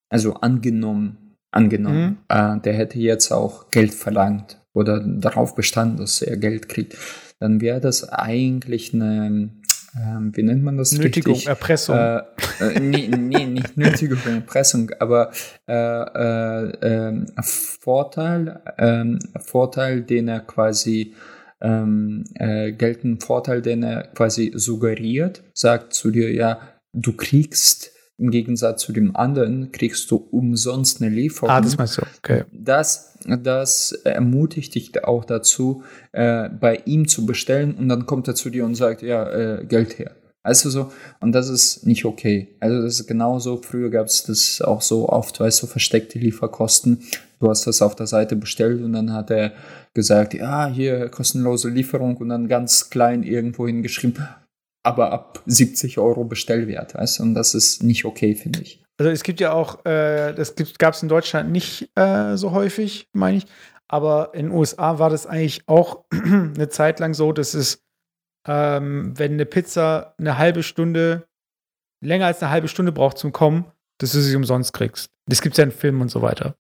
also 0.10 0.36
angenommen, 0.36 1.36
angenommen, 1.52 2.10
mhm. 2.10 2.18
Äh, 2.30 2.60
der 2.62 2.74
hätte 2.74 3.00
jetzt 3.00 3.32
auch 3.32 3.70
Geld 3.70 3.94
verlangt 3.94 4.62
oder 4.74 5.00
darauf 5.00 5.56
bestanden, 5.56 5.98
dass 5.98 6.22
er 6.22 6.38
Geld 6.38 6.70
kriegt, 6.70 6.96
dann 7.40 7.60
wäre 7.62 7.82
das 7.82 8.08
eigentlich 8.08 8.94
eine 8.94 9.52
ähm, 10.00 10.32
wie 10.36 10.44
nennt 10.44 10.64
man 10.64 10.78
das? 10.78 10.92
Nötigung, 10.92 11.34
richtig? 11.34 11.48
Erpressung. 11.48 11.96
Äh, 11.96 12.22
äh, 12.60 12.80
nee, 12.80 13.08
nee, 13.08 13.46
nicht 13.46 13.78
Nötigung, 13.78 14.20
Erpressung, 14.26 14.92
aber 15.00 15.32
äh, 15.68 15.74
äh, 15.74 16.78
ähm, 16.82 17.26
Vorteil, 17.42 18.62
ähm, 18.78 19.20
Vorteil, 19.40 20.02
den 20.02 20.28
er 20.28 20.42
quasi 20.42 21.16
ähm, 21.62 22.26
äh, 22.36 22.72
geltenden 22.72 23.20
Vorteil, 23.20 23.62
den 23.62 23.84
er 23.84 24.04
quasi 24.04 24.52
suggeriert, 24.56 25.44
sagt 25.54 25.94
zu 25.94 26.12
dir, 26.12 26.32
ja, 26.32 26.60
du 26.94 27.14
kriegst 27.14 27.92
im 28.20 28.32
Gegensatz 28.32 28.82
zu 28.82 28.94
dem 28.94 29.16
anderen 29.16 29.72
kriegst 29.72 30.10
du 30.10 30.16
umsonst 30.16 31.02
eine 31.02 31.14
Lieferung. 31.14 31.52
Ah, 31.52 31.62
das 31.62 31.78
meinst 31.78 31.98
du, 31.98 32.02
okay. 32.18 32.46
Das, 32.52 33.17
das 33.36 33.92
ermutigt 33.92 34.76
dich 34.76 35.04
auch 35.04 35.26
dazu, 35.26 35.84
äh, 36.14 36.50
bei 36.50 36.82
ihm 36.86 37.08
zu 37.08 37.26
bestellen 37.26 37.76
und 37.76 37.90
dann 37.90 38.06
kommt 38.06 38.28
er 38.28 38.36
zu 38.36 38.50
dir 38.50 38.66
und 38.66 38.76
sagt, 38.76 39.02
ja, 39.02 39.30
äh, 39.30 39.66
Geld 39.66 40.00
her. 40.00 40.16
Also 40.48 40.70
so, 40.70 40.92
und 41.20 41.34
das 41.34 41.50
ist 41.50 41.86
nicht 41.86 42.06
okay. 42.06 42.56
Also 42.62 42.82
das 42.82 43.02
ist 43.02 43.08
genauso, 43.08 43.62
früher 43.62 43.90
gab 43.90 44.08
es 44.08 44.24
das 44.24 44.62
auch 44.62 44.82
so 44.82 45.10
oft, 45.10 45.42
weißt 45.42 45.62
du, 45.62 45.68
versteckte 45.68 46.20
Lieferkosten. 46.20 47.04
Du 47.42 47.50
hast 47.50 47.68
das 47.68 47.82
auf 47.82 47.96
der 47.96 48.08
Seite 48.08 48.38
bestellt 48.38 48.82
und 48.82 48.94
dann 48.94 49.12
hat 49.12 49.30
er 49.30 49.52
gesagt, 49.94 50.34
ja, 50.34 50.68
hier 50.68 51.10
kostenlose 51.10 51.70
Lieferung 51.70 52.16
und 52.16 52.30
dann 52.30 52.48
ganz 52.48 52.90
klein 52.90 53.24
irgendwo 53.24 53.68
hingeschrieben, 53.68 54.26
aber 54.84 55.12
ab 55.12 55.44
70 55.48 55.98
Euro 55.98 56.24
Bestellwert. 56.24 56.96
Weißt? 56.96 57.20
Und 57.20 57.34
das 57.34 57.54
ist 57.54 57.84
nicht 57.84 58.06
okay, 58.06 58.34
finde 58.34 58.62
ich. 58.62 58.82
Also 58.98 59.12
es 59.12 59.24
gibt 59.24 59.40
ja 59.40 59.54
auch, 59.54 59.86
äh, 59.86 60.34
das 60.34 60.56
gab 60.78 60.96
es 60.96 61.04
in 61.04 61.10
Deutschland 61.10 61.52
nicht 61.52 61.90
äh, 61.96 62.36
so 62.36 62.52
häufig, 62.52 63.10
meine 63.14 63.38
ich. 63.38 63.46
Aber 63.88 64.34
in 64.34 64.48
den 64.48 64.56
USA 64.56 65.00
war 65.00 65.10
das 65.10 65.28
eigentlich 65.28 65.68
auch 65.68 66.06
eine 66.12 66.70
Zeit 66.70 67.00
lang 67.00 67.14
so, 67.14 67.32
dass 67.32 67.54
es, 67.54 67.86
ähm, 68.48 69.18
wenn 69.18 69.34
eine 69.34 69.46
Pizza 69.46 70.16
eine 70.18 70.38
halbe 70.38 70.64
Stunde, 70.64 71.28
länger 72.04 72.26
als 72.26 72.42
eine 72.42 72.52
halbe 72.52 72.68
Stunde 72.68 72.92
braucht 72.92 73.18
zum 73.18 73.32
Kommen, 73.32 73.66
dass 74.00 74.12
du 74.12 74.20
sie 74.20 74.36
umsonst 74.36 74.74
kriegst. 74.74 75.10
Das 75.28 75.42
gibt 75.42 75.54
es 75.54 75.58
ja 75.58 75.64
in 75.64 75.72
Filmen 75.72 76.02
und 76.02 76.10
so 76.10 76.22
weiter. 76.22 76.56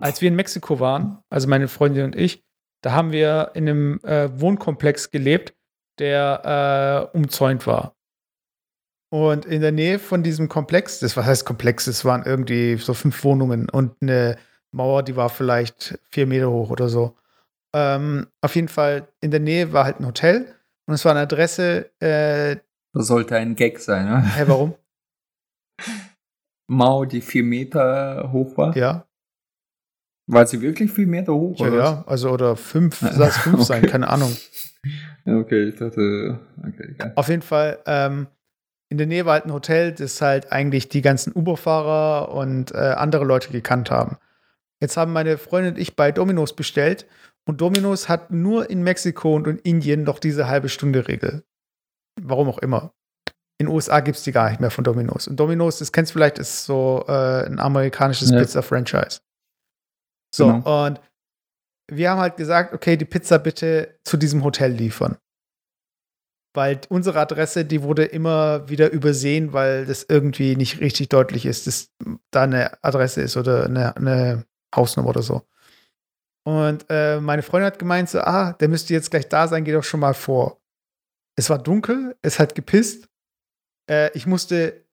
Als 0.00 0.20
wir 0.20 0.28
in 0.28 0.36
Mexiko 0.36 0.80
waren, 0.80 1.18
also 1.30 1.48
meine 1.48 1.68
Freundin 1.68 2.04
und 2.04 2.16
ich, 2.16 2.44
da 2.82 2.92
haben 2.92 3.12
wir 3.12 3.52
in 3.54 3.68
einem 3.68 4.00
äh, 4.02 4.28
Wohnkomplex 4.40 5.10
gelebt, 5.10 5.54
der 5.98 7.10
äh, 7.12 7.16
umzäunt 7.16 7.66
war. 7.66 7.94
Und 9.12 9.44
in 9.44 9.60
der 9.60 9.72
Nähe 9.72 9.98
von 9.98 10.22
diesem 10.22 10.48
Komplex, 10.48 11.00
das 11.00 11.16
was 11.16 11.26
heißt 11.26 11.44
Komplex, 11.44 11.88
es 11.88 12.04
waren 12.04 12.22
irgendwie 12.24 12.76
so 12.76 12.94
fünf 12.94 13.24
Wohnungen 13.24 13.68
und 13.68 14.00
eine 14.00 14.36
Mauer, 14.70 15.02
die 15.02 15.16
war 15.16 15.28
vielleicht 15.28 15.98
vier 16.10 16.26
Meter 16.26 16.50
hoch 16.50 16.70
oder 16.70 16.88
so. 16.88 17.16
Ähm, 17.74 18.28
auf 18.40 18.54
jeden 18.54 18.68
Fall 18.68 19.08
in 19.20 19.32
der 19.32 19.40
Nähe 19.40 19.72
war 19.72 19.84
halt 19.84 19.98
ein 20.00 20.06
Hotel 20.06 20.54
und 20.86 20.94
es 20.94 21.04
war 21.04 21.12
eine 21.12 21.20
Adresse. 21.20 21.90
Äh, 22.00 22.56
das 22.92 23.08
sollte 23.08 23.36
ein 23.36 23.54
Gag 23.56 23.80
sein, 23.80 24.06
ne? 24.06 24.22
Hä, 24.22 24.44
warum? 24.46 24.74
Mauer, 26.68 27.06
die 27.06 27.20
vier 27.20 27.42
Meter 27.42 28.30
hoch 28.32 28.56
war? 28.56 28.76
Ja. 28.76 29.06
War 30.28 30.46
sie 30.46 30.60
wirklich 30.60 30.92
vier 30.92 31.08
Meter 31.08 31.34
hoch? 31.34 31.58
Ja, 31.58 31.66
oder 31.66 31.76
ja, 31.78 32.04
also 32.06 32.30
oder 32.30 32.54
fünf, 32.54 33.00
soll 33.00 33.26
es 33.26 33.36
fünf 33.38 33.54
okay. 33.54 33.64
sein, 33.64 33.86
keine 33.86 34.08
Ahnung. 34.08 34.36
Okay, 35.26 35.68
ich 35.68 35.76
dachte, 35.76 36.40
okay, 36.66 36.94
geil. 36.96 37.12
Auf 37.14 37.28
jeden 37.28 37.42
Fall, 37.42 37.78
ähm, 37.84 38.26
in 38.90 38.98
der 38.98 39.06
Nähe 39.06 39.24
war 39.24 39.34
halt 39.34 39.46
ein 39.46 39.52
Hotel, 39.52 39.92
das 39.92 40.20
halt 40.20 40.52
eigentlich 40.52 40.88
die 40.88 41.00
ganzen 41.00 41.32
Uber-Fahrer 41.32 42.32
und 42.34 42.74
äh, 42.74 42.76
andere 42.76 43.24
Leute 43.24 43.50
gekannt 43.50 43.90
haben. 43.90 44.18
Jetzt 44.80 44.96
haben 44.96 45.12
meine 45.12 45.38
Freundin 45.38 45.74
und 45.74 45.80
ich 45.80 45.94
bei 45.94 46.10
Domino's 46.10 46.54
bestellt 46.56 47.06
und 47.46 47.60
Domino's 47.60 48.08
hat 48.08 48.32
nur 48.32 48.68
in 48.68 48.82
Mexiko 48.82 49.34
und 49.36 49.46
in 49.46 49.58
Indien 49.58 50.02
noch 50.02 50.18
diese 50.18 50.48
halbe 50.48 50.68
Stunde 50.68 51.06
Regel. 51.06 51.44
Warum 52.20 52.48
auch 52.48 52.58
immer. 52.58 52.92
In 53.58 53.66
den 53.66 53.74
USA 53.74 54.00
gibt 54.00 54.18
es 54.18 54.24
die 54.24 54.32
gar 54.32 54.50
nicht 54.50 54.60
mehr 54.60 54.70
von 54.70 54.84
Domino's. 54.84 55.28
Und 55.28 55.38
Domino's, 55.38 55.78
das 55.78 55.92
kennst 55.92 56.10
du 56.10 56.14
vielleicht, 56.14 56.38
ist 56.38 56.64
so 56.64 57.04
äh, 57.06 57.46
ein 57.46 57.60
amerikanisches 57.60 58.30
ja. 58.30 58.38
Pizza-Franchise. 58.38 59.20
So, 60.34 60.46
genau. 60.46 60.86
und 60.86 61.00
wir 61.88 62.10
haben 62.10 62.20
halt 62.20 62.36
gesagt, 62.36 62.72
okay, 62.72 62.96
die 62.96 63.04
Pizza 63.04 63.38
bitte 63.38 63.98
zu 64.04 64.16
diesem 64.16 64.42
Hotel 64.42 64.72
liefern. 64.72 65.16
Weil 66.52 66.80
unsere 66.88 67.20
Adresse, 67.20 67.64
die 67.64 67.82
wurde 67.82 68.04
immer 68.04 68.68
wieder 68.68 68.90
übersehen, 68.90 69.52
weil 69.52 69.86
das 69.86 70.04
irgendwie 70.08 70.56
nicht 70.56 70.80
richtig 70.80 71.08
deutlich 71.08 71.46
ist, 71.46 71.66
dass 71.66 71.90
da 72.30 72.42
eine 72.42 72.82
Adresse 72.82 73.22
ist 73.22 73.36
oder 73.36 73.66
eine, 73.66 73.96
eine 73.96 74.44
Hausnummer 74.74 75.10
oder 75.10 75.22
so. 75.22 75.42
Und 76.44 76.86
äh, 76.88 77.20
meine 77.20 77.42
Freundin 77.42 77.66
hat 77.66 77.78
gemeint, 77.78 78.10
so, 78.10 78.20
ah, 78.20 78.54
der 78.54 78.68
müsste 78.68 78.94
jetzt 78.94 79.10
gleich 79.10 79.28
da 79.28 79.46
sein, 79.46 79.64
geh 79.64 79.72
doch 79.72 79.84
schon 79.84 80.00
mal 80.00 80.14
vor. 80.14 80.60
Es 81.36 81.50
war 81.50 81.58
dunkel, 81.58 82.16
es 82.22 82.40
hat 82.40 82.54
gepisst. 82.54 83.08
Äh, 83.88 84.10
ich 84.14 84.26
musste 84.26 84.84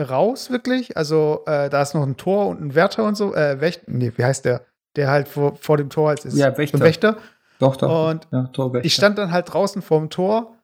raus, 0.00 0.50
wirklich. 0.50 0.96
Also, 0.96 1.44
äh, 1.46 1.70
da 1.70 1.82
ist 1.82 1.94
noch 1.94 2.02
ein 2.02 2.16
Tor 2.16 2.48
und 2.48 2.60
ein 2.60 2.74
Wärter 2.74 3.04
und 3.04 3.16
so. 3.16 3.34
Äh, 3.34 3.60
Wächter, 3.60 3.84
nee, 3.86 4.12
wie 4.16 4.24
heißt 4.24 4.44
der? 4.44 4.66
der 4.96 5.08
halt 5.08 5.28
vor, 5.28 5.56
vor 5.56 5.76
dem 5.76 5.90
Tor 5.90 6.08
halt 6.08 6.24
ist. 6.24 6.36
Ja, 6.36 6.56
Wächter. 6.56 6.78
So 6.78 6.84
Wächter. 6.84 7.16
Doch, 7.58 7.76
doch. 7.76 8.10
Und 8.10 8.28
ja, 8.32 8.50
ich 8.82 8.94
stand 8.94 9.18
dann 9.18 9.30
halt 9.30 9.52
draußen 9.52 9.82
vorm 9.82 10.10
Tor 10.10 10.56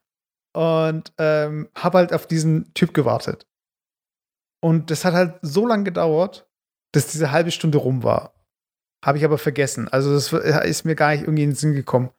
und 0.53 1.13
ähm, 1.17 1.69
habe 1.75 1.99
halt 1.99 2.13
auf 2.13 2.27
diesen 2.27 2.73
Typ 2.73 2.93
gewartet. 2.93 3.47
Und 4.61 4.91
das 4.91 5.05
hat 5.05 5.13
halt 5.13 5.39
so 5.41 5.65
lange 5.65 5.83
gedauert, 5.83 6.47
dass 6.91 7.07
diese 7.07 7.31
halbe 7.31 7.51
Stunde 7.51 7.77
rum 7.77 8.03
war. 8.03 8.33
Habe 9.03 9.17
ich 9.17 9.25
aber 9.25 9.37
vergessen. 9.37 9.87
Also 9.87 10.13
das 10.13 10.31
ist 10.33 10.85
mir 10.85 10.95
gar 10.95 11.11
nicht 11.11 11.21
irgendwie 11.21 11.43
in 11.43 11.51
den 11.51 11.55
Sinn 11.55 11.73
gekommen. 11.73 12.11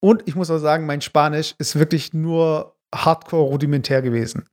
Und 0.00 0.28
ich 0.28 0.34
muss 0.34 0.50
auch 0.50 0.58
sagen, 0.58 0.86
mein 0.86 1.00
Spanisch 1.00 1.54
ist 1.58 1.78
wirklich 1.78 2.12
nur 2.12 2.76
hardcore 2.94 3.48
rudimentär 3.48 4.02
gewesen. 4.02 4.48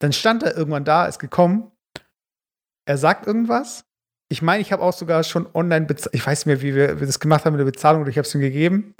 Dann 0.00 0.12
stand 0.12 0.42
er 0.42 0.56
irgendwann 0.56 0.84
da, 0.84 1.06
ist 1.06 1.18
gekommen. 1.18 1.70
Er 2.84 2.98
sagt 2.98 3.26
irgendwas 3.26 3.84
ich 4.30 4.42
meine, 4.42 4.62
ich 4.62 4.72
habe 4.72 4.82
auch 4.82 4.92
sogar 4.92 5.24
schon 5.24 5.48
online 5.54 5.86
bezahlt. 5.86 6.14
Ich 6.14 6.24
weiß 6.24 6.46
nicht 6.46 6.46
mehr, 6.46 6.62
wie 6.62 6.74
wir, 6.74 7.00
wir 7.00 7.06
das 7.06 7.18
gemacht 7.18 7.44
haben 7.44 7.52
mit 7.52 7.60
der 7.60 7.64
Bezahlung, 7.64 8.02
oder 8.02 8.10
ich 8.10 8.16
habe 8.16 8.26
es 8.26 8.34
ihm 8.34 8.40
gegeben. 8.40 8.94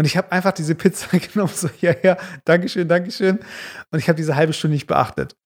Und 0.00 0.06
ich 0.06 0.16
habe 0.16 0.32
einfach 0.32 0.52
diese 0.52 0.74
Pizza 0.74 1.18
genommen, 1.18 1.52
so, 1.54 1.68
ja, 1.82 1.94
ja, 2.02 2.16
Dankeschön, 2.46 2.88
Dankeschön. 2.88 3.38
Und 3.90 3.98
ich 3.98 4.08
habe 4.08 4.16
diese 4.16 4.34
halbe 4.34 4.54
Stunde 4.54 4.74
nicht 4.74 4.86
beachtet. 4.86 5.36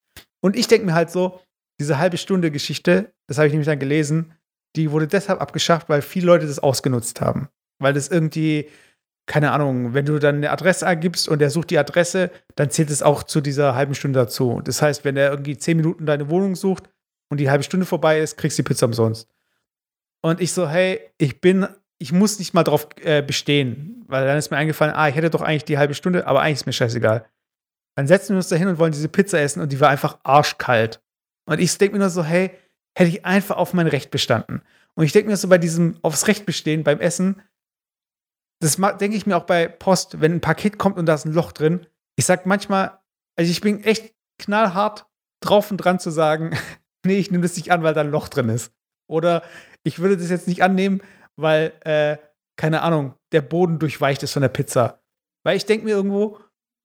Und 0.41 0.55
ich 0.55 0.69
denke 0.69 0.85
mir 0.85 0.93
halt 0.93 1.11
so, 1.11 1.41
diese 1.77 1.97
halbe 1.97 2.15
Stunde 2.15 2.51
Geschichte, 2.51 3.13
das 3.27 3.37
habe 3.37 3.47
ich 3.47 3.53
nämlich 3.53 3.67
dann 3.67 3.79
gelesen, 3.79 4.33
die 4.77 4.91
wurde 4.91 5.07
deshalb 5.07 5.41
abgeschafft, 5.41 5.89
weil 5.89 6.01
viele 6.01 6.27
Leute 6.27 6.47
das 6.47 6.59
ausgenutzt 6.59 7.19
haben. 7.19 7.49
Weil 7.79 7.93
das 7.93 8.07
irgendwie, 8.07 8.69
keine 9.27 9.51
Ahnung, 9.51 9.93
wenn 9.93 10.05
du 10.05 10.19
dann 10.19 10.35
eine 10.35 10.51
Adresse 10.51 10.87
angibst 10.87 11.27
und 11.27 11.39
der 11.39 11.49
sucht 11.49 11.71
die 11.71 11.77
Adresse, 11.77 12.31
dann 12.55 12.69
zählt 12.69 12.91
es 12.91 13.03
auch 13.03 13.23
zu 13.23 13.41
dieser 13.41 13.75
halben 13.75 13.93
Stunde 13.93 14.19
dazu. 14.19 14.61
Das 14.63 14.81
heißt, 14.81 15.03
wenn 15.03 15.17
er 15.17 15.31
irgendwie 15.31 15.57
zehn 15.57 15.75
Minuten 15.75 16.05
deine 16.05 16.29
Wohnung 16.29 16.55
sucht, 16.55 16.89
und 17.29 17.39
die 17.39 17.49
halbe 17.49 17.63
Stunde 17.63 17.85
vorbei 17.85 18.19
ist, 18.19 18.37
kriegst 18.37 18.57
du 18.57 18.63
die 18.63 18.67
Pizza 18.67 18.85
umsonst. 18.85 19.29
Und 20.21 20.41
ich 20.41 20.53
so, 20.53 20.67
hey, 20.67 20.99
ich 21.17 21.41
bin, 21.41 21.67
ich 21.99 22.11
muss 22.11 22.39
nicht 22.39 22.53
mal 22.53 22.63
drauf 22.63 22.87
äh, 23.01 23.21
bestehen, 23.21 24.03
weil 24.07 24.25
dann 24.25 24.37
ist 24.37 24.51
mir 24.51 24.57
eingefallen, 24.57 24.93
ah, 24.93 25.07
ich 25.07 25.15
hätte 25.15 25.29
doch 25.29 25.41
eigentlich 25.41 25.65
die 25.65 25.77
halbe 25.77 25.93
Stunde, 25.93 26.27
aber 26.27 26.41
eigentlich 26.41 26.59
ist 26.59 26.65
mir 26.65 26.73
scheißegal. 26.73 27.25
Dann 27.95 28.07
setzen 28.07 28.29
wir 28.29 28.37
uns 28.37 28.49
da 28.49 28.57
hin 28.57 28.67
und 28.67 28.77
wollen 28.77 28.91
diese 28.91 29.07
Pizza 29.07 29.39
essen 29.39 29.61
und 29.61 29.71
die 29.71 29.79
war 29.79 29.89
einfach 29.89 30.19
arschkalt. 30.23 31.01
Und 31.47 31.59
ich 31.59 31.77
denke 31.77 31.95
mir 31.95 31.99
nur 31.99 32.09
so, 32.09 32.23
hey, 32.23 32.51
hätte 32.97 33.09
ich 33.09 33.25
einfach 33.25 33.57
auf 33.57 33.73
mein 33.73 33.87
Recht 33.87 34.11
bestanden. 34.11 34.61
Und 34.95 35.05
ich 35.05 35.11
denke 35.11 35.29
mir 35.29 35.37
so 35.37 35.47
bei 35.47 35.57
diesem 35.57 35.97
aufs 36.01 36.27
Recht 36.27 36.45
bestehen 36.45 36.83
beim 36.83 36.99
Essen, 36.99 37.41
das 38.61 38.77
denke 38.99 39.17
ich 39.17 39.25
mir 39.25 39.37
auch 39.37 39.43
bei 39.43 39.67
Post, 39.67 40.21
wenn 40.21 40.33
ein 40.33 40.41
Paket 40.41 40.77
kommt 40.77 40.97
und 40.97 41.05
da 41.05 41.13
ist 41.13 41.25
ein 41.25 41.33
Loch 41.33 41.51
drin. 41.51 41.85
Ich 42.15 42.25
sag 42.25 42.45
manchmal, 42.45 42.99
also 43.37 43.51
ich 43.51 43.61
bin 43.61 43.83
echt 43.83 44.13
knallhart 44.39 45.05
drauf 45.41 45.71
und 45.71 45.77
dran 45.77 45.99
zu 45.99 46.09
sagen, 46.09 46.57
nee, 47.05 47.17
ich 47.17 47.31
nehme 47.31 47.43
das 47.43 47.57
nicht 47.57 47.71
an, 47.71 47.83
weil 47.83 47.93
da 47.93 48.01
ein 48.01 48.11
Loch 48.11 48.29
drin 48.29 48.49
ist. 48.49 48.71
Oder 49.07 49.43
ich 49.83 49.99
würde 49.99 50.17
das 50.17 50.29
jetzt 50.29 50.47
nicht 50.47 50.63
annehmen, 50.63 51.01
weil, 51.37 51.73
äh, 51.81 52.17
keine 52.57 52.81
Ahnung, 52.81 53.15
der 53.31 53.41
Boden 53.41 53.79
durchweicht 53.79 54.23
ist 54.23 54.33
von 54.33 54.41
der 54.41 54.49
Pizza. 54.49 55.01
Weil 55.43 55.57
ich 55.57 55.65
denke 55.65 55.85
mir 55.85 55.91
irgendwo, 55.91 56.39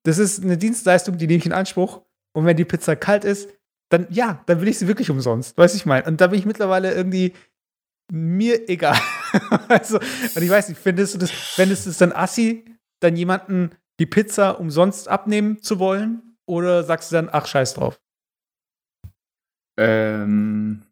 das 0.05 0.19
ist 0.19 0.43
eine 0.43 0.57
Dienstleistung, 0.57 1.19
die 1.19 1.27
nehme 1.27 1.39
ich 1.39 1.47
in 1.47 1.53
Anspruch. 1.53 2.03
Und 2.33 2.47
wenn 2.47 2.57
die 2.57 2.65
Pizza 2.65 2.97
kalt 2.97 3.25
ist, 3.25 3.49
dann 3.91 4.07
ja, 4.11 4.43
dann 4.47 4.61
will 4.61 4.69
ich 4.69 4.79
sie 4.79 4.89
wirklich 4.89 5.11
umsonst. 5.11 5.57
Weiß 5.59 5.75
ich 5.75 5.87
mein. 5.87 6.05
Und 6.05 6.21
da 6.21 6.29
bin 6.29 6.39
ich 6.39 6.47
mittlerweile 6.47 6.93
irgendwie 6.95 7.35
mir 8.11 8.69
egal. 8.69 8.99
also, 9.69 9.99
und 9.99 10.43
ich 10.43 10.51
weiß 10.51 10.69
nicht, 10.69 10.81
findest 10.81 11.15
du 11.15 11.19
das, 11.19 11.31
findest 11.31 11.87
du 11.87 11.91
es 11.91 11.99
dann 11.99 12.13
assi, 12.13 12.65
dann 13.01 13.17
jemanden 13.17 13.71
die 13.99 14.07
Pizza 14.07 14.59
umsonst 14.61 15.09
abnehmen 15.09 15.63
zu 15.63 15.79
wollen? 15.79 16.37
Oder 16.47 16.83
sagst 16.85 17.11
du 17.11 17.17
dann, 17.17 17.29
ach, 17.31 17.47
scheiß 17.47 17.75
drauf? 17.75 18.01
Ähm, 19.79 20.83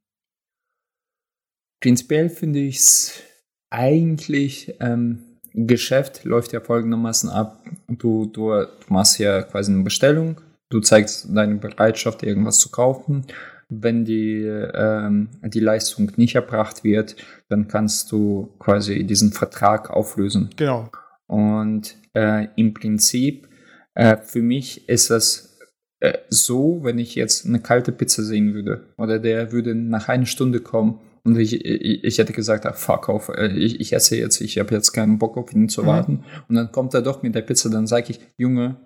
prinzipiell 1.82 2.30
finde 2.30 2.60
ich 2.60 2.76
es 2.76 3.27
eigentlich, 3.70 4.74
ähm, 4.80 5.24
Geschäft 5.54 6.24
läuft 6.24 6.52
ja 6.52 6.60
folgendermaßen 6.60 7.30
ab. 7.30 7.64
Du, 7.88 8.26
du, 8.26 8.50
du 8.50 8.68
machst 8.88 9.18
ja 9.18 9.42
quasi 9.42 9.72
eine 9.72 9.82
Bestellung, 9.82 10.40
du 10.68 10.80
zeigst 10.80 11.28
deine 11.34 11.56
Bereitschaft, 11.56 12.22
irgendwas 12.22 12.58
zu 12.58 12.70
kaufen. 12.70 13.24
Wenn 13.70 14.04
die, 14.04 14.44
ähm, 14.44 15.28
die 15.42 15.60
Leistung 15.60 16.10
nicht 16.16 16.34
erbracht 16.36 16.84
wird, 16.84 17.16
dann 17.48 17.68
kannst 17.68 18.10
du 18.12 18.54
quasi 18.58 19.04
diesen 19.04 19.32
Vertrag 19.32 19.90
auflösen. 19.90 20.50
Genau. 20.56 20.90
Und 21.26 21.96
äh, 22.14 22.48
im 22.56 22.72
Prinzip, 22.72 23.48
äh, 23.94 24.16
für 24.16 24.40
mich 24.40 24.88
ist 24.88 25.10
das 25.10 25.58
äh, 26.00 26.18
so, 26.30 26.80
wenn 26.82 26.98
ich 26.98 27.14
jetzt 27.14 27.44
eine 27.44 27.60
kalte 27.60 27.92
Pizza 27.92 28.22
sehen 28.22 28.54
würde 28.54 28.94
oder 28.96 29.18
der 29.18 29.52
würde 29.52 29.74
nach 29.74 30.08
einer 30.08 30.26
Stunde 30.26 30.60
kommen 30.60 31.00
und 31.28 31.38
ich, 31.38 31.62
ich, 31.62 32.04
ich 32.04 32.18
hätte 32.18 32.32
gesagt, 32.32 32.64
ah, 32.64 32.72
fuck 32.72 33.10
auf, 33.10 33.28
äh, 33.28 33.48
ich, 33.48 33.80
ich 33.80 33.92
esse 33.92 34.16
jetzt, 34.16 34.40
ich 34.40 34.58
habe 34.58 34.74
jetzt 34.74 34.92
keinen 34.92 35.18
Bock 35.18 35.36
auf 35.36 35.52
ihn 35.52 35.68
zu 35.68 35.82
mhm. 35.82 35.86
warten. 35.86 36.12
Mhm. 36.12 36.24
Und 36.48 36.54
dann 36.54 36.72
kommt 36.72 36.94
er 36.94 37.02
doch 37.02 37.22
mit 37.22 37.34
der 37.34 37.42
Pizza, 37.42 37.68
dann 37.68 37.86
sage 37.86 38.12
ich, 38.12 38.20
Junge, 38.38 38.76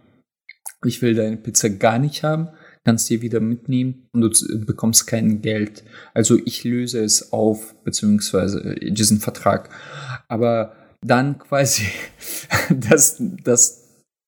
ich 0.84 1.02
will 1.02 1.14
deine 1.14 1.36
Pizza 1.36 1.68
gar 1.70 2.00
nicht 2.00 2.24
haben, 2.24 2.48
kannst 2.84 3.08
dir 3.08 3.22
wieder 3.22 3.38
mitnehmen 3.38 4.08
und 4.12 4.22
du 4.22 4.64
bekommst 4.66 5.06
kein 5.06 5.40
Geld. 5.40 5.84
Also 6.14 6.36
ich 6.44 6.64
löse 6.64 7.04
es 7.04 7.32
auf, 7.32 7.76
beziehungsweise 7.84 8.74
diesen 8.74 9.20
Vertrag. 9.20 9.70
Aber 10.26 10.72
dann 11.00 11.38
quasi 11.38 11.84
das, 12.70 13.22
das 13.44 13.81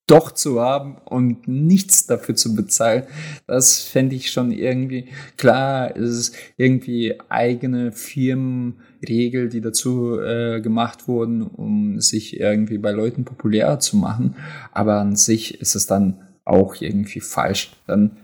doch 0.06 0.32
zu 0.32 0.60
haben 0.60 0.96
und 1.04 1.48
nichts 1.48 2.06
dafür 2.06 2.34
zu 2.34 2.54
bezahlen, 2.54 3.04
das 3.46 3.80
fände 3.80 4.14
ich 4.16 4.30
schon 4.30 4.52
irgendwie, 4.52 5.08
klar, 5.36 5.96
ist 5.96 6.10
es 6.10 6.32
irgendwie 6.56 7.14
eigene 7.30 7.90
Firmenregel, 7.92 9.48
die 9.48 9.60
dazu 9.62 10.20
äh, 10.20 10.60
gemacht 10.60 11.08
wurden, 11.08 11.42
um 11.42 12.00
sich 12.00 12.38
irgendwie 12.38 12.78
bei 12.78 12.90
Leuten 12.90 13.24
populärer 13.24 13.80
zu 13.80 13.96
machen, 13.96 14.36
aber 14.72 15.00
an 15.00 15.16
sich 15.16 15.60
ist 15.60 15.74
es 15.74 15.86
dann 15.86 16.20
auch 16.44 16.80
irgendwie 16.80 17.20
falsch. 17.20 17.72
Dann 17.86 18.18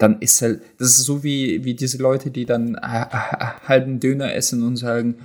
dann 0.00 0.20
ist 0.20 0.40
halt, 0.42 0.62
das 0.78 0.90
ist 0.90 1.04
so 1.04 1.24
wie, 1.24 1.64
wie 1.64 1.74
diese 1.74 1.98
Leute, 1.98 2.30
die 2.30 2.44
dann 2.46 2.76
halt 2.80 3.84
einen 3.84 3.98
Döner 3.98 4.32
essen 4.32 4.62
und 4.62 4.76
sagen, 4.76 5.16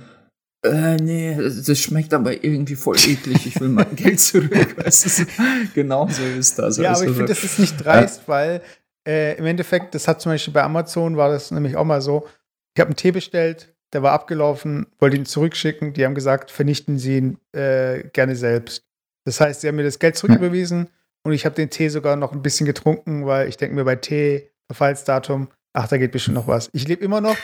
äh, 0.64 0.96
nee, 0.96 1.36
das 1.36 1.78
schmeckt 1.78 2.14
aber 2.14 2.42
irgendwie 2.42 2.74
voll 2.74 2.96
eklig, 2.96 3.46
ich 3.46 3.60
will 3.60 3.68
mein 3.68 3.94
Geld 3.96 4.18
zurück. 4.18 4.76
Weißt 4.82 5.26
genau 5.74 6.08
so 6.08 6.22
ist 6.22 6.58
das. 6.58 6.78
Ja, 6.78 6.92
aber 6.92 7.04
ich 7.04 7.10
finde, 7.10 7.26
das 7.26 7.44
ist 7.44 7.58
nicht 7.58 7.76
dreist, 7.76 8.22
äh, 8.22 8.28
weil 8.28 8.62
äh, 9.06 9.36
im 9.36 9.44
Endeffekt, 9.44 9.94
das 9.94 10.08
hat 10.08 10.20
zum 10.20 10.32
Beispiel 10.32 10.54
bei 10.54 10.62
Amazon, 10.62 11.16
war 11.16 11.28
das 11.28 11.50
nämlich 11.50 11.76
auch 11.76 11.84
mal 11.84 12.00
so, 12.00 12.26
ich 12.74 12.80
habe 12.80 12.88
einen 12.88 12.96
Tee 12.96 13.12
bestellt, 13.12 13.74
der 13.92 14.02
war 14.02 14.12
abgelaufen, 14.12 14.86
wollte 14.98 15.16
ihn 15.16 15.26
zurückschicken, 15.26 15.92
die 15.92 16.04
haben 16.04 16.14
gesagt, 16.14 16.50
vernichten 16.50 16.98
Sie 16.98 17.18
ihn 17.18 17.38
äh, 17.52 18.04
gerne 18.12 18.34
selbst. 18.34 18.84
Das 19.24 19.40
heißt, 19.40 19.60
sie 19.60 19.68
haben 19.68 19.76
mir 19.76 19.84
das 19.84 19.98
Geld 19.98 20.16
zurücküberwiesen 20.16 20.80
hm. 20.80 20.88
und 21.24 21.32
ich 21.32 21.44
habe 21.44 21.54
den 21.54 21.70
Tee 21.70 21.88
sogar 21.88 22.16
noch 22.16 22.32
ein 22.32 22.42
bisschen 22.42 22.66
getrunken, 22.66 23.26
weil 23.26 23.48
ich 23.48 23.56
denke 23.56 23.74
mir 23.74 23.84
bei 23.84 23.96
Tee, 23.96 24.50
Verfallsdatum, 24.66 25.48
ach, 25.74 25.88
da 25.88 25.98
geht 25.98 26.12
bestimmt 26.12 26.36
noch 26.36 26.48
was. 26.48 26.70
Ich 26.72 26.88
lebe 26.88 27.04
immer 27.04 27.20
noch 27.20 27.36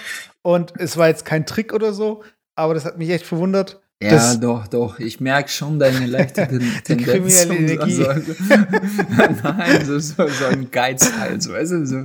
und 0.43 0.73
es 0.79 0.97
war 0.97 1.09
jetzt 1.09 1.25
kein 1.25 1.47
Trick 1.47 1.73
oder 1.73 1.93
so, 1.93 2.25
aber 2.61 2.75
das 2.75 2.85
hat 2.85 2.99
mich 2.99 3.11
echt 3.11 3.27
verwundert. 3.27 3.81
Ja, 4.03 4.35
doch, 4.35 4.67
doch. 4.67 4.99
Ich 4.99 5.21
merke 5.21 5.51
schon 5.51 5.79
deine 5.79 6.07
leichte 6.07 6.49
Tendenz. 6.85 7.43
So, 7.43 7.53
so, 7.91 8.05
nein, 9.45 9.85
so, 9.85 9.99
so, 9.99 10.27
so 10.27 10.47
ein 10.47 10.71
Geiz 10.71 11.13
halt. 11.19 11.43
So, 11.43 11.53
also, 11.53 11.85
so, 11.85 11.97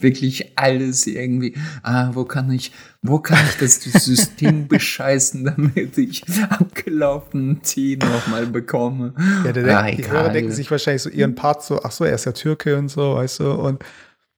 wirklich 0.00 0.52
alles 0.56 1.06
irgendwie. 1.06 1.54
Ah, 1.82 2.12
wo 2.14 2.24
kann 2.24 2.50
ich, 2.50 2.72
wo 3.02 3.18
kann 3.18 3.44
ich 3.46 3.58
das 3.58 3.74
System 3.82 4.68
bescheißen, 4.68 5.44
damit 5.44 5.98
ich 5.98 6.24
abgelaufenen 6.48 7.60
Tee 7.60 7.98
nochmal 7.98 8.46
bekomme? 8.46 9.12
Ja, 9.44 9.52
der 9.52 9.78
ah, 9.78 9.90
die 9.90 10.10
Hörer 10.10 10.30
denken 10.30 10.50
sich 10.50 10.70
wahrscheinlich 10.70 11.02
so 11.02 11.10
ihren 11.10 11.34
Part 11.34 11.62
so, 11.62 11.82
ach 11.82 11.92
so, 11.92 12.04
er 12.04 12.14
ist 12.14 12.24
ja 12.24 12.32
Türke 12.32 12.78
und 12.78 12.88
so, 12.88 13.16
weißt 13.16 13.40
du, 13.40 13.52
und 13.52 13.84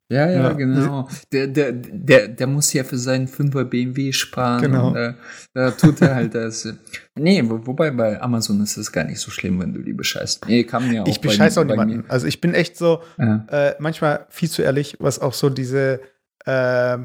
ja, 0.09 0.31
ja, 0.31 0.43
ja, 0.43 0.53
genau. 0.53 1.09
Der, 1.33 1.49
der, 1.49 1.73
der, 1.73 2.29
der 2.29 2.47
muss 2.47 2.73
ja 2.73 2.85
für 2.85 2.97
seinen 2.97 3.27
5er 3.27 3.65
BMW 3.65 4.13
sparen. 4.13 4.63
Genau. 4.63 4.89
Und, 4.89 4.97
äh, 4.97 5.15
da 5.53 5.73
tut 5.73 6.01
er 6.01 6.15
halt 6.15 6.35
das. 6.35 6.69
Nee, 7.17 7.43
wo, 7.45 7.67
wobei 7.67 7.91
bei 7.91 8.21
Amazon 8.21 8.61
ist 8.63 8.77
es 8.77 8.93
gar 8.93 9.05
nicht 9.05 9.19
so 9.19 9.33
schlimm, 9.33 9.59
wenn 9.61 9.73
du 9.73 9.83
die 9.83 9.93
bescheißt. 9.93 10.47
Nee, 10.47 10.63
kann 10.63 10.89
mir 10.89 11.03
auch 11.03 11.09
Ich 11.09 11.21
bescheiß 11.21 11.59
auch 11.59 11.65
niemanden. 11.65 12.05
Also 12.09 12.29
ich 12.29 12.41
bin 12.41 12.55
echt 12.55 12.77
so 12.77 13.03
ja. 13.19 13.47
äh, 13.51 13.75
manchmal 13.81 14.27
viel 14.29 14.49
zu 14.49 14.63
ehrlich, 14.63 14.97
was 15.01 15.19
auch 15.19 15.33
so 15.33 15.51
diese, 15.51 16.01
äh, 16.45 16.99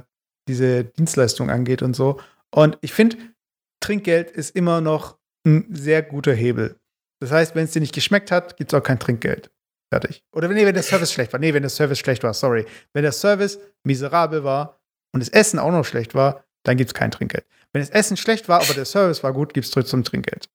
diese 0.48 0.84
Dienstleistung 0.84 1.50
angeht 1.50 1.82
und 1.82 1.96
so. 1.96 2.20
Und 2.52 2.78
ich 2.82 2.94
finde, 2.94 3.18
Trinkgeld 3.80 4.30
ist 4.30 4.56
immer 4.56 4.80
noch 4.80 5.18
ein 5.44 5.66
sehr 5.72 6.04
guter 6.04 6.34
Hebel. 6.34 6.76
Das 7.20 7.32
heißt, 7.32 7.56
wenn 7.56 7.66
es 7.66 7.72
dir 7.72 7.82
nicht 7.82 7.96
geschmeckt 7.96 8.30
hat, 8.32 8.58
gibt 8.58 8.72
es 8.74 8.80
auch 8.80 8.84
kein 8.84 9.00
Trinkgeld. 9.00 9.52
Fertig. 9.92 10.24
Oder 10.32 10.48
nee, 10.48 10.66
wenn 10.66 10.74
der 10.74 10.84
Service 10.84 11.12
schlecht 11.12 11.34
war. 11.34 11.40
Nee, 11.40 11.54
wenn 11.54 11.64
der 11.64 11.70
Service 11.70 12.00
schlecht 12.00 12.24
war, 12.24 12.34
sorry. 12.34 12.66
Wenn 12.94 13.04
der 13.04 13.12
Service 13.12 13.60
miserabel 13.84 14.44
war 14.44 14.80
und 15.14 15.20
das 15.20 15.28
Essen 15.30 15.60
auch 15.60 15.72
noch 15.72 15.84
schlecht 15.84 16.16
war, 16.16 16.46
dann 16.64 16.78
gibt 16.78 16.92
es 16.92 16.94
kein 16.94 17.12
Trinkgeld. 17.12 17.46
Wenn 17.74 17.82
das 17.82 17.90
Essen 17.90 18.16
schlecht 18.16 18.48
war, 18.48 18.62
aber 18.62 18.74
der 18.74 18.86
Service 18.86 19.22
war 19.22 19.34
gut, 19.34 19.54
gibt 19.54 19.66
es 19.66 19.72
trotzdem 19.72 20.04
Trinkgeld. 20.04 20.48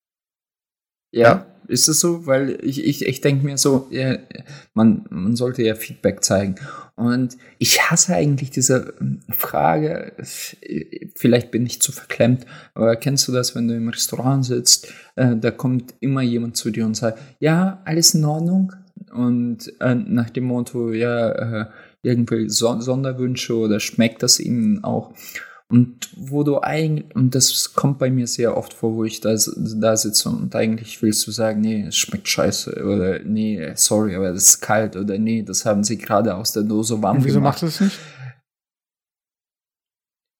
Ja, 1.12 1.22
ja, 1.22 1.46
ist 1.68 1.86
es 1.88 2.00
so? 2.00 2.26
Weil 2.26 2.58
ich, 2.62 2.82
ich, 2.82 3.04
ich 3.04 3.20
denke 3.20 3.44
mir 3.44 3.58
so, 3.58 3.88
ja, 3.90 4.18
man, 4.72 5.04
man 5.10 5.36
sollte 5.36 5.62
ja 5.62 5.74
Feedback 5.74 6.24
zeigen. 6.24 6.56
Und 6.94 7.36
ich 7.58 7.90
hasse 7.90 8.14
eigentlich 8.14 8.50
diese 8.50 8.94
ähm, 9.00 9.20
Frage, 9.28 10.12
vielleicht 11.14 11.50
bin 11.50 11.66
ich 11.66 11.82
zu 11.82 11.92
verklemmt, 11.92 12.46
aber 12.72 12.96
kennst 12.96 13.28
du 13.28 13.32
das, 13.32 13.54
wenn 13.54 13.68
du 13.68 13.76
im 13.76 13.90
Restaurant 13.90 14.46
sitzt, 14.46 14.88
äh, 15.16 15.36
da 15.36 15.50
kommt 15.50 15.94
immer 16.00 16.22
jemand 16.22 16.56
zu 16.56 16.70
dir 16.70 16.86
und 16.86 16.96
sagt, 16.96 17.18
ja, 17.38 17.82
alles 17.84 18.14
in 18.14 18.24
Ordnung, 18.24 18.72
und 19.16 19.72
äh, 19.80 19.94
nach 19.94 20.30
dem 20.30 20.44
Motto, 20.44 20.92
ja, 20.92 21.30
äh, 21.30 21.66
irgendwie 22.02 22.48
so 22.48 22.80
Sonderwünsche 22.80 23.56
oder 23.56 23.80
schmeckt 23.80 24.22
das 24.22 24.38
ihnen 24.38 24.84
auch? 24.84 25.12
Und 25.68 26.10
wo 26.16 26.44
du 26.44 26.60
eigentlich, 26.60 27.12
und 27.16 27.34
das 27.34 27.74
kommt 27.74 27.98
bei 27.98 28.08
mir 28.08 28.28
sehr 28.28 28.56
oft 28.56 28.72
vor, 28.72 28.94
wo 28.94 29.04
ich 29.04 29.20
da, 29.20 29.36
da 29.56 29.96
sitze 29.96 30.28
und 30.28 30.54
eigentlich 30.54 31.02
willst 31.02 31.26
du 31.26 31.32
sagen, 31.32 31.60
nee, 31.60 31.86
es 31.88 31.96
schmeckt 31.96 32.28
scheiße 32.28 32.84
oder 32.84 33.18
nee, 33.24 33.72
sorry, 33.74 34.14
aber 34.14 34.32
das 34.32 34.44
ist 34.44 34.60
kalt 34.60 34.94
oder 34.94 35.18
nee, 35.18 35.42
das 35.42 35.64
haben 35.64 35.82
sie 35.82 35.98
gerade 35.98 36.36
aus 36.36 36.52
der 36.52 36.62
Dose 36.62 37.02
warm 37.02 37.16
und 37.16 37.24
wieso 37.24 37.40
gemacht. 37.40 37.62
Wieso 37.62 37.66
machst 37.66 37.80
du 37.80 37.84
es 37.84 37.92
nicht? 37.92 37.98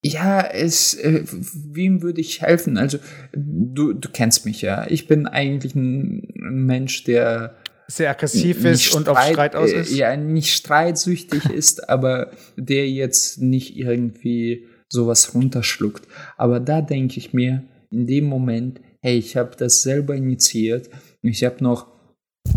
Ja, 0.05 0.43
es, 0.43 0.95
äh, 0.95 1.25
wem 1.27 2.03
würde 2.03 2.21
ich 2.21 2.43
helfen? 2.43 2.79
Also, 2.79 2.99
du, 3.33 3.93
du 3.93 4.09
kennst 4.09 4.45
mich 4.45 4.63
ja. 4.63 4.87
Ich 4.89 5.09
bin 5.09 5.27
eigentlich 5.27 5.75
ein 5.75 6.29
Mensch, 6.35 7.03
der 7.03 7.57
sehr 7.89 8.11
aggressiv 8.11 8.65
ist 8.65 8.83
Streit, 8.85 8.97
und 8.97 9.09
auf 9.09 9.19
Streit 9.21 9.57
aus 9.57 9.73
ist. 9.73 9.93
Äh, 9.93 9.97
ja, 9.97 10.17
nicht 10.17 10.55
streitsüchtig 10.55 11.45
ist, 11.51 11.89
aber 11.89 12.31
der 12.57 12.89
jetzt 12.89 13.41
nicht 13.41 13.77
irgendwie 13.77 14.67
sowas 14.89 15.35
runterschluckt. 15.35 16.07
Aber 16.37 16.61
da 16.61 16.81
denke 16.81 17.19
ich 17.19 17.33
mir 17.33 17.65
in 17.91 18.07
dem 18.07 18.25
Moment, 18.25 18.81
hey, 19.01 19.17
ich 19.19 19.37
habe 19.37 19.57
das 19.57 19.83
selber 19.83 20.15
initiiert. 20.15 20.91
Ich 21.23 21.45
habe 21.45 21.63
noch, 21.63 21.89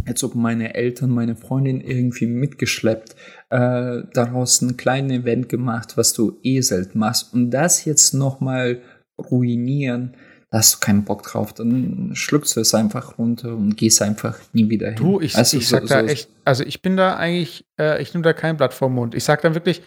als 0.06 0.24
ob 0.24 0.36
meine 0.36 0.74
Eltern, 0.76 1.10
meine 1.10 1.36
Freundin 1.36 1.82
irgendwie 1.82 2.28
mitgeschleppt, 2.28 3.16
äh, 3.50 4.04
daraus 4.14 4.62
ein 4.62 4.78
kleines 4.78 5.20
Event 5.20 5.50
gemacht, 5.50 5.98
was 5.98 6.14
du 6.14 6.40
eh 6.44 6.62
selten 6.62 7.00
machst. 7.00 7.34
Und 7.34 7.52
das 7.52 7.86
jetzt 7.86 8.14
nochmal 8.14 8.82
ruinieren, 9.18 10.16
da 10.52 10.58
hast 10.58 10.76
du 10.76 10.80
keinen 10.80 11.06
Bock 11.06 11.24
drauf, 11.24 11.54
dann 11.54 12.12
schluckst 12.16 12.56
du 12.56 12.62
es 12.62 12.74
einfach 12.74 13.18
runter 13.18 13.54
und 13.56 13.78
gehst 13.78 14.02
einfach 14.02 14.40
nie 14.52 14.70
wieder 14.70 14.88
hin. 14.88 14.96
Du, 14.96 15.22
ich, 15.22 15.36
also 15.36 15.58
ich 15.58 15.68
sag 15.68 15.84
so, 15.84 15.88
da 15.88 16.02
echt, 16.02 16.30
also 16.44 16.64
ich 16.64 16.82
bin 16.82 16.98
da 16.98 17.16
eigentlich, 17.18 17.68
äh, 17.80 18.02
ich 18.02 18.14
nehme 18.14 18.24
da 18.24 18.34
kein 18.34 18.58
Blatt 18.58 18.74
vor 18.74 18.90
Mund. 18.90 19.14
Ich 19.14 19.24
sag 19.24 19.42
dann 19.42 19.54
wirklich, 19.54 19.84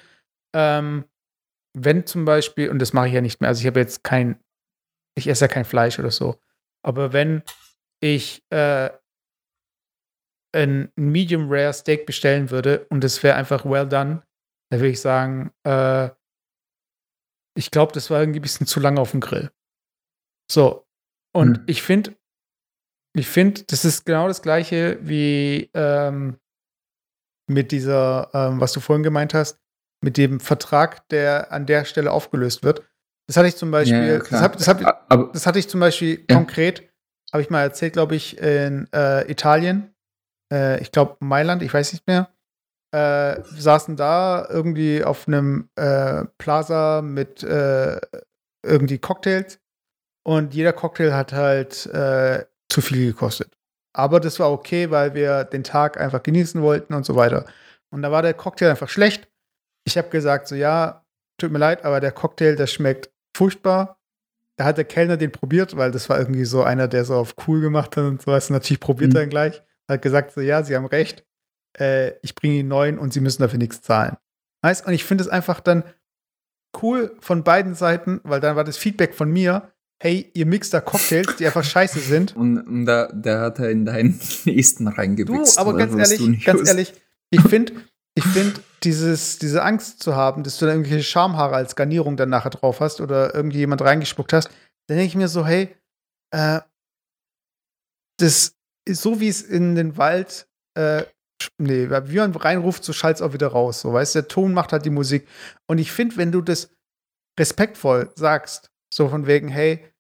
ähm, 0.55 1.05
wenn 1.77 2.07
zum 2.07 2.25
Beispiel, 2.25 2.71
und 2.71 2.79
das 2.79 2.93
mache 2.93 3.09
ich 3.09 3.15
ja 3.15 3.21
nicht 3.21 3.41
mehr, 3.41 3.49
also 3.49 3.61
ich 3.61 3.67
habe 3.67 3.81
jetzt 3.81 4.05
kein, 4.05 4.39
ich 5.17 5.27
esse 5.27 5.45
ja 5.45 5.49
kein 5.49 5.65
Fleisch 5.65 5.99
oder 5.99 6.13
so, 6.13 6.37
aber 6.85 7.13
wenn 7.13 7.43
ich 8.01 8.45
äh, 8.51 8.91
ein 10.55 10.93
Medium 10.95 11.51
Rare 11.51 11.73
Steak 11.73 12.07
bestellen 12.07 12.51
würde 12.51 12.87
und 12.89 13.03
es 13.03 13.23
wäre 13.23 13.37
einfach 13.37 13.65
well 13.65 13.89
done, 13.89 14.23
dann 14.71 14.81
würde 14.81 14.91
ich 14.91 15.01
sagen, 15.01 15.51
äh, 15.65 16.11
ich 17.57 17.71
glaube, 17.71 17.93
das 17.93 18.11
war 18.11 18.21
irgendwie 18.21 18.39
ein 18.39 18.43
bisschen 18.43 18.67
zu 18.67 18.79
lange 18.79 19.01
auf 19.01 19.11
dem 19.11 19.21
Grill. 19.21 19.51
So. 20.51 20.87
Und 21.35 21.59
hm. 21.59 21.65
ich 21.67 21.83
finde, 21.83 22.17
ich 23.15 23.29
finde, 23.29 23.63
das 23.65 23.85
ist 23.85 24.05
genau 24.05 24.29
das 24.29 24.43
gleiche 24.43 24.99
wie 25.03 25.71
ähm, 25.75 26.39
mit 27.49 27.73
dieser, 27.73 28.31
ähm, 28.33 28.61
was 28.61 28.73
du 28.73 28.81
vorhin 28.81 29.03
gemeint 29.03 29.35
hast, 29.35 29.59
mit 30.03 30.17
dem 30.17 30.41
Vertrag, 30.41 31.09
der 31.09 31.53
an 31.53 31.67
der 31.67 31.85
Stelle 31.85 32.11
aufgelöst 32.11 32.63
wird. 32.63 32.83
Das 33.29 33.37
hatte 33.37 33.49
ich 33.49 33.57
zum 33.57 33.71
Beispiel, 33.71 34.07
ja, 34.07 34.19
das, 34.19 34.43
hab, 34.43 34.57
das, 34.57 34.69
hab, 34.69 35.33
das, 35.33 35.47
hatte 35.47 35.59
ich 35.59 35.69
zum 35.69 35.81
Beispiel 35.81 36.25
ja. 36.29 36.37
konkret, 36.37 36.91
habe 37.33 37.43
ich 37.43 37.51
mal 37.51 37.63
erzählt, 37.63 37.93
glaube 37.93 38.17
ich, 38.17 38.39
in 38.39 38.89
äh, 38.93 39.31
Italien. 39.31 39.95
Äh, 40.53 40.81
ich 40.81 40.91
glaube 40.91 41.17
Mailand, 41.21 41.63
ich 41.63 41.73
weiß 41.73 41.93
nicht 41.93 42.07
mehr 42.07 42.33
äh, 42.93 43.43
saßen 43.43 43.97
da 43.97 44.47
irgendwie 44.49 45.03
auf 45.03 45.27
einem 45.27 45.69
äh, 45.77 46.25
Plaza 46.39 47.03
mit 47.03 47.43
äh, 47.43 47.99
irgendwie 48.63 48.99
Cocktails 48.99 49.59
und 50.25 50.55
jeder 50.55 50.73
Cocktail 50.73 51.13
hat 51.13 51.33
halt 51.33 51.87
äh, 51.87 52.45
zu 52.69 52.81
viel 52.81 53.07
gekostet. 53.07 53.53
Aber 53.93 54.21
das 54.21 54.39
war 54.39 54.51
okay, 54.51 54.91
weil 54.91 55.15
wir 55.15 55.45
den 55.45 55.65
Tag 55.65 56.01
einfach 56.01 56.23
genießen 56.23 56.63
wollten 56.63 56.95
und 56.95 57.05
so 57.05 57.17
weiter. 57.17 57.45
Und 57.91 58.03
da 58.03 58.11
war 58.11 58.23
der 58.23 58.35
Cocktail 58.35 58.71
einfach 58.71 58.89
schlecht. 58.89 59.29
Ich 59.85 59.99
habe 59.99 60.09
gesagt, 60.09 60.49
so 60.49 60.55
ja, 60.55 61.05
tut 61.39 61.53
mir 61.53 61.59
leid, 61.59 61.85
aber 61.85 62.01
der 62.01 62.13
Cocktail, 62.13 62.57
der 62.57 62.67
schmeckt 62.67 63.11
furchtbar. 63.37 63.99
Da 64.57 64.65
hat 64.65 64.79
der 64.79 64.85
Kellner 64.85 65.17
den 65.17 65.33
probiert, 65.33 65.77
weil 65.77 65.91
das 65.91 66.09
war 66.09 66.19
irgendwie 66.19 66.45
so 66.45 66.63
einer, 66.63 66.89
der 66.89 67.05
so 67.05 67.17
auf 67.17 67.35
cool 67.47 67.61
gemacht 67.61 67.97
hat 67.97 68.05
und 68.05 68.23
so 68.23 68.31
was. 68.31 68.49
Natürlich 68.49 68.81
probiert 68.81 69.11
mhm. 69.11 69.17
er 69.17 69.23
ihn 69.25 69.31
gleich. 69.31 69.63
Hat 69.89 70.03
gesagt, 70.03 70.33
so 70.33 70.41
ja, 70.41 70.63
Sie 70.63 70.75
haben 70.75 70.87
recht 70.87 71.25
äh, 71.79 72.13
ich 72.23 72.35
bringe 72.35 72.57
Ihnen 72.57 72.69
neuen 72.69 72.99
und 72.99 73.13
Sie 73.13 73.21
müssen 73.21 73.43
dafür 73.43 73.59
nichts 73.59 73.83
zahlen. 73.83 74.17
Weißt? 74.63 74.87
Und 74.87 74.93
ich 74.93 75.05
finde 75.05 75.23
es 75.23 75.29
einfach 75.29 75.61
dann 75.61 75.85
cool 76.83 77.17
von 77.21 77.45
beiden 77.45 77.75
Seiten, 77.75 78.21
weil 78.25 78.41
dann 78.41 78.57
war 78.57 78.65
das 78.65 78.77
Feedback 78.77 79.15
von 79.15 79.31
mir, 79.31 79.72
hey, 80.03 80.31
ihr 80.35 80.47
mixt 80.47 80.75
da 80.75 80.81
Cocktails, 80.81 81.37
die 81.37 81.47
einfach 81.47 81.63
scheiße 81.63 82.01
sind. 82.01 82.35
Und, 82.37 82.59
und 82.59 82.87
da, 82.87 83.07
da 83.13 83.41
hat 83.41 83.61
er 83.61 83.71
in 83.71 83.85
deinen 83.85 84.19
nächsten 84.45 84.89
reingewichst. 84.89 85.57
Du, 85.57 85.61
aber 85.61 85.77
ganz 85.77 85.95
ehrlich, 85.95 86.45
ganz 86.45 86.69
ehrlich, 86.69 86.93
ich 87.31 87.41
finde, 87.43 87.73
ich 88.15 88.25
finde, 88.25 88.61
dieses, 88.83 89.39
diese 89.39 89.63
Angst 89.63 90.03
zu 90.03 90.17
haben, 90.17 90.43
dass 90.43 90.59
du 90.59 90.67
da 90.67 90.73
irgendwelche 90.73 91.05
Schamhaare 91.05 91.55
als 91.55 91.77
Garnierung 91.77 92.17
dann 92.17 92.31
nachher 92.31 92.51
drauf 92.51 92.81
hast 92.81 93.01
oder 93.01 93.33
irgendwie 93.35 93.59
jemand 93.59 93.81
reingespuckt 93.81 94.33
hast, 94.33 94.49
dann 94.89 94.97
denke 94.97 95.07
ich 95.07 95.15
mir 95.15 95.29
so, 95.29 95.47
hey, 95.47 95.75
äh, 96.33 96.61
das 98.19 98.55
ist 98.85 99.03
so, 99.03 99.21
wie 99.21 99.29
es 99.29 99.41
in 99.41 99.77
den 99.77 99.97
Wald 99.97 100.49
äh, 100.75 101.05
nee, 101.59 101.89
wie 101.89 102.17
man 102.17 102.35
reinruft, 102.35 102.85
so 102.85 102.93
schallt 102.93 103.17
es 103.17 103.23
auch 103.23 103.33
wieder 103.33 103.49
raus. 103.49 103.81
So, 103.81 103.93
weißt 103.93 104.15
der 104.17 104.29
Ton 104.29 104.53
macht 104.53 104.73
halt 104.73 104.85
die 104.85 104.91
Musik. 104.91 105.29
Und 105.67 105.79
ich 105.79 105.93
finde, 105.93 106.17
wenn 106.17 106.33
du 106.33 106.41
das 106.41 106.71
respektvoll 107.39 108.11
sagst, 108.15 108.71
so 108.93 109.09
von 109.09 109.27
wegen, 109.27 109.49
hey, 109.49 109.92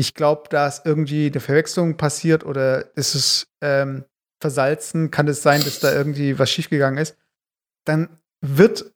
ich 0.00 0.14
glaube, 0.14 0.44
da 0.48 0.66
ist 0.66 0.86
irgendwie 0.86 1.26
eine 1.26 1.40
Verwechslung 1.40 1.98
passiert 1.98 2.44
oder 2.44 2.96
ist 2.96 3.14
es 3.14 3.46
ähm, 3.60 4.04
versalzen, 4.40 5.10
kann 5.10 5.28
es 5.28 5.42
sein, 5.42 5.62
dass 5.62 5.78
da 5.78 5.92
irgendwie 5.92 6.38
was 6.38 6.50
schiefgegangen 6.50 6.98
ist, 6.98 7.18
dann 7.84 8.08
wird 8.40 8.94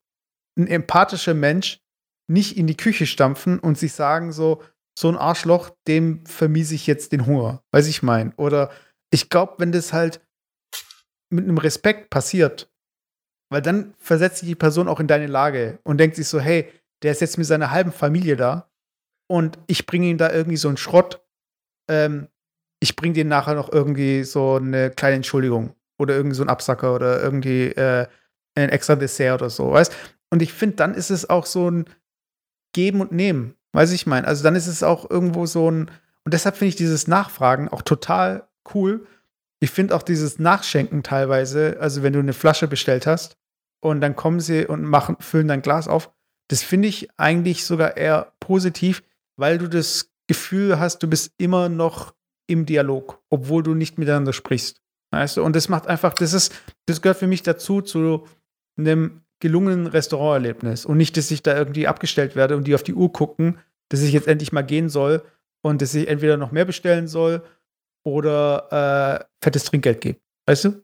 ein 0.59 0.67
empathischer 0.67 1.35
Mensch 1.35 1.83
nicht 2.27 2.57
in 2.57 2.67
die 2.67 2.77
Küche 2.77 3.05
stampfen 3.05 3.59
und 3.59 3.77
sich 3.77 3.93
sagen 3.93 4.33
so, 4.33 4.63
so 4.99 5.09
ein 5.09 5.19
Arschloch, 5.19 5.71
dem 5.87 6.25
vermiese 6.25 6.75
ich 6.75 6.87
jetzt 6.87 7.13
den 7.13 7.27
Hunger. 7.27 7.63
Weiß 7.71 7.87
ich 7.87 8.03
mein. 8.03 8.33
Oder 8.37 8.71
ich 9.11 9.29
glaube, 9.29 9.57
wenn 9.59 9.73
das 9.73 9.93
halt 9.93 10.23
mit 11.29 11.45
einem 11.45 11.59
Respekt 11.59 12.09
passiert, 12.09 12.73
weil 13.51 13.61
dann 13.61 13.93
versetzt 13.99 14.39
sich 14.39 14.49
die 14.49 14.55
Person 14.55 14.89
auch 14.89 15.01
in 15.01 15.07
deine 15.07 15.27
Lage 15.27 15.81
und 15.83 15.99
denkt 15.99 16.17
sich 16.17 16.29
so, 16.29 16.41
hey, 16.41 16.73
der 17.03 17.13
ist 17.13 17.21
jetzt 17.21 17.37
mit 17.37 17.47
seiner 17.47 17.71
halben 17.71 17.93
Familie 17.93 18.37
da 18.37 18.71
und 19.27 19.59
ich 19.67 19.87
bringe 19.87 20.07
ihm 20.07 20.19
da 20.19 20.33
irgendwie 20.33 20.57
so 20.57 20.69
einen 20.69 20.77
Schrott. 20.77 21.25
Ähm, 21.89 22.29
ich 22.81 22.97
bringe 22.97 23.15
dir 23.15 23.25
nachher 23.25 23.55
noch 23.55 23.73
irgendwie 23.73 24.25
so 24.25 24.57
eine 24.57 24.91
kleine 24.91 25.17
Entschuldigung 25.17 25.75
oder 25.99 26.15
irgendwie 26.15 26.37
so 26.37 26.43
einen 26.43 26.51
Absacker 26.51 26.95
oder 26.95 27.23
irgendwie 27.23 27.67
äh, 27.67 28.07
ein 28.55 28.69
extra 28.69 28.97
Dessert 28.97 29.41
oder 29.41 29.51
so, 29.51 29.73
weißt? 29.73 29.95
Und 30.31 30.43
ich 30.43 30.53
finde, 30.53 30.77
dann 30.77 30.95
ist 30.95 31.11
es 31.11 31.31
auch 31.31 31.47
so 31.47 31.71
ein 31.71 31.85
Geben 32.73 33.01
und 33.01 33.13
Nehmen, 33.13 33.55
weiß 33.73 33.93
ich 33.93 34.07
meine. 34.07 34.27
Also 34.27 34.43
dann 34.43 34.57
ist 34.57 34.67
es 34.67 34.83
auch 34.83 35.09
irgendwo 35.09 35.47
so 35.47 35.71
ein 35.71 35.91
und 36.25 36.33
deshalb 36.33 36.57
finde 36.57 36.71
ich 36.71 36.77
dieses 36.77 37.07
Nachfragen 37.07 37.69
auch 37.69 37.83
total 37.83 38.49
cool, 38.75 39.07
ich 39.61 39.71
finde 39.71 39.95
auch 39.95 40.03
dieses 40.03 40.39
Nachschenken 40.39 41.03
teilweise, 41.03 41.79
also 41.81 42.03
wenn 42.03 42.13
du 42.13 42.19
eine 42.19 42.33
Flasche 42.33 42.69
bestellt 42.69 43.07
hast 43.07 43.39
und 43.81 44.01
dann 44.01 44.17
kommen 44.17 44.41
sie 44.41 44.67
und 44.67 44.85
machen, 44.85 45.17
füllen 45.21 45.49
dein 45.49 45.63
Glas 45.63 45.89
auf, 45.89 46.13
das 46.49 46.63
finde 46.63 46.89
ich 46.89 47.09
eigentlich 47.19 47.65
sogar 47.65 47.97
eher 47.97 48.33
positiv, 48.41 49.03
weil 49.37 49.59
du 49.59 49.69
das 49.69 50.11
Gefühl 50.27 50.79
hast, 50.79 51.03
du 51.03 51.09
bist 51.09 51.33
immer 51.39 51.69
noch 51.69 52.15
im 52.47 52.67
Dialog, 52.67 53.23
obwohl 53.31 53.63
du 53.63 53.75
nicht 53.75 53.99
miteinander 53.99 54.33
sprichst. 54.33 54.81
Weißt 55.11 55.37
du? 55.37 55.45
Und 55.45 55.55
das 55.55 55.69
macht 55.69 55.87
einfach, 55.87 56.15
das 56.15 56.33
ist, 56.33 56.53
das 56.87 57.01
gehört 57.01 57.19
für 57.19 57.27
mich 57.27 57.43
dazu, 57.43 57.81
zu 57.81 58.27
einem 58.77 59.23
gelungenen 59.41 59.87
Restauranterlebnis. 59.87 60.85
Und 60.85 60.97
nicht, 60.97 61.17
dass 61.17 61.31
ich 61.31 61.43
da 61.43 61.57
irgendwie 61.57 61.87
abgestellt 61.87 62.37
werde 62.37 62.57
und 62.57 62.67
die 62.67 62.75
auf 62.75 62.83
die 62.83 62.95
Uhr 62.95 63.13
gucken, 63.13 63.59
dass 63.91 64.03
ich 64.03 64.13
jetzt 64.13 64.27
endlich 64.27 64.53
mal 64.53 64.63
gehen 64.63 64.89
soll 64.89 65.23
und 65.63 65.83
dass 65.83 65.95
ich 65.95 66.09
entweder 66.09 66.37
noch 66.37 66.53
mehr 66.53 66.65
bestellen 66.65 67.07
soll 67.07 67.43
oder 68.05 69.21
äh, 69.21 69.25
fettes 69.43 69.65
Trinkgeld 69.65 70.01
geben. 70.01 70.19
Weißt 70.47 70.65
du? 70.65 70.83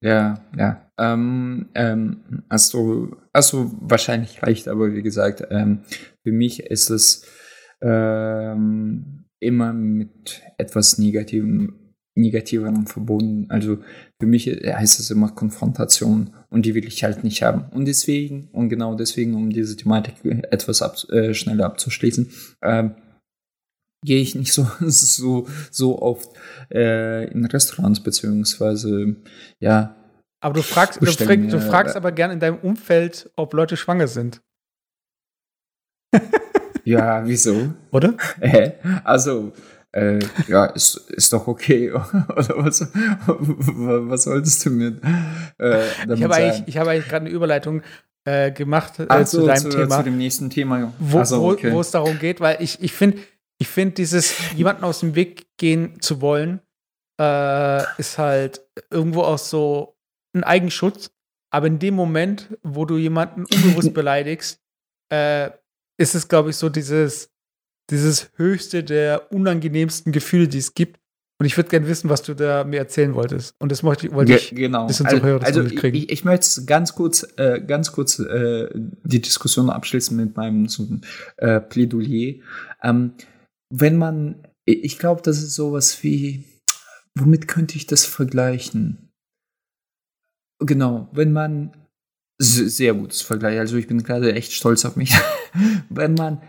Ja, 0.00 0.44
ja. 0.56 0.90
Ähm, 0.98 1.68
ähm, 1.74 2.44
hast, 2.50 2.72
du, 2.74 3.16
hast 3.34 3.52
du 3.52 3.76
wahrscheinlich 3.80 4.42
recht, 4.42 4.68
aber 4.68 4.92
wie 4.92 5.02
gesagt, 5.02 5.44
ähm, 5.50 5.82
für 6.22 6.32
mich 6.32 6.60
ist 6.62 6.90
es 6.90 7.24
ähm, 7.82 9.24
immer 9.40 9.72
mit 9.72 10.42
etwas 10.58 10.98
Negativem, 10.98 11.74
Negativem 12.14 12.86
verbunden. 12.86 13.46
Also 13.50 13.78
für 14.20 14.26
mich 14.26 14.46
heißt 14.46 14.98
es 14.98 15.10
immer 15.10 15.30
Konfrontation 15.30 16.34
und 16.50 16.66
die 16.66 16.74
will 16.74 16.86
ich 16.86 17.04
halt 17.04 17.24
nicht 17.24 17.42
haben. 17.42 17.66
Und 17.70 17.86
deswegen, 17.86 18.48
und 18.52 18.68
genau 18.68 18.94
deswegen, 18.94 19.34
um 19.34 19.50
diese 19.50 19.76
Thematik 19.76 20.14
etwas 20.50 20.82
ab, 20.82 20.96
äh, 21.10 21.34
schneller 21.34 21.66
abzuschließen, 21.66 22.30
ähm, 22.62 22.94
gehe 24.04 24.20
ich 24.20 24.34
nicht 24.34 24.52
so, 24.52 24.66
so, 24.80 25.46
so 25.70 26.02
oft 26.02 26.30
äh, 26.72 27.30
in 27.30 27.44
Restaurants, 27.46 28.02
beziehungsweise, 28.02 29.16
ja. 29.60 29.94
Aber 30.40 30.54
du 30.54 30.62
fragst, 30.62 31.00
du, 31.00 31.06
frag, 31.06 31.48
du 31.48 31.60
fragst 31.60 31.96
aber 31.96 32.12
gern 32.12 32.30
in 32.30 32.40
deinem 32.40 32.58
Umfeld, 32.58 33.30
ob 33.36 33.54
Leute 33.54 33.76
schwanger 33.76 34.06
sind. 34.08 34.40
ja, 36.88 37.26
wieso? 37.26 37.74
Oder? 37.90 38.14
also, 39.04 39.52
äh, 39.92 40.18
ja, 40.46 40.66
ist, 40.66 40.96
ist 41.10 41.32
doch 41.32 41.46
okay. 41.46 41.90
Oder 41.92 42.64
was, 42.64 42.80
was 42.92 44.24
solltest 44.24 44.64
du 44.64 44.70
mir 44.70 45.00
äh, 45.58 45.84
ich 46.14 46.22
habe 46.22 46.34
eigentlich, 46.34 46.78
hab 46.78 46.88
eigentlich 46.88 47.08
gerade 47.08 47.26
eine 47.26 47.34
Überleitung 47.34 47.82
äh, 48.24 48.50
gemacht 48.52 48.98
äh, 49.00 49.24
so, 49.24 49.40
zu 49.40 49.46
deinem 49.46 49.62
zu, 49.62 49.68
Thema. 49.70 49.96
Zu 49.98 50.02
dem 50.04 50.18
nächsten 50.18 50.50
Thema. 50.50 50.92
Wo, 50.98 51.24
so, 51.24 51.44
okay. 51.48 51.72
wo 51.72 51.80
es 51.80 51.90
darum 51.90 52.18
geht, 52.18 52.40
weil 52.40 52.56
ich, 52.60 52.82
ich 52.82 52.92
finde, 52.92 53.18
ich 53.58 53.68
finde, 53.68 53.94
dieses 53.94 54.34
jemanden 54.54 54.84
aus 54.84 55.00
dem 55.00 55.14
Weg 55.14 55.46
gehen 55.56 56.00
zu 56.00 56.20
wollen, 56.20 56.60
äh, 57.20 57.82
ist 57.98 58.18
halt 58.18 58.62
irgendwo 58.90 59.22
auch 59.22 59.38
so 59.38 59.96
ein 60.34 60.44
Eigenschutz. 60.44 61.10
Aber 61.50 61.66
in 61.66 61.78
dem 61.78 61.94
Moment, 61.94 62.56
wo 62.62 62.84
du 62.84 62.96
jemanden 62.96 63.44
unbewusst 63.44 63.94
beleidigst, 63.94 64.60
äh, 65.10 65.50
ist 65.98 66.14
es, 66.14 66.28
glaube 66.28 66.50
ich, 66.50 66.56
so 66.56 66.68
dieses, 66.68 67.30
dieses 67.90 68.30
höchste 68.36 68.84
der 68.84 69.32
unangenehmsten 69.32 70.12
Gefühle, 70.12 70.48
die 70.48 70.58
es 70.58 70.74
gibt. 70.74 70.98
Und 71.40 71.46
ich 71.46 71.56
würde 71.56 71.70
gerne 71.70 71.86
wissen, 71.86 72.10
was 72.10 72.22
du 72.22 72.34
da 72.34 72.64
mir 72.64 72.78
erzählen 72.78 73.14
wolltest. 73.14 73.54
Und 73.60 73.70
das 73.70 73.84
wollte, 73.84 74.10
wollte 74.12 74.34
ich 74.34 74.50
genau. 74.54 74.82
ein 74.82 74.86
bisschen 74.88 75.06
also, 75.06 75.22
hören, 75.22 75.44
also 75.44 75.62
ich, 75.62 76.10
ich, 76.10 76.24
möchte 76.24 76.64
ganz 76.64 76.94
kurz, 76.94 77.24
äh, 77.36 77.60
ganz 77.60 77.92
kurz 77.92 78.18
äh, 78.18 78.68
die 78.74 79.20
Diskussion 79.20 79.70
abschließen 79.70 80.16
mit 80.16 80.36
meinem 80.36 80.68
so, 80.68 80.88
äh, 81.36 81.60
Plädoyer. 81.60 82.42
Ähm, 82.82 83.12
wenn 83.70 83.98
man, 83.98 84.42
ich 84.64 84.98
glaube, 84.98 85.22
das 85.22 85.38
ist 85.38 85.54
sowas 85.54 86.02
wie, 86.02 86.44
womit 87.16 87.46
könnte 87.46 87.76
ich 87.76 87.86
das 87.86 88.04
vergleichen? 88.04 89.12
Genau, 90.58 91.08
wenn 91.12 91.32
man, 91.32 91.72
sehr 92.40 92.94
gutes 92.94 93.22
Vergleich, 93.22 93.58
also 93.58 93.76
ich 93.76 93.86
bin 93.86 94.02
gerade 94.02 94.32
echt 94.34 94.52
stolz 94.52 94.84
auf 94.84 94.96
mich, 94.96 95.14
wenn 95.88 96.14
man 96.14 96.40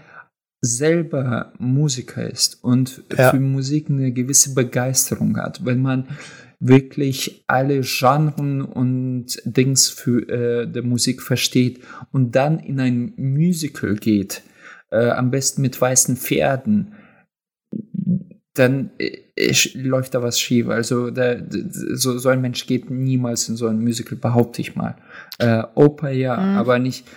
selber 0.61 1.53
Musiker 1.57 2.29
ist 2.29 2.63
und 2.63 3.03
ja. 3.17 3.31
für 3.31 3.39
Musik 3.39 3.89
eine 3.89 4.11
gewisse 4.11 4.53
Begeisterung 4.53 5.37
hat, 5.37 5.65
wenn 5.65 5.81
man 5.81 6.07
wirklich 6.59 7.45
alle 7.47 7.81
Genren 7.81 8.61
und 8.61 9.41
Dings 9.45 9.89
für 9.89 10.27
äh, 10.27 10.67
der 10.67 10.83
Musik 10.83 11.21
versteht 11.21 11.79
und 12.11 12.35
dann 12.35 12.59
in 12.59 12.79
ein 12.81 13.13
Musical 13.15 13.95
geht, 13.95 14.41
äh, 14.91 15.09
am 15.09 15.31
besten 15.31 15.61
mit 15.61 15.79
weißen 15.79 16.17
Pferden, 16.17 16.93
dann 18.53 18.91
äh, 18.97 19.53
läuft 19.75 20.15
da 20.15 20.21
was 20.21 20.39
schief. 20.39 20.67
Also 20.67 21.11
der, 21.11 21.45
so, 21.49 22.17
so 22.17 22.29
ein 22.29 22.41
Mensch 22.41 22.65
geht 22.67 22.89
niemals 22.89 23.47
in 23.47 23.55
so 23.55 23.67
ein 23.67 23.79
Musical, 23.79 24.17
behaupte 24.17 24.61
ich 24.61 24.75
mal. 24.75 24.95
Äh, 25.37 25.63
Oper 25.75 26.09
ja, 26.09 26.35
mhm. 26.35 26.57
aber 26.57 26.79
nicht. 26.79 27.07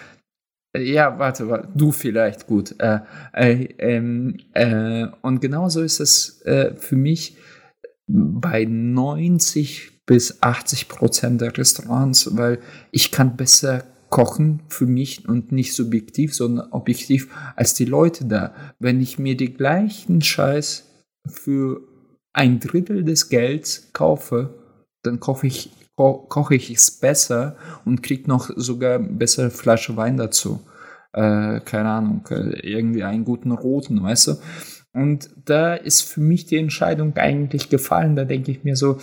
Äh, 0.73 0.93
ja, 0.93 1.19
warte, 1.19 1.49
warte, 1.49 1.69
du 1.75 1.93
vielleicht, 1.93 2.47
gut. 2.47 2.75
Äh, 2.79 3.01
äh, 3.33 3.65
ähm, 3.79 4.37
äh, 4.53 5.07
und 5.23 5.41
genauso 5.41 5.83
ist 5.83 6.01
es 6.01 6.43
äh, 6.43 6.75
für 6.75 6.97
mich 6.97 7.37
bei 8.07 8.65
90 8.65 10.05
bis 10.07 10.43
80 10.43 10.89
Prozent 10.89 11.41
der 11.41 11.57
Restaurants, 11.57 12.37
weil 12.37 12.59
ich 12.91 13.13
kann 13.13 13.37
besser 13.37 13.85
kochen 14.11 14.61
für 14.69 14.87
mich 14.87 15.27
und 15.27 15.53
nicht 15.53 15.75
subjektiv, 15.75 16.35
sondern 16.35 16.71
objektiv 16.73 17.29
als 17.57 17.75
die 17.75 17.87
Leute 17.87 18.27
da. 18.27 18.55
Wenn 18.79 19.01
ich 19.01 19.19
mir 19.19 19.37
die 19.37 19.55
gleichen 19.55 20.21
Scheiß 20.21 20.87
für 21.27 21.81
ein 22.35 22.61
Drittel 22.61 23.05
des 23.05 23.31
Gelds 23.31 23.91
kaufe, 23.93 24.55
dann 25.03 25.19
koche 25.19 25.47
ich, 25.47 25.71
ko 26.03 26.27
koche 26.29 26.57
ich 26.57 26.69
es 26.71 26.91
besser 26.91 27.57
und 27.85 28.03
kriege 28.03 28.29
noch 28.29 28.51
sogar 28.57 28.99
bessere 28.99 29.51
Flasche 29.51 29.97
Wein 29.97 30.17
dazu. 30.17 30.61
Äh, 31.13 31.61
keine 31.61 31.91
Ahnung, 31.91 32.27
äh, 32.31 32.59
irgendwie 32.69 33.05
einen 33.05 33.25
guten 33.25 33.53
roten, 33.53 34.03
weißt 34.03 34.27
du? 34.27 34.33
Und 34.95 35.31
da 35.45 35.75
ist 35.75 36.03
für 36.03 36.21
mich 36.21 36.47
die 36.47 36.57
Entscheidung 36.57 37.17
eigentlich 37.17 37.69
gefallen. 37.69 38.17
Da 38.17 38.25
denke 38.25 38.51
ich 38.51 38.65
mir 38.65 38.75
so, 38.75 38.99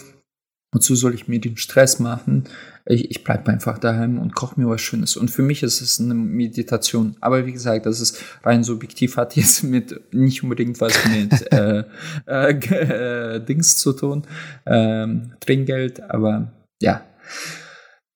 wozu 0.73 0.93
soll 0.95 1.13
ich 1.13 1.29
mir 1.29 1.39
den 1.39 1.55
Stress 1.55 1.99
machen? 1.99 2.43
Ich, 2.85 3.09
ich 3.09 3.23
bleibe 3.23 3.49
einfach 3.49 3.77
daheim 3.77 4.19
und 4.19 4.35
koche 4.35 4.59
mir 4.59 4.67
was 4.67 4.81
Schönes. 4.81 5.15
Und 5.15 5.29
für 5.31 5.41
mich 5.41 5.63
ist 5.63 5.79
es 5.79 6.01
eine 6.01 6.15
Meditation. 6.15 7.15
Aber 7.21 7.45
wie 7.45 7.53
gesagt, 7.53 7.85
das 7.85 8.01
ist 8.01 8.21
rein 8.43 8.63
subjektiv, 8.63 9.15
hat 9.15 9.37
jetzt 9.37 9.63
mit 9.75 10.13
nicht 10.13 10.43
unbedingt 10.43 10.81
was 10.81 10.93
mit 11.07 11.51
äh, 11.53 11.83
äh, 12.25 13.39
Dings 13.45 13.77
zu 13.77 13.93
tun, 13.93 14.23
ähm, 14.65 15.31
Trinkgeld. 15.39 16.01
Aber 16.01 16.51
ja, 16.81 17.05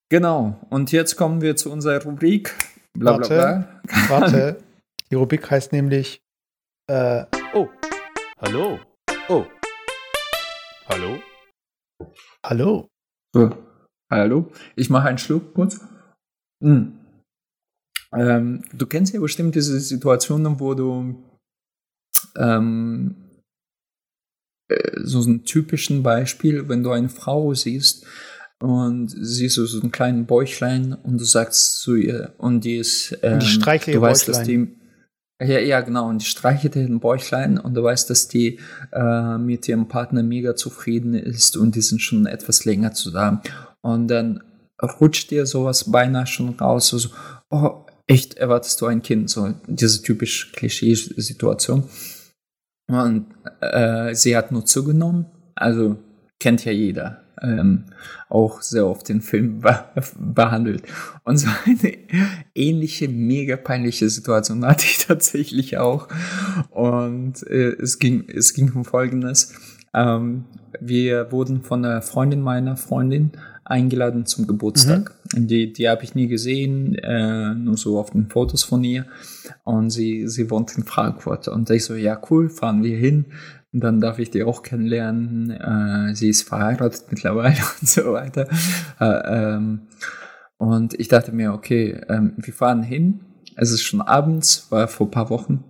genau. 0.09 0.59
Und 0.69 0.91
jetzt 0.91 1.15
kommen 1.15 1.41
wir 1.41 1.55
zu 1.55 1.71
unserer 1.71 2.01
Rubrik. 2.03 2.53
Bla, 2.97 3.17
bla, 3.17 3.27
bla. 3.27 3.81
Warte, 4.07 4.09
warte. 4.09 4.63
Die 5.11 5.15
Rubrik 5.15 5.49
heißt 5.49 5.71
nämlich 5.71 6.21
äh, 6.87 7.25
oh. 7.53 7.69
Hallo. 8.39 8.79
Oh. 9.29 9.45
Hallo. 10.87 11.19
Hallo. 12.45 12.87
So. 13.33 13.57
Hallo. 14.11 14.51
Ich 14.75 14.89
mache 14.89 15.07
einen 15.07 15.17
Schluck 15.17 15.53
kurz. 15.53 15.79
Hm. 16.61 16.99
Ähm, 18.13 18.63
du 18.73 18.85
kennst 18.85 19.13
ja 19.13 19.19
bestimmt 19.19 19.55
diese 19.55 19.79
Situationen, 19.79 20.59
wo 20.59 20.73
du 20.73 21.23
ähm, 22.37 23.15
äh, 24.69 24.99
so 25.01 25.21
ein 25.21 25.45
typischen 25.45 26.03
Beispiel, 26.03 26.67
wenn 26.69 26.83
du 26.83 26.91
eine 26.91 27.09
Frau 27.09 27.53
siehst 27.53 28.05
und 28.63 29.09
siehst 29.09 29.57
du 29.57 29.65
so 29.65 29.81
einen 29.81 29.91
kleinen 29.91 30.25
Bäuchlein 30.25 30.93
und 30.93 31.19
du 31.19 31.25
sagst 31.25 31.81
zu 31.81 31.95
ihr 31.95 32.33
und 32.37 32.63
die 32.63 32.77
ist 32.77 33.17
ähm, 33.21 33.39
die 33.39 33.91
du 33.91 33.99
weißt, 33.99 34.29
dass 34.29 34.43
die 34.43 34.77
ja, 35.41 35.59
ja, 35.59 35.81
genau. 35.81 36.07
Und 36.07 36.21
die 36.21 36.25
streichelt 36.25 36.75
den 36.75 37.01
Bäuchlein 37.01 37.57
und 37.57 37.73
du 37.73 37.83
weißt, 37.83 38.09
dass 38.09 38.29
die 38.29 38.59
äh, 38.93 39.37
mit 39.37 39.67
ihrem 39.67 39.89
Partner 39.89 40.23
mega 40.23 40.55
zufrieden 40.55 41.13
ist 41.13 41.57
und 41.57 41.75
die 41.75 41.81
sind 41.81 42.01
schon 42.01 42.25
etwas 42.25 42.63
länger 42.63 42.93
zusammen. 42.93 43.41
Und 43.81 44.07
dann 44.07 44.41
rutscht 44.81 45.31
dir 45.31 45.45
sowas 45.45 45.91
beinahe 45.91 46.27
schon 46.27 46.51
raus, 46.51 46.87
so, 46.87 47.09
oh, 47.49 47.85
echt, 48.07 48.35
erwartest 48.35 48.79
du 48.79 48.85
ein 48.85 49.01
Kind? 49.01 49.29
So 49.29 49.53
diese 49.67 50.01
typisch 50.01 50.53
Klischee-Situation. 50.53 51.89
Und 52.87 53.25
äh, 53.59 54.15
sie 54.15 54.37
hat 54.37 54.53
nur 54.53 54.65
zugenommen, 54.65 55.25
also 55.55 55.97
kennt 56.39 56.63
ja 56.63 56.71
jeder 56.71 57.22
ähm, 57.43 57.83
auch 58.29 58.61
sehr 58.61 58.87
oft 58.87 59.09
den 59.09 59.21
Film 59.21 59.59
be 59.61 59.83
behandelt. 60.17 60.83
Und 61.23 61.37
so 61.37 61.49
eine 61.65 61.97
ähnliche, 62.55 63.07
mega 63.07 63.57
peinliche 63.57 64.09
Situation 64.09 64.65
hatte 64.65 64.85
ich 64.85 65.05
tatsächlich 65.05 65.77
auch. 65.77 66.07
Und 66.69 67.45
äh, 67.47 67.73
es, 67.73 67.99
ging, 67.99 68.25
es 68.27 68.53
ging 68.53 68.71
um 68.73 68.85
Folgendes. 68.85 69.53
Ähm, 69.93 70.45
wir 70.79 71.31
wurden 71.31 71.63
von 71.63 71.85
einer 71.85 72.01
Freundin 72.01 72.41
meiner 72.41 72.77
Freundin 72.77 73.31
eingeladen 73.65 74.25
zum 74.25 74.47
Geburtstag. 74.47 75.15
Mhm. 75.33 75.47
Die, 75.47 75.71
die 75.71 75.87
habe 75.87 76.03
ich 76.03 76.15
nie 76.15 76.27
gesehen, 76.27 76.95
äh, 76.95 77.53
nur 77.53 77.77
so 77.77 77.99
auf 77.99 78.09
den 78.09 78.29
Fotos 78.29 78.63
von 78.63 78.83
ihr. 78.83 79.05
Und 79.63 79.89
sie, 79.89 80.27
sie 80.27 80.49
wohnt 80.49 80.75
in 80.77 80.83
Frankfurt. 80.83 81.47
Und 81.47 81.69
ich 81.69 81.85
so, 81.85 81.95
ja 81.95 82.19
cool, 82.29 82.49
fahren 82.49 82.83
wir 82.83 82.97
hin. 82.97 83.25
Dann 83.73 83.99
darf 83.99 84.19
ich 84.19 84.29
die 84.29 84.43
auch 84.43 84.61
kennenlernen. 84.61 85.49
Äh, 85.49 86.15
sie 86.15 86.29
ist 86.29 86.47
verheiratet 86.47 87.05
mittlerweile 87.09 87.57
und 87.81 87.89
so 87.89 88.13
weiter. 88.13 88.47
Äh, 88.99 89.55
ähm, 89.55 89.81
und 90.57 90.97
ich 90.99 91.07
dachte 91.07 91.31
mir, 91.31 91.53
okay, 91.53 91.99
ähm, 92.07 92.33
wir 92.37 92.53
fahren 92.53 92.83
hin. 92.83 93.21
Es 93.55 93.71
ist 93.71 93.81
schon 93.83 94.01
abends, 94.01 94.67
war 94.69 94.87
vor 94.87 95.07
ein 95.07 95.11
paar 95.11 95.29
Wochen. 95.29 95.63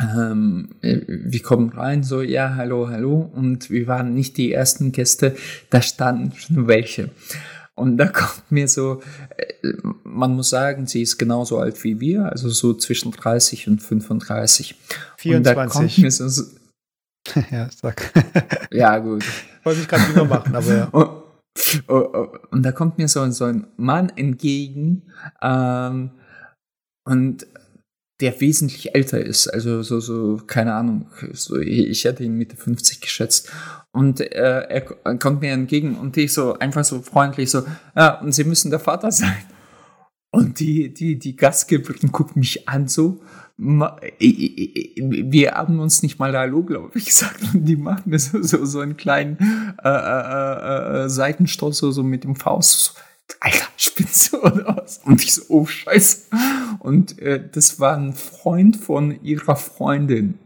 Ähm, 0.00 0.70
wir 0.80 1.42
kommen 1.42 1.68
rein, 1.70 2.02
so, 2.02 2.22
ja, 2.22 2.54
hallo, 2.56 2.88
hallo. 2.88 3.30
Und 3.34 3.70
wir 3.70 3.86
waren 3.86 4.14
nicht 4.14 4.38
die 4.38 4.52
ersten 4.52 4.92
Gäste, 4.92 5.36
da 5.68 5.82
standen 5.82 6.32
schon 6.32 6.68
welche. 6.68 7.10
Und 7.74 7.98
da 7.98 8.06
kommt 8.08 8.50
mir 8.50 8.66
so, 8.66 9.02
äh, 9.36 9.72
man 10.04 10.34
muss 10.34 10.50
sagen, 10.50 10.86
sie 10.86 11.02
ist 11.02 11.18
genauso 11.18 11.58
alt 11.58 11.82
wie 11.84 12.00
wir, 12.00 12.30
also 12.30 12.48
so 12.48 12.74
zwischen 12.74 13.12
30 13.12 13.68
und 13.68 13.82
35. 13.82 14.74
24. 15.18 15.36
Und 15.36 15.46
da 15.46 15.66
kommt 15.66 15.98
mir 15.98 16.10
so, 16.10 16.28
ja, 17.50 17.68
sag. 17.70 18.12
ja, 18.70 18.98
gut. 18.98 19.24
Wollte 19.64 19.80
ich 19.80 19.88
gerade 19.88 20.08
wieder 20.08 20.24
machen, 20.24 20.54
aber 20.54 20.74
ja. 20.74 20.84
Und, 20.86 21.10
oh, 21.88 21.94
oh, 21.94 22.28
und, 22.50 22.62
da 22.62 22.72
kommt 22.72 22.98
mir 22.98 23.08
so, 23.08 23.28
so 23.30 23.44
ein 23.44 23.66
Mann 23.76 24.10
entgegen 24.16 25.02
ähm, 25.42 26.10
und 27.04 27.46
der 28.20 28.40
wesentlich 28.40 28.94
älter 28.94 29.18
ist, 29.18 29.48
also 29.48 29.82
so, 29.82 29.98
so, 30.00 30.40
keine 30.46 30.74
Ahnung, 30.74 31.06
so, 31.32 31.56
ich 31.56 32.04
hätte 32.04 32.22
ihn 32.22 32.34
Mitte 32.34 32.56
50 32.56 33.00
geschätzt. 33.00 33.50
Und 33.92 34.20
äh, 34.20 34.60
er 34.68 34.82
kommt 35.18 35.40
mir 35.40 35.52
entgegen 35.52 35.96
und 35.96 36.16
ich 36.16 36.32
so 36.32 36.58
einfach 36.58 36.84
so 36.84 37.00
freundlich 37.00 37.50
so, 37.50 37.64
ja, 37.96 38.20
und 38.20 38.32
Sie 38.32 38.44
müssen 38.44 38.70
der 38.70 38.78
Vater 38.78 39.10
sein. 39.10 39.42
Und 40.32 40.60
die, 40.60 40.94
die, 40.94 41.18
die 41.18 41.34
Gastgeberin 41.34 42.12
guckt 42.12 42.36
mich 42.36 42.68
an 42.68 42.86
so 42.86 43.20
wir 43.60 45.52
haben 45.52 45.80
uns 45.80 46.02
nicht 46.02 46.18
mal 46.18 46.34
Hallo, 46.36 46.62
glaube 46.62 46.90
ich, 46.94 47.06
gesagt. 47.06 47.40
Und 47.52 47.64
die 47.66 47.76
machen 47.76 48.16
so, 48.18 48.42
so, 48.42 48.64
so 48.64 48.80
einen 48.80 48.96
kleinen 48.96 49.36
äh, 49.82 49.88
äh, 49.88 51.04
äh, 51.04 51.08
Seitenstoß 51.08 51.78
so, 51.78 52.02
mit 52.02 52.24
dem 52.24 52.36
Faust. 52.36 52.94
So, 53.28 53.34
Alter, 53.40 53.66
du 54.30 54.38
oder 54.38 54.76
was? 54.76 54.98
Und 55.04 55.22
ich 55.22 55.34
so, 55.34 55.42
oh 55.48 55.66
Scheiße. 55.66 56.28
Und 56.78 57.18
äh, 57.18 57.48
das 57.50 57.78
war 57.78 57.96
ein 57.96 58.14
Freund 58.14 58.76
von 58.76 59.22
ihrer 59.22 59.56
Freundin. 59.56 60.38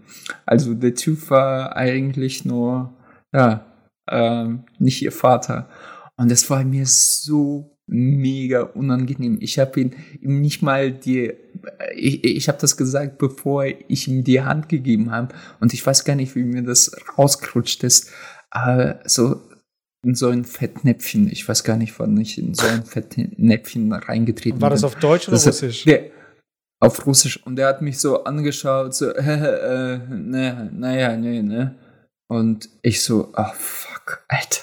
Also 0.44 0.74
der 0.74 0.94
Typ 0.94 1.30
war 1.30 1.76
eigentlich 1.76 2.44
nur, 2.44 2.94
ja, 3.32 3.64
ähm, 4.10 4.64
nicht 4.78 5.02
ihr 5.02 5.12
Vater. 5.12 5.68
Und 6.16 6.30
das 6.30 6.50
war 6.50 6.64
mir 6.64 6.86
so 6.86 7.78
mega 7.86 8.62
unangenehm. 8.62 9.38
Ich 9.40 9.58
habe 9.58 9.80
ihn 9.80 9.94
ihm 10.20 10.40
nicht 10.40 10.62
mal 10.62 10.90
die, 10.90 11.32
ich, 11.94 12.24
ich 12.24 12.48
habe 12.48 12.58
das 12.60 12.76
gesagt, 12.76 13.18
bevor 13.18 13.64
ich 13.64 14.08
ihm 14.08 14.24
die 14.24 14.42
Hand 14.42 14.68
gegeben 14.68 15.10
habe. 15.10 15.34
Und 15.60 15.74
ich 15.74 15.84
weiß 15.84 16.04
gar 16.04 16.16
nicht, 16.16 16.34
wie 16.34 16.44
mir 16.44 16.62
das 16.62 16.92
rausgerutscht 17.16 17.84
ist. 17.84 18.10
Aber 18.50 19.00
so 19.04 19.40
in 20.04 20.14
so 20.14 20.28
ein 20.28 20.44
Fettnäpfchen. 20.44 21.30
Ich 21.30 21.48
weiß 21.48 21.64
gar 21.64 21.76
nicht, 21.76 21.98
wann 21.98 22.16
ich 22.18 22.38
in 22.38 22.54
so 22.54 22.66
ein 22.66 22.84
Fettnäpfchen 22.84 23.92
reingetreten 23.92 24.58
bin. 24.58 24.62
War 24.62 24.70
das 24.70 24.84
auf 24.84 24.96
Deutsch 24.96 25.28
oder 25.28 25.36
das, 25.36 25.46
Russisch? 25.46 25.84
Der, 25.84 26.10
auf 26.80 27.06
Russisch. 27.06 27.44
Und 27.44 27.58
er 27.58 27.68
hat 27.68 27.82
mich 27.82 27.98
so 27.98 28.24
angeschaut, 28.24 28.94
so, 28.94 29.10
äh, 29.14 29.94
äh, 29.94 29.98
ne, 30.08 30.70
naja, 30.72 31.16
nee, 31.16 31.42
ne. 31.42 31.74
Und 32.28 32.68
ich 32.82 33.02
so, 33.02 33.30
ah, 33.34 33.50
oh, 33.50 33.54
fuck, 33.56 34.24
Alter. 34.28 34.62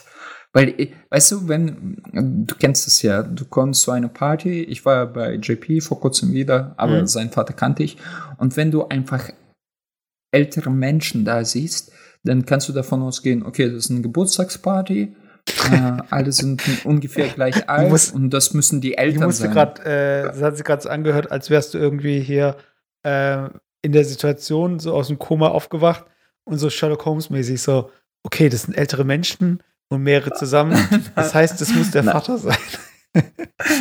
Weil, 0.54 0.90
weißt 1.10 1.32
du, 1.32 1.48
wenn, 1.48 2.02
du 2.12 2.56
kennst 2.56 2.86
es 2.86 3.02
ja, 3.02 3.24
du 3.24 3.46
kommst 3.46 3.84
zu 3.84 3.92
einer 3.92 4.10
Party, 4.10 4.64
ich 4.64 4.84
war 4.84 5.06
bei 5.06 5.36
JP 5.36 5.82
vor 5.82 6.02
kurzem 6.02 6.34
wieder, 6.34 6.74
aber 6.76 7.02
mhm. 7.02 7.08
seinen 7.08 7.30
Vater 7.30 7.54
kannte 7.54 7.84
ich. 7.84 7.98
Und 8.38 8.58
wenn 8.58 8.70
du 8.70 8.86
einfach 8.88 9.30
ältere 10.32 10.70
Menschen 10.70 11.24
da 11.24 11.46
siehst, 11.46 11.94
dann 12.24 12.46
kannst 12.46 12.68
du 12.68 12.74
davon 12.74 13.02
ausgehen, 13.02 13.46
okay, 13.46 13.68
das 13.68 13.86
ist 13.86 13.92
eine 13.92 14.02
Geburtstagsparty, 14.02 15.16
äh, 15.72 15.98
alle 16.10 16.32
sind 16.34 16.62
ungefähr 16.84 17.30
gleich 17.30 17.70
alt 17.70 17.90
musst, 17.90 18.14
und 18.14 18.30
das 18.32 18.54
müssen 18.54 18.82
die 18.82 18.98
Eltern 18.98 19.30
ich 19.30 19.38
sein. 19.38 19.52
Grad, 19.52 19.80
äh, 19.80 20.24
das 20.24 20.42
hat 20.42 20.58
sich 20.58 20.66
gerade 20.66 20.84
so 20.84 20.90
angehört, 20.90 21.32
als 21.32 21.50
wärst 21.50 21.74
du 21.74 21.78
irgendwie 21.78 22.20
hier 22.20 22.58
äh, 23.04 23.48
in 23.82 23.94
der 23.94 24.04
Situation 24.04 24.80
so 24.80 24.94
aus 24.94 25.08
dem 25.08 25.18
Koma 25.18 25.48
aufgewacht 25.48 26.06
und 26.44 26.58
so 26.58 26.70
Sherlock 26.70 27.06
Holmes-mäßig 27.06 27.62
so, 27.62 27.90
okay, 28.24 28.50
das 28.50 28.64
sind 28.64 28.78
ältere 28.78 29.06
Menschen 29.06 29.64
und 29.92 30.04
mehrere 30.04 30.34
zusammen. 30.34 30.78
Das 31.16 31.34
heißt, 31.36 31.60
das 31.60 31.74
muss 31.74 31.92
der 31.92 32.04
Vater 32.04 32.38
sein. 32.38 32.58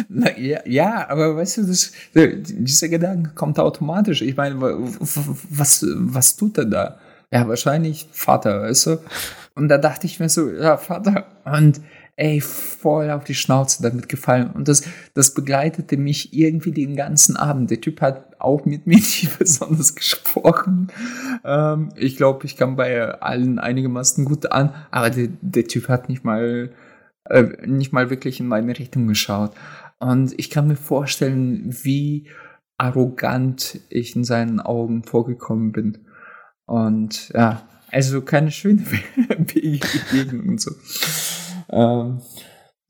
Na, 0.08 0.36
ja, 0.36 0.58
ja, 0.66 1.08
aber 1.08 1.36
weißt 1.36 1.58
du, 1.58 1.62
das, 1.62 1.92
dieser 2.14 2.88
Gedanke 2.88 3.30
kommt 3.34 3.60
automatisch. 3.60 4.20
Ich 4.22 4.36
meine, 4.36 4.60
was, 4.60 5.86
was 5.88 6.36
tut 6.36 6.58
er 6.58 6.64
da? 6.64 6.98
Ja, 7.32 7.46
wahrscheinlich 7.46 8.08
Vater, 8.10 8.62
weißt 8.62 8.86
du? 8.86 8.98
Und 9.54 9.68
da 9.68 9.78
dachte 9.78 10.06
ich 10.06 10.18
mir 10.18 10.28
so, 10.28 10.50
ja, 10.50 10.76
Vater. 10.76 11.26
Und 11.44 11.80
ey, 12.16 12.40
voll 12.40 13.08
auf 13.10 13.22
die 13.22 13.36
Schnauze 13.36 13.80
damit 13.82 14.08
gefallen. 14.08 14.50
Und 14.50 14.66
das, 14.66 14.82
das 15.14 15.32
begleitete 15.32 15.96
mich 15.96 16.34
irgendwie 16.34 16.72
den 16.72 16.96
ganzen 16.96 17.36
Abend. 17.36 17.70
Der 17.70 17.80
Typ 17.80 18.00
hat 18.00 18.29
auch 18.40 18.64
mit 18.64 18.86
mir 18.86 18.96
nicht 18.96 19.36
besonders 19.38 19.94
gesprochen. 19.94 20.88
Ähm, 21.44 21.90
ich 21.96 22.16
glaube, 22.16 22.46
ich 22.46 22.56
kam 22.56 22.76
bei 22.76 23.20
allen 23.20 23.58
einigermaßen 23.58 24.24
gut 24.24 24.52
an, 24.52 24.74
aber 24.90 25.10
der, 25.10 25.28
der 25.40 25.64
Typ 25.64 25.88
hat 25.88 26.08
nicht 26.08 26.24
mal, 26.24 26.70
äh, 27.24 27.44
nicht 27.66 27.92
mal 27.92 28.10
wirklich 28.10 28.40
in 28.40 28.48
meine 28.48 28.78
Richtung 28.78 29.06
geschaut. 29.06 29.52
Und 29.98 30.32
ich 30.38 30.50
kann 30.50 30.68
mir 30.68 30.76
vorstellen, 30.76 31.76
wie 31.82 32.28
arrogant 32.78 33.80
ich 33.90 34.16
in 34.16 34.24
seinen 34.24 34.58
Augen 34.58 35.02
vorgekommen 35.04 35.72
bin. 35.72 36.06
Und 36.66 37.30
ja, 37.34 37.68
also 37.90 38.22
keine 38.22 38.50
schöne 38.50 38.84
Begegnung 39.28 40.48
und 40.48 40.60
so. 40.60 40.70
Ähm, 41.70 42.20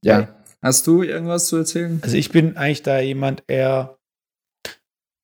ja. 0.03 0.29
Hast 0.63 0.87
du 0.87 1.03
irgendwas 1.03 1.47
zu 1.47 1.57
erzählen? 1.57 2.01
Also 2.03 2.17
ich 2.17 2.31
bin 2.31 2.57
eigentlich 2.57 2.83
da 2.83 3.01
jemand 3.01 3.43
eher, 3.47 3.99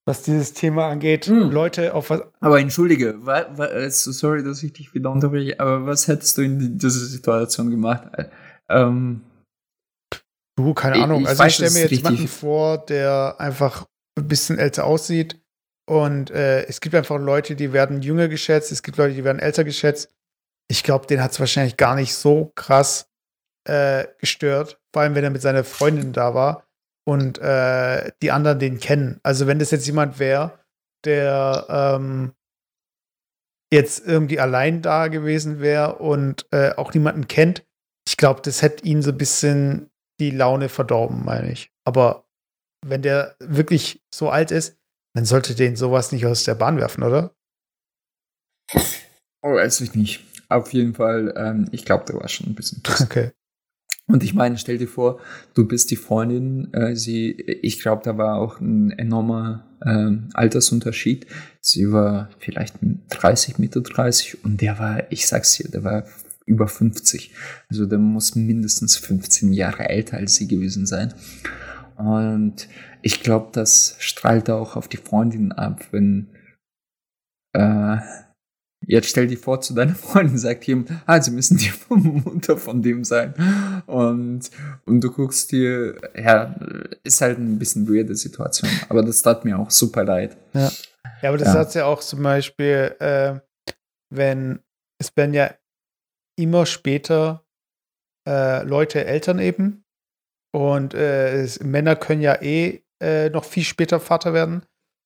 was 0.06 0.22
dieses 0.22 0.52
Thema 0.52 0.88
angeht, 0.88 1.26
hm. 1.26 1.50
Leute 1.50 1.92
auf 1.92 2.10
was. 2.10 2.22
Aber 2.40 2.60
entschuldige, 2.60 3.26
wa, 3.26 3.46
wa, 3.56 3.66
äh, 3.66 3.90
sorry, 3.90 4.44
dass 4.44 4.62
ich 4.62 4.72
dich 4.72 4.94
wieder 4.94 5.10
unterbreche, 5.10 5.58
aber 5.58 5.84
was 5.86 6.06
hättest 6.06 6.38
du 6.38 6.42
in 6.42 6.78
dieser 6.78 6.90
Situation 6.90 7.70
gemacht? 7.70 8.08
Ähm, 8.68 9.22
du, 10.56 10.74
keine 10.74 11.02
Ahnung. 11.02 11.22
Ich, 11.22 11.28
also 11.28 11.42
weiß, 11.42 11.48
ich 11.48 11.54
stelle 11.56 11.70
mir 11.72 11.80
jetzt 11.82 11.90
jemanden 11.90 12.28
vor, 12.28 12.78
der 12.86 13.34
einfach 13.38 13.84
ein 14.16 14.28
bisschen 14.28 14.58
älter 14.58 14.84
aussieht. 14.84 15.40
Und 15.88 16.30
äh, 16.30 16.64
es 16.66 16.80
gibt 16.80 16.94
einfach 16.94 17.18
Leute, 17.18 17.54
die 17.54 17.72
werden 17.72 18.02
jünger 18.02 18.28
geschätzt, 18.28 18.72
es 18.72 18.82
gibt 18.82 18.96
Leute, 18.98 19.14
die 19.14 19.24
werden 19.24 19.38
älter 19.38 19.62
geschätzt. 19.62 20.12
Ich 20.68 20.82
glaube, 20.82 21.06
den 21.06 21.22
hat 21.22 21.30
es 21.32 21.38
wahrscheinlich 21.38 21.76
gar 21.76 21.94
nicht 21.94 22.14
so 22.14 22.50
krass 22.56 23.08
äh, 23.68 24.06
gestört, 24.18 24.80
vor 24.92 25.02
allem 25.02 25.14
wenn 25.14 25.22
er 25.22 25.30
mit 25.30 25.42
seiner 25.42 25.62
Freundin 25.62 26.12
da 26.12 26.34
war 26.34 26.65
und 27.06 27.38
äh, 27.38 28.10
die 28.20 28.32
anderen 28.32 28.58
den 28.58 28.80
kennen. 28.80 29.20
Also 29.22 29.46
wenn 29.46 29.58
das 29.58 29.70
jetzt 29.70 29.86
jemand 29.86 30.18
wäre, 30.18 30.58
der 31.04 31.66
ähm, 31.68 32.32
jetzt 33.72 34.06
irgendwie 34.06 34.40
allein 34.40 34.82
da 34.82 35.08
gewesen 35.08 35.60
wäre 35.60 35.96
und 35.96 36.46
äh, 36.50 36.74
auch 36.76 36.92
niemanden 36.94 37.28
kennt, 37.28 37.64
ich 38.06 38.16
glaube, 38.16 38.40
das 38.42 38.62
hätte 38.62 38.84
ihn 38.84 39.02
so 39.02 39.10
ein 39.10 39.18
bisschen 39.18 39.90
die 40.20 40.30
Laune 40.30 40.68
verdorben, 40.68 41.24
meine 41.24 41.50
ich. 41.52 41.72
Aber 41.84 42.28
wenn 42.84 43.02
der 43.02 43.36
wirklich 43.38 44.02
so 44.12 44.30
alt 44.30 44.50
ist, 44.50 44.78
dann 45.14 45.24
sollte 45.24 45.54
den 45.54 45.76
sowas 45.76 46.12
nicht 46.12 46.26
aus 46.26 46.44
der 46.44 46.54
Bahn 46.54 46.78
werfen, 46.78 47.02
oder? 47.02 47.34
Oh, 49.42 49.54
weiß 49.54 49.80
ich 49.80 49.94
nicht. 49.94 50.24
Auf 50.48 50.72
jeden 50.72 50.94
Fall, 50.94 51.32
ähm, 51.36 51.68
ich 51.72 51.84
glaube, 51.84 52.04
der 52.04 52.16
war 52.16 52.28
schon 52.28 52.46
ein 52.46 52.54
bisschen. 52.54 52.82
Okay. 53.02 53.32
Und 54.08 54.22
ich 54.22 54.34
meine, 54.34 54.56
stell 54.56 54.78
dir 54.78 54.86
vor, 54.86 55.20
du 55.54 55.66
bist 55.66 55.90
die 55.90 55.96
Freundin, 55.96 56.72
äh, 56.72 56.94
sie, 56.94 57.32
ich 57.32 57.80
glaube, 57.80 58.02
da 58.04 58.16
war 58.16 58.36
auch 58.36 58.60
ein 58.60 58.92
enormer 58.92 59.66
äh, 59.80 60.12
Altersunterschied. 60.32 61.26
Sie 61.60 61.90
war 61.90 62.30
vielleicht 62.38 62.76
30, 63.10 63.58
Mitte 63.58 63.82
30 63.82 64.44
und 64.44 64.60
der 64.60 64.78
war, 64.78 65.10
ich 65.10 65.26
sag's 65.26 65.56
dir, 65.56 65.68
der 65.68 65.82
war 65.82 66.04
über 66.44 66.68
50. 66.68 67.34
Also 67.68 67.86
der 67.86 67.98
muss 67.98 68.36
mindestens 68.36 68.96
15 68.96 69.52
Jahre 69.52 69.88
älter 69.88 70.16
als 70.18 70.36
sie 70.36 70.46
gewesen 70.46 70.86
sein. 70.86 71.12
Und 71.96 72.68
ich 73.02 73.22
glaube, 73.22 73.48
das 73.52 73.96
strahlt 73.98 74.50
auch 74.50 74.76
auf 74.76 74.86
die 74.86 74.98
Freundin 74.98 75.50
ab, 75.50 75.84
wenn 75.90 76.28
äh, 77.54 77.96
Jetzt 78.86 79.08
stell 79.08 79.26
dir 79.26 79.38
vor, 79.38 79.60
zu 79.60 79.74
deiner 79.74 79.94
Freundin 79.96 80.38
sagt 80.38 80.64
jemand, 80.64 80.90
ah, 81.06 81.20
sie 81.20 81.32
müssen 81.32 81.58
die 81.58 81.72
Mutter 81.88 82.56
von 82.56 82.82
dem 82.82 83.04
sein. 83.04 83.34
Und, 83.86 84.50
und 84.84 85.00
du 85.00 85.10
guckst 85.10 85.52
dir, 85.52 85.96
ja, 86.16 86.54
ist 87.02 87.20
halt 87.20 87.38
ein 87.38 87.58
bisschen 87.58 87.88
weirde 87.88 88.14
Situation. 88.14 88.70
Aber 88.88 89.02
das 89.02 89.22
tat 89.22 89.44
mir 89.44 89.58
auch 89.58 89.70
super 89.70 90.04
leid. 90.04 90.36
Ja, 90.52 90.70
ja 91.22 91.28
aber 91.28 91.38
das 91.38 91.48
ja. 91.48 91.60
hat 91.60 91.74
ja 91.74 91.86
auch 91.86 92.00
zum 92.00 92.22
Beispiel, 92.22 92.94
äh, 93.00 93.40
wenn, 94.10 94.60
es 94.98 95.16
werden 95.16 95.34
ja 95.34 95.52
immer 96.38 96.66
später 96.66 97.44
äh, 98.28 98.62
Leute 98.62 99.04
Eltern 99.04 99.38
eben. 99.38 99.84
Und 100.54 100.94
äh, 100.94 101.42
es, 101.42 101.60
Männer 101.60 101.96
können 101.96 102.22
ja 102.22 102.40
eh 102.40 102.82
äh, 103.02 103.30
noch 103.30 103.44
viel 103.44 103.64
später 103.64 104.00
Vater 104.00 104.32
werden. 104.32 104.62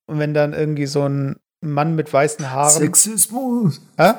Und 0.07 0.19
wenn 0.19 0.35
dann 0.35 0.53
irgendwie 0.53 0.87
so 0.87 1.09
ein 1.09 1.41
Mann 1.61 1.95
mit 1.95 2.13
weißen 2.13 2.51
Haaren. 2.51 2.71
Sexismus. 2.71 3.81
Hä? 3.97 4.13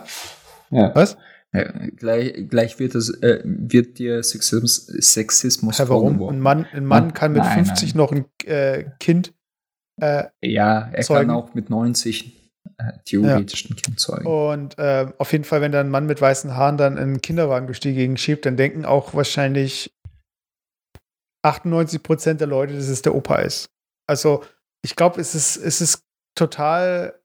Ja. 0.70 0.96
Was? 0.96 1.18
Ja, 1.54 1.64
gleich, 1.98 2.48
gleich 2.48 2.80
wird, 2.80 2.96
das, 2.96 3.10
äh, 3.22 3.42
wird 3.44 4.00
dir 4.00 4.24
Sexismus, 4.24 4.86
Sexismus 4.86 5.80
ja, 5.80 5.90
warum? 5.90 6.24
Ein 6.24 6.40
Mann, 6.40 6.66
ein 6.72 6.86
Mann 6.86 7.14
kann 7.14 7.34
mit 7.34 7.44
nein, 7.44 7.66
50 7.66 7.90
nein. 7.90 7.98
noch 7.98 8.12
ein 8.14 8.26
äh, 8.46 8.86
Kind. 9.00 9.34
Äh, 10.02 10.26
ja, 10.42 10.90
er 10.94 11.04
zeugen. 11.04 11.28
kann 11.28 11.36
auch 11.36 11.54
mit 11.54 11.70
90 11.70 12.54
äh, 12.78 12.94
theoretisch 13.04 13.66
ja. 13.66 13.72
ein 13.72 13.76
Kind 13.76 14.00
zeugen. 14.00 14.26
Und 14.26 14.80
äh, 14.80 15.12
auf 15.18 15.34
jeden 15.34 15.44
Fall, 15.44 15.60
wenn 15.60 15.74
dann 15.74 15.88
ein 15.88 15.92
Mann 15.92 16.06
mit 16.06 16.22
weißen 16.22 16.56
Haaren 16.56 16.78
dann 16.78 16.98
einen 16.98 17.22
Kinderwagengestieg 17.22 18.18
schiebt, 18.18 18.46
dann 18.46 18.56
denken 18.56 18.86
auch 18.86 19.14
wahrscheinlich 19.14 19.94
98 21.44 22.02
Prozent 22.02 22.40
der 22.40 22.48
Leute, 22.48 22.76
dass 22.76 22.88
es 22.88 23.02
der 23.02 23.14
Opa 23.14 23.40
ist. 23.40 23.70
Also, 24.08 24.44
ich 24.84 24.96
glaube, 24.96 25.20
es 25.20 25.36
ist, 25.36 25.58
es 25.58 25.82
ist 25.82 26.04
total. 26.36 27.20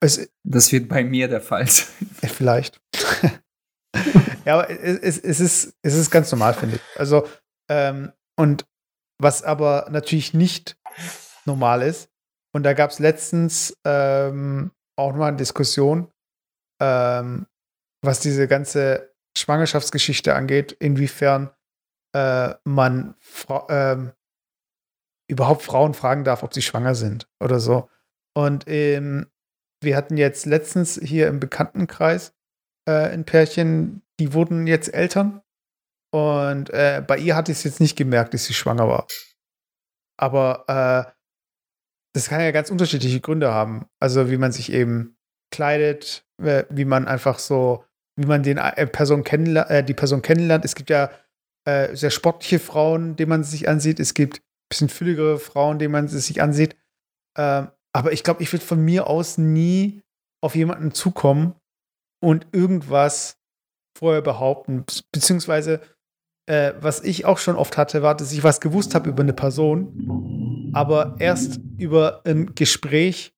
Es, 0.00 0.28
das 0.42 0.70
wird 0.72 0.88
bei 0.88 1.04
mir 1.04 1.28
der 1.28 1.40
Fall 1.40 1.66
sein. 1.66 1.86
Vielleicht. 2.30 2.80
ja, 4.44 4.54
aber 4.54 4.70
es, 4.70 5.18
es, 5.18 5.40
ist, 5.40 5.74
es 5.82 5.94
ist 5.94 6.10
ganz 6.10 6.30
normal, 6.30 6.54
finde 6.54 6.76
ich. 6.76 6.82
Also, 6.98 7.26
ähm, 7.70 8.12
und 8.36 8.66
was 9.18 9.42
aber 9.42 9.88
natürlich 9.90 10.34
nicht 10.34 10.76
normal 11.44 11.82
ist, 11.82 12.10
und 12.54 12.62
da 12.62 12.72
gab 12.72 12.90
es 12.90 13.00
letztens 13.00 13.76
ähm, 13.84 14.70
auch 14.96 15.12
mal 15.14 15.28
eine 15.28 15.36
Diskussion, 15.36 16.12
ähm, 16.80 17.46
was 18.00 18.20
diese 18.20 18.46
ganze 18.46 19.12
Schwangerschaftsgeschichte 19.36 20.34
angeht, 20.34 20.72
inwiefern 20.72 21.50
äh, 22.14 22.54
man 22.64 23.16
Fra 23.18 23.66
ähm, 23.70 24.12
überhaupt 25.28 25.62
Frauen 25.62 25.94
fragen 25.94 26.22
darf, 26.22 26.42
ob 26.42 26.54
sie 26.54 26.62
schwanger 26.62 26.94
sind 26.94 27.28
oder 27.42 27.58
so. 27.58 27.88
Und 28.36 28.64
ähm, 28.66 29.26
wir 29.82 29.96
hatten 29.96 30.16
jetzt 30.16 30.46
letztens 30.46 31.00
hier 31.02 31.28
im 31.28 31.40
Bekanntenkreis 31.40 32.34
äh, 32.88 33.08
ein 33.08 33.24
Pärchen, 33.24 34.02
die 34.18 34.32
wurden 34.32 34.66
jetzt 34.66 34.92
Eltern. 34.92 35.42
Und 36.12 36.70
äh, 36.70 37.02
bei 37.06 37.18
ihr 37.18 37.36
hatte 37.36 37.52
ich 37.52 37.58
es 37.58 37.64
jetzt 37.64 37.80
nicht 37.80 37.96
gemerkt, 37.96 38.34
dass 38.34 38.44
sie 38.44 38.54
schwanger 38.54 38.88
war. 38.88 39.06
Aber 40.16 40.64
äh, 40.68 41.12
das 42.14 42.28
kann 42.28 42.40
ja 42.40 42.52
ganz 42.52 42.70
unterschiedliche 42.70 43.20
Gründe 43.20 43.52
haben. 43.52 43.86
Also 44.00 44.30
wie 44.30 44.36
man 44.36 44.52
sich 44.52 44.72
eben 44.72 45.16
kleidet, 45.50 46.26
äh, 46.42 46.64
wie 46.70 46.84
man 46.84 47.06
einfach 47.08 47.38
so, 47.38 47.84
wie 48.16 48.26
man 48.26 48.42
den 48.42 48.58
äh, 48.58 48.86
Person 48.86 49.24
äh, 49.24 49.84
die 49.84 49.94
Person 49.94 50.22
kennenlernt. 50.22 50.64
Es 50.64 50.74
gibt 50.74 50.90
ja 50.90 51.10
sehr 51.66 52.10
sportliche 52.10 52.58
Frauen, 52.58 53.16
denen 53.16 53.30
man 53.30 53.42
sich 53.42 53.70
ansieht. 53.70 53.98
Es 53.98 54.12
gibt 54.12 54.40
ein 54.40 54.68
bisschen 54.68 54.90
fülligere 54.90 55.38
Frauen, 55.38 55.78
denen 55.78 55.92
man 55.92 56.08
sich 56.08 56.42
ansieht. 56.42 56.76
Ähm, 57.38 57.68
aber 57.94 58.12
ich 58.12 58.24
glaube, 58.24 58.42
ich 58.42 58.52
würde 58.52 58.64
von 58.64 58.84
mir 58.84 59.06
aus 59.06 59.38
nie 59.38 60.02
auf 60.42 60.56
jemanden 60.56 60.92
zukommen 60.92 61.54
und 62.20 62.46
irgendwas 62.52 63.38
vorher 63.96 64.20
behaupten. 64.20 64.84
Beziehungsweise, 65.12 65.80
äh, 66.46 66.74
was 66.80 67.02
ich 67.02 67.24
auch 67.24 67.38
schon 67.38 67.56
oft 67.56 67.78
hatte, 67.78 68.02
war, 68.02 68.16
dass 68.16 68.32
ich 68.32 68.42
was 68.42 68.60
gewusst 68.60 68.94
habe 68.94 69.08
über 69.08 69.22
eine 69.22 69.32
Person, 69.32 70.72
aber 70.74 71.16
erst 71.20 71.60
über 71.78 72.22
ein 72.26 72.54
Gespräch 72.54 73.32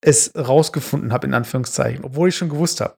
es 0.00 0.32
rausgefunden 0.36 1.12
habe, 1.12 1.26
in 1.26 1.34
Anführungszeichen, 1.34 2.04
obwohl 2.04 2.28
ich 2.28 2.36
schon 2.36 2.48
gewusst 2.48 2.80
habe. 2.80 2.94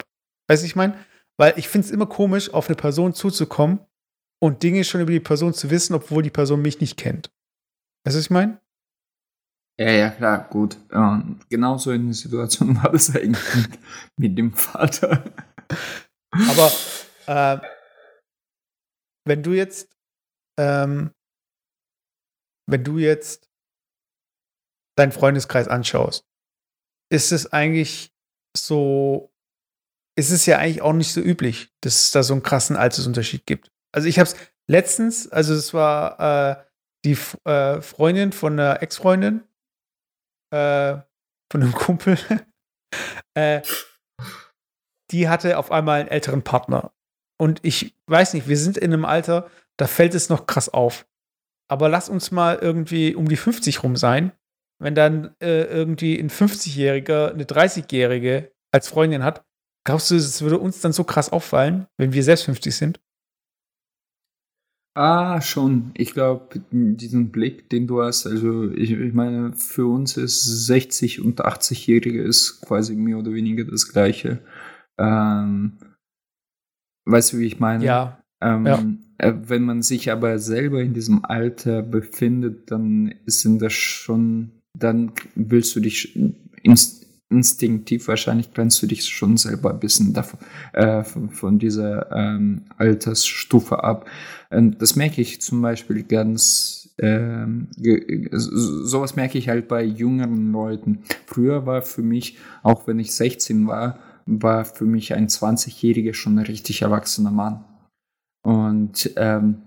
Weißt 0.49 0.63
du, 0.63 0.67
ich 0.67 0.77
meine? 0.77 0.95
Weil 1.39 1.55
ich 1.57 1.69
finde 1.69 1.87
es 1.87 1.93
immer 1.93 2.07
komisch, 2.07 2.53
auf 2.53 2.69
eine 2.69 2.77
Person 2.77 3.15
zuzukommen 3.15 3.81
und 4.41 4.63
Dinge 4.63 4.85
schon 4.85 5.01
über 5.01 5.13
die 5.13 5.21
Person 5.21 5.55
zu 5.55 5.71
wissen, 5.71 5.95
obwohl 5.95 6.23
die 6.23 6.31
Person 6.31 6.61
mich 6.61 6.81
nicht 6.81 6.99
kennt. 6.99 7.31
Weißt 8.05 8.15
du, 8.15 8.19
was 8.19 8.25
ich 8.25 8.31
meine? 8.31 8.61
Ja, 9.79 9.91
ja, 9.91 10.11
klar, 10.11 10.49
gut. 10.49 10.77
Ähm, 10.93 11.39
genauso 11.49 11.93
in 11.93 12.07
der 12.07 12.15
Situation 12.15 12.77
war 12.83 12.91
das 12.91 13.15
eigentlich 13.15 13.55
mit, 13.55 13.79
mit 14.17 14.39
dem 14.39 14.53
Vater. 14.53 15.25
Aber 16.49 16.73
äh, 17.27 17.59
wenn 19.25 19.43
du 19.43 19.53
jetzt, 19.53 19.89
ähm, 20.59 21.13
wenn 22.67 22.83
du 22.83 22.99
jetzt 22.99 23.49
deinen 24.97 25.13
Freundeskreis 25.13 25.69
anschaust 25.69 26.29
ist 27.11 27.33
es 27.33 27.53
eigentlich 27.53 28.13
so, 28.57 29.33
ist 30.17 30.31
es 30.31 30.47
ja 30.47 30.59
eigentlich 30.59 30.83
auch 30.83 30.93
nicht 30.93 31.13
so 31.13 31.21
üblich, 31.21 31.73
dass 31.81 32.01
es 32.01 32.11
da 32.11 32.23
so 32.23 32.35
einen 32.35 32.43
krassen 32.43 32.77
Altersunterschied 32.77 33.47
gibt. 33.47 33.71
Also 33.93 34.09
ich 34.09 34.19
habe 34.19 34.29
es 34.29 34.37
letztens, 34.67 35.29
also 35.29 35.55
es 35.55 35.73
war 35.73 36.21
äh, 36.21 36.65
die 37.05 37.17
äh, 37.45 37.81
Freundin 37.81 38.33
von 38.33 38.55
einer 38.55 38.83
Ex-Freundin, 38.83 39.43
äh, 40.51 40.97
von 41.51 41.63
einem 41.63 41.73
Kumpel, 41.75 42.19
äh, 43.35 43.63
die 45.11 45.29
hatte 45.29 45.59
auf 45.59 45.71
einmal 45.71 46.01
einen 46.01 46.09
älteren 46.09 46.43
Partner. 46.43 46.93
Und 47.41 47.61
ich 47.63 47.95
weiß 48.07 48.35
nicht, 48.35 48.49
wir 48.49 48.57
sind 48.57 48.77
in 48.77 48.93
einem 48.93 49.05
Alter, 49.05 49.49
da 49.77 49.87
fällt 49.87 50.15
es 50.15 50.29
noch 50.29 50.47
krass 50.47 50.69
auf. 50.69 51.07
Aber 51.71 51.89
lass 51.89 52.09
uns 52.09 52.31
mal 52.31 52.57
irgendwie 52.57 53.15
um 53.15 53.29
die 53.29 53.37
50 53.37 53.83
rum 53.83 53.97
sein. 53.97 54.33
Wenn 54.81 54.95
dann 54.95 55.35
äh, 55.41 55.65
irgendwie 55.65 56.19
ein 56.19 56.31
50-Jähriger 56.31 57.33
eine 57.33 57.45
30-Jährige 57.45 58.53
als 58.73 58.89
Freundin 58.89 59.25
hat, 59.25 59.45
glaubst 59.85 60.11
du, 60.11 60.17
es 60.17 60.41
würde 60.41 60.59
uns 60.59 60.81
dann 60.81 60.93
so 60.93 61.05
krass 61.05 61.31
auffallen, 61.31 61.87
wenn 61.97 62.13
wir 62.13 62.23
selbst 62.23 62.45
50 62.45 62.77
sind? 62.77 63.01
Ah, 64.95 65.41
schon. 65.41 65.93
Ich 65.95 66.13
glaube, 66.13 66.61
diesen 66.73 67.31
Blick, 67.31 67.71
den 67.71 67.87
du 67.87 68.03
hast, 68.03 68.27
also 68.27 68.71
ich, 68.73 68.91
ich 68.91 69.13
meine, 69.13 69.53
für 69.53 69.87
uns 69.87 70.17
ist 70.17 70.67
60 70.67 71.21
und 71.25 71.41
80-Jährige 71.41 72.23
ist 72.23 72.61
quasi 72.63 72.97
mehr 72.97 73.19
oder 73.19 73.33
weniger 73.33 73.65
das 73.65 73.89
Gleiche. 73.89 74.41
Ähm, 74.99 75.79
weißt 77.05 77.33
du, 77.33 77.39
wie 77.39 77.47
ich 77.47 77.61
meine? 77.61 77.85
Ja. 77.85 78.23
Ähm, 78.43 78.67
ja. 78.67 78.85
Äh, 79.19 79.35
wenn 79.43 79.63
man 79.63 79.83
sich 79.83 80.11
aber 80.11 80.39
selber 80.39 80.81
in 80.81 80.95
diesem 80.95 81.25
Alter 81.25 81.83
befindet, 81.83 82.71
dann 82.71 83.15
sind 83.27 83.63
das 83.63 83.73
schon, 83.73 84.51
dann 84.77 85.13
willst 85.35 85.75
du 85.77 85.81
dich 85.81 86.17
inst 86.63 87.08
instinktiv 87.31 88.09
wahrscheinlich 88.09 88.53
grenzt 88.53 88.83
du 88.83 88.87
dich 88.87 89.05
schon 89.05 89.37
selber 89.37 89.71
ein 89.71 89.81
bisschen 89.81 90.15
davon, 90.15 90.41
äh, 90.73 91.05
von, 91.05 91.31
von, 91.31 91.59
dieser 91.59 92.11
ähm, 92.13 92.63
Altersstufe 92.77 93.85
ab. 93.85 94.09
Und 94.51 94.81
das 94.81 94.97
merke 94.97 95.21
ich 95.21 95.41
zum 95.43 95.61
Beispiel 95.61 96.03
ganz, 96.05 96.95
ähm, 96.99 97.69
sowas 98.33 99.15
merke 99.17 99.39
ich 99.39 99.49
halt 99.49 99.69
bei 99.69 99.85
jüngeren 99.85 100.53
Leuten. 100.53 101.01
Früher 101.27 101.67
war 101.67 101.83
für 101.83 102.03
mich, 102.03 102.39
auch 102.63 102.87
wenn 102.87 102.99
ich 102.99 103.15
16 103.15 103.67
war, 103.67 103.99
war 104.25 104.65
für 104.65 104.85
mich 104.85 105.15
ein 105.15 105.29
20-Jähriger 105.29 106.15
schon 106.15 106.39
ein 106.39 106.47
richtig 106.47 106.83
erwachsener 106.83 107.31
Mann. 107.31 107.65
Und 108.43 109.11
ähm, 109.17 109.63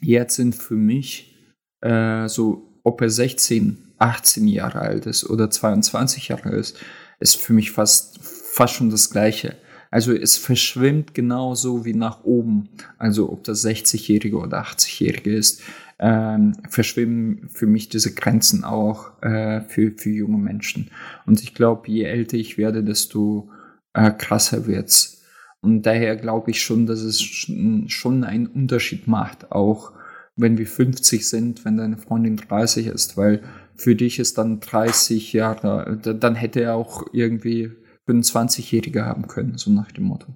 jetzt 0.00 0.36
sind 0.36 0.54
für 0.54 0.76
mich 0.76 1.34
äh, 1.80 2.28
so, 2.28 2.80
ob 2.84 3.00
er 3.00 3.10
16, 3.10 3.87
18 3.98 4.46
Jahre 4.46 4.80
alt 4.80 5.06
ist 5.06 5.28
oder 5.28 5.50
22 5.50 6.28
Jahre 6.28 6.50
ist, 6.50 6.78
ist 7.20 7.36
für 7.36 7.52
mich 7.52 7.72
fast, 7.72 8.18
fast 8.22 8.74
schon 8.74 8.90
das 8.90 9.10
Gleiche. 9.10 9.56
Also 9.90 10.12
es 10.12 10.36
verschwimmt 10.36 11.14
genauso 11.14 11.84
wie 11.84 11.94
nach 11.94 12.24
oben. 12.24 12.68
Also 12.98 13.32
ob 13.32 13.44
das 13.44 13.64
60-Jährige 13.64 14.36
oder 14.36 14.62
80-Jährige 14.62 15.34
ist, 15.34 15.62
ähm, 15.98 16.54
verschwimmen 16.68 17.48
für 17.48 17.66
mich 17.66 17.88
diese 17.88 18.14
Grenzen 18.14 18.64
auch 18.64 19.20
äh, 19.22 19.62
für, 19.62 19.92
für 19.96 20.10
junge 20.10 20.38
Menschen. 20.38 20.90
Und 21.26 21.42
ich 21.42 21.54
glaube, 21.54 21.88
je 21.90 22.04
älter 22.04 22.36
ich 22.36 22.58
werde, 22.58 22.84
desto 22.84 23.50
äh, 23.94 24.10
krasser 24.10 24.66
wird's. 24.66 25.22
Und 25.60 25.82
daher 25.82 26.16
glaube 26.16 26.52
ich 26.52 26.62
schon, 26.62 26.86
dass 26.86 27.00
es 27.00 27.20
schon 27.20 28.24
einen 28.24 28.46
Unterschied 28.46 29.08
macht, 29.08 29.50
auch 29.50 29.92
wenn 30.36 30.56
wir 30.56 30.68
50 30.68 31.28
sind, 31.28 31.64
wenn 31.64 31.76
deine 31.76 31.96
Freundin 31.96 32.36
30 32.36 32.86
ist, 32.86 33.16
weil 33.16 33.42
für 33.78 33.94
dich 33.94 34.18
ist 34.18 34.38
dann 34.38 34.60
30 34.60 35.32
Jahre, 35.32 35.96
dann 35.96 36.34
hätte 36.34 36.60
er 36.60 36.74
auch 36.74 37.06
irgendwie 37.12 37.72
25-Jährige 38.08 39.04
haben 39.04 39.28
können, 39.28 39.56
so 39.56 39.70
nach 39.70 39.92
dem 39.92 40.04
Motto. 40.04 40.26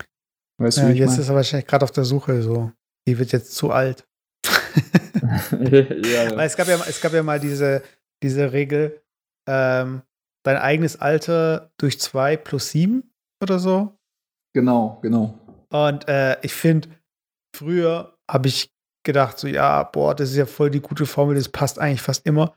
Weißt 0.59 0.79
ja, 0.79 0.89
du, 0.89 0.95
jetzt 0.95 1.11
mein? 1.11 1.21
ist 1.21 1.29
er 1.29 1.35
wahrscheinlich 1.35 1.67
gerade 1.67 1.85
auf 1.85 1.91
der 1.91 2.05
Suche, 2.05 2.43
so, 2.43 2.71
die 3.07 3.19
wird 3.19 3.33
jetzt 3.33 3.55
zu 3.55 3.71
alt. 3.73 4.07
ja, 4.47 6.37
Weil 6.37 6.47
es 6.47 6.57
gab 6.57 6.69
ja, 6.69 6.81
es 6.89 7.01
gab 7.01 7.13
ja 7.13 7.23
mal 7.23 7.41
diese, 7.41 7.83
diese 8.23 8.53
Regel, 8.53 9.03
ähm, 9.49 10.03
dein 10.45 10.57
eigenes 10.57 11.01
Alter 11.01 11.73
durch 11.79 11.99
zwei 11.99 12.37
plus 12.37 12.71
sieben 12.71 13.13
oder 13.43 13.59
so. 13.59 13.99
Genau, 14.55 14.99
genau. 15.03 15.39
Und 15.71 16.09
äh, 16.09 16.37
ich 16.43 16.53
finde, 16.53 16.89
früher 17.57 18.17
habe 18.31 18.49
ich 18.49 18.71
gedacht, 19.05 19.39
so, 19.39 19.49
ja, 19.49 19.83
boah, 19.85 20.15
das 20.15 20.31
ist 20.31 20.37
ja 20.37 20.47
voll 20.47 20.71
die 20.71 20.81
gute 20.81 21.07
Formel, 21.07 21.35
das 21.35 21.49
passt 21.49 21.79
eigentlich 21.79 22.03
fast 22.03 22.27
immer. 22.27 22.55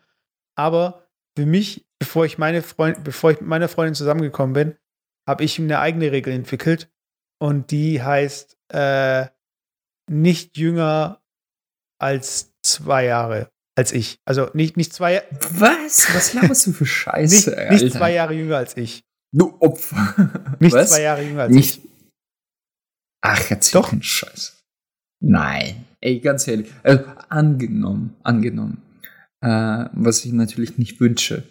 Aber 0.57 1.07
für 1.37 1.45
mich, 1.45 1.85
bevor 1.99 2.25
ich 2.25 2.37
meine 2.37 2.61
Freund, 2.61 3.03
bevor 3.03 3.31
ich 3.31 3.41
mit 3.41 3.49
meiner 3.49 3.67
Freundin 3.67 3.95
zusammengekommen 3.95 4.53
bin, 4.53 4.75
habe 5.27 5.43
ich 5.43 5.59
eine 5.59 5.79
eigene 5.79 6.11
Regel 6.11 6.33
entwickelt. 6.33 6.89
Und 7.39 7.71
die 7.71 8.01
heißt 8.01 8.57
äh, 8.73 9.27
nicht 10.09 10.57
jünger 10.57 11.21
als 11.99 12.53
zwei 12.63 13.05
Jahre 13.05 13.51
als 13.77 13.91
ich. 13.91 14.19
Also 14.25 14.49
nicht, 14.53 14.77
nicht 14.77 14.93
zwei 14.93 15.23
Was? 15.51 16.07
Was 16.13 16.33
laberst 16.33 16.67
du 16.67 16.71
für 16.71 16.85
Scheiße? 16.85 17.49
nicht, 17.51 17.83
nicht 17.83 17.93
zwei 17.93 18.13
Jahre 18.13 18.33
jünger 18.33 18.57
als 18.57 18.77
ich. 18.77 19.03
Du 19.33 19.57
Opfer. 19.59 20.31
Nicht 20.61 20.71
Was? 20.71 20.91
zwei 20.91 21.01
Jahre 21.01 21.21
jünger 21.21 21.41
als 21.43 21.53
nicht. 21.53 21.83
ich. 21.83 21.89
Ach, 23.19 23.49
jetzt 23.49 23.75
doch 23.75 23.91
ein 23.91 24.01
Scheiß. 24.01 24.63
Nein. 25.21 25.85
Ey, 25.99 26.19
ganz 26.21 26.47
ehrlich. 26.47 26.71
Also, 26.83 27.03
angenommen, 27.27 28.15
angenommen. 28.23 28.81
Äh, 29.41 29.85
was 29.91 30.25
ich 30.25 30.33
natürlich 30.33 30.77
nicht 30.77 30.99
wünsche. 30.99 31.43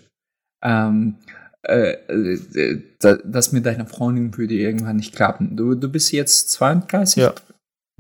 Ähm, 0.63 1.17
äh, 1.63 1.93
äh, 1.93 2.83
das 3.25 3.53
mit 3.53 3.65
deiner 3.67 3.87
Freundin 3.87 4.37
würde 4.37 4.55
irgendwann 4.55 4.97
nicht 4.97 5.15
klappen. 5.15 5.57
Du, 5.57 5.75
du 5.75 5.89
bist 5.89 6.13
jetzt 6.13 6.51
32? 6.51 7.23
Ja. 7.23 7.35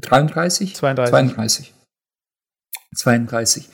33? 0.01 0.74
32. 0.74 1.11
32. 1.11 1.74
32. 2.95 3.68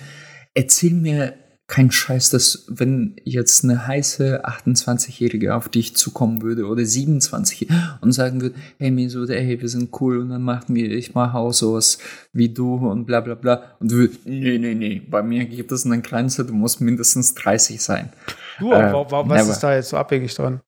Erzähl 0.55 0.93
mir 0.93 1.35
kein 1.71 1.93
Scheiß, 1.93 2.31
dass 2.31 2.64
wenn 2.68 3.14
jetzt 3.25 3.62
eine 3.62 3.87
heiße 3.87 4.45
28-Jährige 4.45 5.55
auf 5.55 5.68
dich 5.68 5.95
zukommen 5.95 6.43
würde 6.43 6.66
oder 6.66 6.85
27 6.85 7.68
und 8.01 8.12
sagen 8.12 8.41
würde, 8.41 8.57
hey 8.79 8.91
Meso, 8.91 9.27
hey, 9.27 9.61
wir 9.61 9.68
sind 9.68 9.89
cool 10.01 10.18
und 10.18 10.31
dann 10.31 10.43
machen 10.43 10.75
wir, 10.75 10.91
ich 10.91 11.14
mache 11.14 11.39
auch 11.39 11.53
sowas 11.53 11.99
wie 12.33 12.49
du 12.49 12.75
und 12.75 13.07
bla 13.07 13.21
bla 13.21 13.37
bla 13.37 13.77
und 13.79 13.93
du 13.93 13.97
würdest, 13.97 14.27
nee, 14.27 14.59
nee, 14.59 14.75
nee, 14.75 15.01
bei 15.09 15.23
mir 15.23 15.45
gibt 15.45 15.71
es 15.71 15.87
eine 15.87 16.03
Grenze, 16.03 16.45
du 16.45 16.53
musst 16.53 16.81
mindestens 16.81 17.35
30 17.35 17.81
sein. 17.81 18.12
Du, 18.59 18.73
äh, 18.73 18.93
warum, 18.93 19.31
was 19.31 19.43
never. 19.43 19.53
ist 19.53 19.61
da 19.61 19.75
jetzt 19.75 19.91
so 19.91 19.97
abwegig 19.97 20.35
dran? 20.35 20.61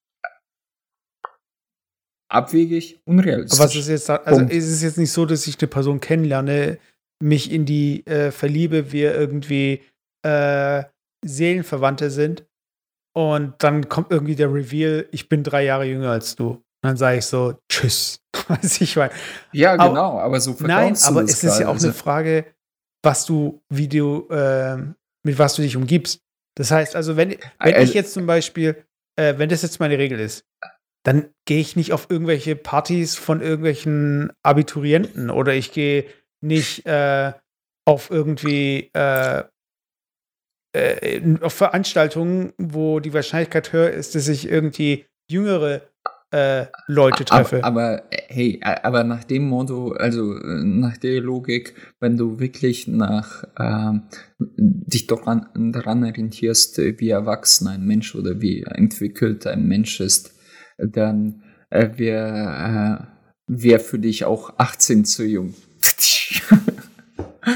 Abwegig, 2.31 3.01
unrealistisch. 3.05 3.59
Aber 3.59 3.69
was 3.69 3.75
ist 3.75 3.89
jetzt 3.89 4.09
da, 4.09 4.17
also 4.17 4.43
ist 4.43 4.69
es 4.69 4.83
jetzt 4.83 4.99
nicht 4.99 5.11
so, 5.11 5.27
dass 5.27 5.49
ich 5.49 5.59
eine 5.61 5.67
Person 5.67 6.01
kennenlerne, 6.01 6.79
mich 7.21 7.51
in 7.51 7.67
die 7.67 8.07
äh, 8.07 8.31
verliebe, 8.31 8.93
wir 8.93 9.15
irgendwie 9.15 9.81
äh, 10.25 10.85
Seelenverwandte 11.25 12.11
sind 12.11 12.45
und 13.15 13.55
dann 13.59 13.89
kommt 13.89 14.11
irgendwie 14.11 14.37
der 14.37 14.53
Reveal, 14.53 15.07
ich 15.13 15.29
bin 15.29 15.43
drei 15.43 15.65
Jahre 15.65 15.85
jünger 15.85 16.11
als 16.11 16.37
du. 16.37 16.51
Und 16.51 16.89
dann 16.89 16.97
sage 16.97 17.19
ich 17.19 17.27
so, 17.27 17.55
tschüss. 17.69 18.21
Weiß 18.49 18.81
ich 18.81 18.97
meine. 18.97 19.13
Ja, 19.53 19.77
genau, 19.77 20.13
aber, 20.13 20.23
aber 20.23 20.41
so 20.41 20.57
Nein, 20.61 20.97
aber 21.05 21.23
es 21.23 21.45
ist 21.45 21.61
ja 21.61 21.69
auch 21.69 21.79
eine 21.79 21.93
Frage, 21.93 22.47
was 23.03 23.27
du, 23.27 23.63
wie 23.69 23.89
du, 23.89 24.29
äh, 24.31 24.77
mit 25.25 25.39
was 25.39 25.55
du 25.55 25.63
dich 25.63 25.77
umgibst. 25.77 26.21
Das 26.57 26.71
heißt 26.71 26.97
also, 26.97 27.17
wenn, 27.17 27.37
wenn 27.61 27.83
ich 27.83 27.95
jetzt 27.95 28.15
zum 28.15 28.27
Beispiel, 28.27 28.85
äh, 29.17 29.35
wenn 29.37 29.49
das 29.49 29.63
jetzt 29.63 29.81
meine 29.81 29.99
Regel 29.99 30.19
ist, 30.19 30.45
dann 31.05 31.31
gehe 31.47 31.61
ich 31.61 31.77
nicht 31.77 31.93
auf 31.93 32.11
irgendwelche 32.11 32.57
Partys 32.57 33.17
von 33.17 33.41
irgendwelchen 33.41 34.33
Abiturienten 34.43 35.31
oder 35.31 35.55
ich 35.55 35.73
gehe 35.73 36.07
nicht 36.41 36.87
äh, 36.87 37.33
auf 37.85 38.11
irgendwie 38.11 38.91
äh, 38.93 39.45
äh, 40.73 41.21
auf 41.41 41.53
Veranstaltungen, 41.53 42.53
wo 42.59 43.01
die 43.01 43.13
Wahrscheinlichkeit 43.13 43.73
höher 43.73 43.91
ist, 43.91 44.15
dass 44.15 44.29
ich 44.29 44.49
irgendwie 44.49 45.07
jüngere 45.29 45.83
äh, 46.33 46.67
Leute 46.87 47.25
treffe. 47.25 47.63
Aber, 47.63 47.91
aber, 47.93 48.03
hey, 48.29 48.59
aber 48.63 49.05
nach 49.05 49.25
dem 49.25 49.49
Motto, 49.49 49.93
also 49.93 50.33
nach 50.33 50.97
der 50.97 51.21
Logik, 51.21 51.75
wenn 52.01 52.17
du 52.17 52.41
wirklich 52.41 52.89
nach 52.89 53.45
äh, 53.57 53.99
dich 54.39 55.07
daran, 55.07 55.47
daran 55.73 56.05
orientierst, 56.05 56.79
wie 56.79 57.11
erwachsen 57.11 57.69
ein 57.69 57.85
Mensch 57.85 58.15
oder 58.15 58.41
wie 58.41 58.63
entwickelt 58.63 59.47
ein 59.47 59.69
Mensch 59.69 60.01
ist, 60.01 60.35
dann 60.79 61.43
äh, 61.71 61.91
wäre 61.97 63.07
äh, 63.09 63.13
wär 63.47 63.81
für 63.81 63.99
dich 63.99 64.25
auch 64.25 64.55
18 64.59 65.05
zu 65.05 65.25
jung. 65.25 65.55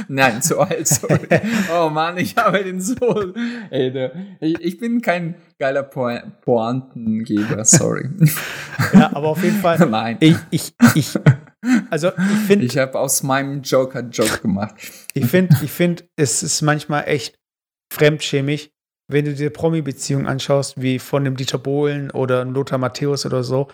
Nein, 0.09 0.43
zu 0.43 0.61
alt, 0.61 0.87
sorry. 0.89 1.29
Oh 1.73 1.89
Mann, 1.89 2.19
ich 2.19 2.37
habe 2.37 2.63
den 2.65 2.81
so. 2.81 3.33
Ey, 3.71 3.93
der, 3.93 4.13
ich, 4.41 4.59
ich, 4.61 4.79
bin 4.79 5.01
kein 5.01 5.37
geiler 5.59 5.83
po 5.83 6.11
Pointengeber, 6.43 7.65
sorry. 7.65 8.09
Ja, 8.93 9.11
aber 9.15 9.29
auf 9.29 9.43
jeden 9.43 9.61
Fall. 9.61 9.79
Nein. 9.91 10.17
Ich, 10.21 10.37
ich, 10.51 10.75
ich, 10.95 11.19
also 11.91 12.09
ich 12.09 12.39
finde. 12.47 12.67
Ich 12.67 12.79
habe 12.79 12.99
aus 12.99 13.23
meinem 13.23 13.63
Joker 13.63 14.01
Joke 14.01 14.41
gemacht. 14.41 14.75
Ich 15.15 15.27
finde, 15.27 15.57
ich 15.63 15.71
finde, 15.71 16.05
es 16.17 16.43
ist 16.43 16.63
manchmal 16.63 17.05
echt 17.07 17.39
fremdschämig, 17.93 18.73
wenn 19.09 19.25
du 19.25 19.35
dir 19.35 19.51
Promi-Beziehungen 19.51 20.27
anschaust, 20.27 20.81
wie 20.81 20.99
von 20.99 21.25
dem 21.25 21.37
Dieter 21.37 21.59
Bohlen 21.59 22.11
oder 22.11 22.45
Lothar 22.45 22.79
Matthäus 22.79 23.25
oder 23.25 23.45
so, 23.45 23.69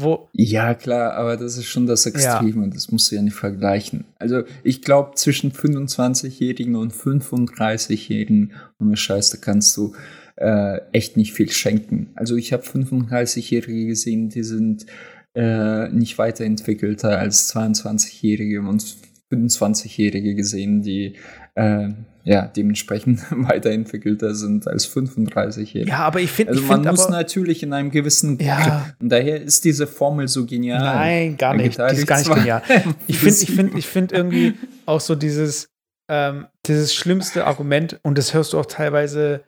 wo. 0.00 0.28
Ja, 0.32 0.74
klar, 0.74 1.14
aber 1.14 1.36
das 1.36 1.56
ist 1.56 1.66
schon 1.66 1.86
das 1.86 2.06
Extreme 2.06 2.64
und 2.64 2.74
das 2.74 2.90
musst 2.90 3.10
du 3.10 3.16
ja 3.16 3.22
nicht 3.22 3.34
vergleichen. 3.34 4.04
Also, 4.18 4.42
ich 4.62 4.82
glaube, 4.82 5.12
zwischen 5.14 5.52
25-Jährigen 5.52 6.76
und 6.76 6.92
35-Jährigen, 6.92 8.52
ohne 8.80 8.96
Scheiß, 8.96 9.30
da 9.30 9.38
kannst 9.38 9.76
du 9.76 9.94
äh, 10.36 10.80
echt 10.92 11.16
nicht 11.16 11.32
viel 11.32 11.50
schenken. 11.50 12.10
Also, 12.14 12.36
ich 12.36 12.52
habe 12.52 12.62
35-Jährige 12.62 13.86
gesehen, 13.86 14.28
die 14.28 14.42
sind 14.42 14.86
äh, 15.34 15.88
nicht 15.90 16.18
weiterentwickelter 16.18 17.18
als 17.18 17.54
22-Jährige 17.54 18.60
und 18.60 18.84
25-Jährige 19.30 20.34
gesehen, 20.34 20.82
die 20.82 21.16
äh, 21.56 21.88
ja, 22.24 22.48
dementsprechend 22.48 23.20
weiterentwickelter 23.30 24.34
sind 24.34 24.66
als 24.66 24.88
35-Jährige. 24.92 25.90
Ja, 25.90 25.98
aber 25.98 26.20
ich 26.20 26.30
finde, 26.30 26.52
also 26.52 26.64
man 26.64 26.82
find 26.82 26.90
muss 26.96 27.08
natürlich 27.08 27.62
in 27.62 27.72
einem 27.72 27.90
gewissen 27.90 28.38
Ja. 28.40 28.90
und 29.00 29.10
daher 29.10 29.40
ist 29.40 29.64
diese 29.64 29.86
Formel 29.86 30.26
so 30.26 30.44
genial. 30.44 30.80
Nein, 30.80 31.36
gar 31.36 31.54
nicht. 31.54 31.78
Die 31.78 31.82
ist 31.96 32.06
gar 32.06 32.18
nicht 32.18 32.34
genial. 32.34 32.62
Ich 33.06 33.18
finde, 33.18 33.40
ich 33.42 33.50
finde, 33.52 33.78
ich 33.78 33.86
finde 33.86 34.16
irgendwie 34.16 34.54
auch 34.86 35.00
so 35.00 35.14
dieses, 35.14 35.68
ähm, 36.10 36.46
dieses 36.66 36.94
schlimmste 36.94 37.46
Argument, 37.46 38.00
und 38.02 38.18
das 38.18 38.34
hörst 38.34 38.52
du 38.52 38.58
auch 38.58 38.66
teilweise 38.66 39.44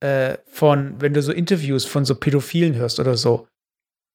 äh, 0.00 0.38
von, 0.46 0.94
wenn 1.00 1.12
du 1.14 1.22
so 1.22 1.32
Interviews 1.32 1.84
von 1.84 2.04
so 2.04 2.14
Pädophilen 2.14 2.74
hörst 2.74 2.98
oder 2.98 3.16
so. 3.16 3.46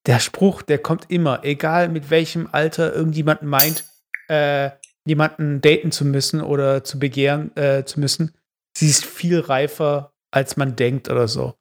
Der 0.06 0.18
Spruch, 0.18 0.62
der 0.62 0.78
kommt 0.78 1.04
immer, 1.08 1.44
egal 1.44 1.88
mit 1.88 2.10
welchem 2.10 2.48
Alter 2.50 2.94
irgendjemand 2.94 3.42
meint, 3.42 3.84
äh, 4.28 4.70
jemanden 5.08 5.60
daten 5.60 5.90
zu 5.90 6.04
müssen 6.04 6.40
oder 6.40 6.84
zu 6.84 6.98
begehren 6.98 7.56
äh, 7.56 7.84
zu 7.84 8.00
müssen. 8.00 8.34
Sie 8.76 8.88
ist 8.88 9.04
viel 9.04 9.40
reifer, 9.40 10.12
als 10.30 10.56
man 10.56 10.76
denkt 10.76 11.08
oder 11.08 11.26
so. 11.26 11.54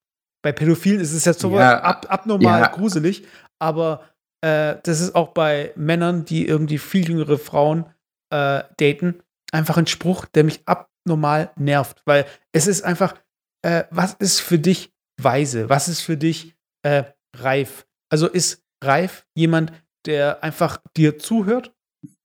Bei 0.43 0.52
Pädophilen 0.52 1.00
ist 1.00 1.14
es 1.14 1.26
jetzt 1.26 1.39
so 1.39 1.52
Ja, 1.52 1.80
ab, 1.80 2.06
abnormal 2.10 2.62
ja. 2.62 2.68
gruselig, 2.68 3.26
aber 3.60 4.04
äh, 4.41 4.76
das 4.84 5.02
ist 5.02 5.16
auch 5.16 5.30
bei 5.30 5.72
Männern, 5.76 6.26
die 6.26 6.48
irgendwie 6.48 6.78
viel 6.78 7.08
jüngere 7.08 7.38
Frauen 7.38 7.86
äh, 8.30 8.64
daten, 8.78 9.24
einfach 9.52 9.78
ein 9.78 9.88
Spruch, 9.88 10.26
der 10.26 10.43
mich 10.43 10.62
abnormal 10.66 11.52
nervt, 11.56 12.02
weil 12.06 12.26
es 12.52 12.68
ist 12.68 12.84
einfach, 12.84 13.16
äh, 13.64 13.86
was 13.89 14.14
ist 14.14 14.39
für 14.41 14.60
dich 14.60 14.93
weise? 15.20 15.70
Was 15.70 15.88
ist 15.88 16.02
für 16.02 16.18
dich 16.18 16.56
äh, 16.84 17.04
reif? 17.36 17.88
Also 18.10 18.28
ist 18.28 18.64
reif 18.84 19.26
jemand, 19.36 19.72
der 20.06 20.43
einfach 20.43 20.80
dir 20.95 21.18
zuhört 21.18 21.74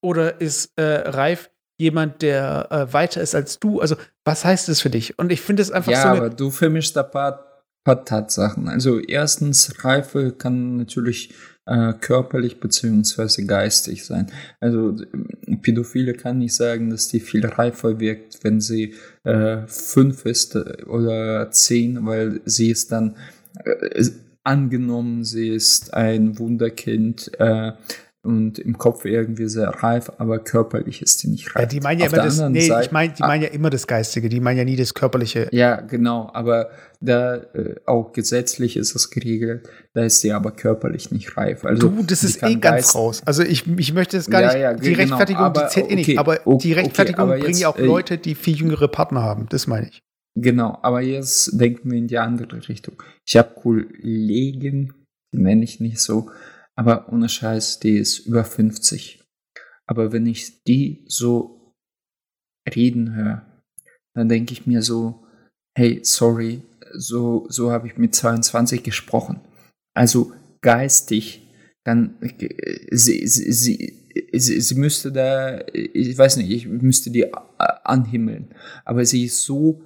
oder 0.02 0.40
ist 0.40 0.72
äh, 0.76 0.82
reif 0.82 1.50
jemand, 1.78 2.22
der 2.22 2.68
äh, 2.70 2.92
weiter 2.92 3.20
ist 3.20 3.34
als 3.34 3.58
du? 3.58 3.80
Also 3.80 3.96
was 4.24 4.44
heißt 4.44 4.68
das 4.68 4.80
für 4.80 4.90
dich? 4.90 5.18
Und 5.18 5.32
ich 5.32 5.40
finde 5.40 5.62
es 5.62 5.70
einfach 5.70 5.92
ja, 5.92 6.02
so 6.02 6.08
eine 6.08 6.18
aber 6.18 6.30
du 6.30 6.50
vermischst 6.50 6.96
ein 6.98 7.10
paar, 7.10 7.64
paar 7.84 8.04
Tatsachen. 8.04 8.68
Also 8.68 9.00
erstens, 9.00 9.84
Reife 9.84 10.32
kann 10.32 10.76
natürlich 10.76 11.32
äh, 11.66 11.92
körperlich 11.94 12.60
beziehungsweise 12.60 13.46
geistig 13.46 14.04
sein. 14.04 14.30
Also 14.60 14.96
äh, 15.46 15.56
Pädophile 15.56 16.14
kann 16.14 16.38
nicht 16.38 16.54
sagen, 16.54 16.90
dass 16.90 17.08
die 17.08 17.20
viel 17.20 17.46
reifer 17.46 18.00
wirkt, 18.00 18.42
wenn 18.42 18.60
sie 18.60 18.94
äh, 19.24 19.66
fünf 19.66 20.26
ist 20.26 20.56
äh, 20.56 20.84
oder 20.84 21.50
zehn, 21.50 22.04
weil 22.06 22.40
sie 22.44 22.70
ist 22.70 22.92
dann 22.92 23.16
äh, 23.64 24.04
angenommen, 24.44 25.24
sie 25.24 25.48
ist 25.48 25.94
ein 25.94 26.38
Wunderkind 26.38 27.30
äh, 27.38 27.72
und 28.24 28.58
im 28.60 28.78
Kopf 28.78 29.04
irgendwie 29.04 29.48
sehr 29.48 29.68
reif, 29.68 30.10
aber 30.18 30.38
körperlich 30.38 31.02
ist 31.02 31.18
sie 31.18 31.28
nicht 31.28 31.54
reif. 31.56 31.62
Ja, 31.62 31.66
die 31.66 31.80
meinen 31.80 31.98
ja 32.00 32.06
Auf 32.06 32.12
immer 32.12 32.22
das, 32.22 32.40
nee, 32.50 32.60
Seite- 32.68 32.86
ich 32.86 32.92
meine, 32.92 33.12
die 33.12 33.22
Ah. 33.22 33.26
meinen 33.26 33.42
ja 33.42 33.48
immer 33.48 33.68
das 33.68 33.86
Geistige, 33.88 34.28
die 34.28 34.38
meinen 34.38 34.58
ja 34.58 34.64
nie 34.64 34.76
das 34.76 34.94
Körperliche. 34.94 35.48
Ja, 35.50 35.80
genau, 35.80 36.30
aber 36.32 36.70
da 37.00 37.34
äh, 37.36 37.74
auch 37.84 38.12
gesetzlich 38.12 38.76
ist 38.76 38.94
es 38.94 39.10
geregelt, 39.10 39.68
da 39.94 40.04
ist 40.04 40.20
sie 40.20 40.32
aber 40.32 40.52
körperlich 40.52 41.10
nicht 41.10 41.36
reif. 41.36 41.64
Also 41.64 41.88
du, 41.88 42.02
das 42.04 42.22
ist 42.22 42.36
eh 42.44 42.54
ganz 42.54 42.60
Geist- 42.60 42.94
raus. 42.94 43.22
Also 43.26 43.42
ich, 43.42 43.66
ich 43.76 43.92
möchte 43.92 44.16
es 44.18 44.30
gar 44.30 44.40
Ja, 44.40 44.48
nicht, 44.52 44.60
ja, 44.60 44.74
die 44.74 44.88
genau, 44.90 44.98
Rechtfertigung, 45.00 45.42
aber- 45.42 45.62
die 45.62 45.68
zählt 45.68 45.90
eh 45.90 45.94
nicht, 45.96 46.08
okay, 46.10 46.18
aber 46.18 46.38
okay, 46.44 46.58
die 46.62 46.72
Rechtfertigung 46.74 47.20
aber 47.30 47.38
bringen 47.38 47.58
ja 47.58 47.68
auch 47.68 47.76
äh, 47.78 47.84
Leute, 47.84 48.18
die 48.18 48.36
viel 48.36 48.54
jüngere 48.56 48.86
Partner 48.86 49.22
haben, 49.22 49.46
das 49.50 49.66
meine 49.66 49.88
ich. 49.88 50.00
Genau, 50.36 50.78
aber 50.82 51.00
jetzt 51.02 51.60
denken 51.60 51.90
wir 51.90 51.98
in 51.98 52.06
die 52.06 52.18
andere 52.18 52.66
Richtung. 52.68 53.02
Ich 53.26 53.36
habe 53.36 53.50
Kollegen, 53.54 54.94
die 55.34 55.38
nenne 55.38 55.64
ich 55.64 55.80
nicht 55.80 55.98
so, 56.00 56.30
aber 56.76 57.12
ohne 57.12 57.28
Scheiß, 57.28 57.80
die 57.80 57.96
ist 57.96 58.20
über 58.20 58.44
50. 58.44 59.22
Aber 59.86 60.12
wenn 60.12 60.26
ich 60.26 60.62
die 60.64 61.04
so 61.06 61.74
reden 62.74 63.14
höre, 63.14 63.46
dann 64.14 64.28
denke 64.28 64.52
ich 64.52 64.66
mir 64.66 64.82
so, 64.82 65.26
hey, 65.76 66.00
sorry, 66.02 66.62
so, 66.92 67.46
so 67.48 67.70
habe 67.72 67.88
ich 67.88 67.96
mit 67.96 68.14
22 68.14 68.82
gesprochen. 68.82 69.40
Also 69.94 70.32
geistig, 70.60 71.48
dann 71.84 72.20
äh, 72.22 72.86
sie, 72.90 73.26
sie, 73.26 73.52
sie, 73.52 74.60
sie, 74.60 74.74
müsste 74.74 75.12
da, 75.12 75.60
ich 75.72 76.16
weiß 76.16 76.36
nicht, 76.36 76.50
ich 76.50 76.66
müsste 76.66 77.10
die 77.10 77.32
anhimmeln. 77.58 78.54
Aber 78.84 79.04
sie 79.04 79.24
ist 79.24 79.42
so 79.44 79.82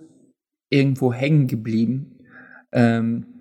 irgendwo 0.71 1.13
hängen 1.13 1.47
geblieben. 1.47 2.19
Ähm, 2.73 3.36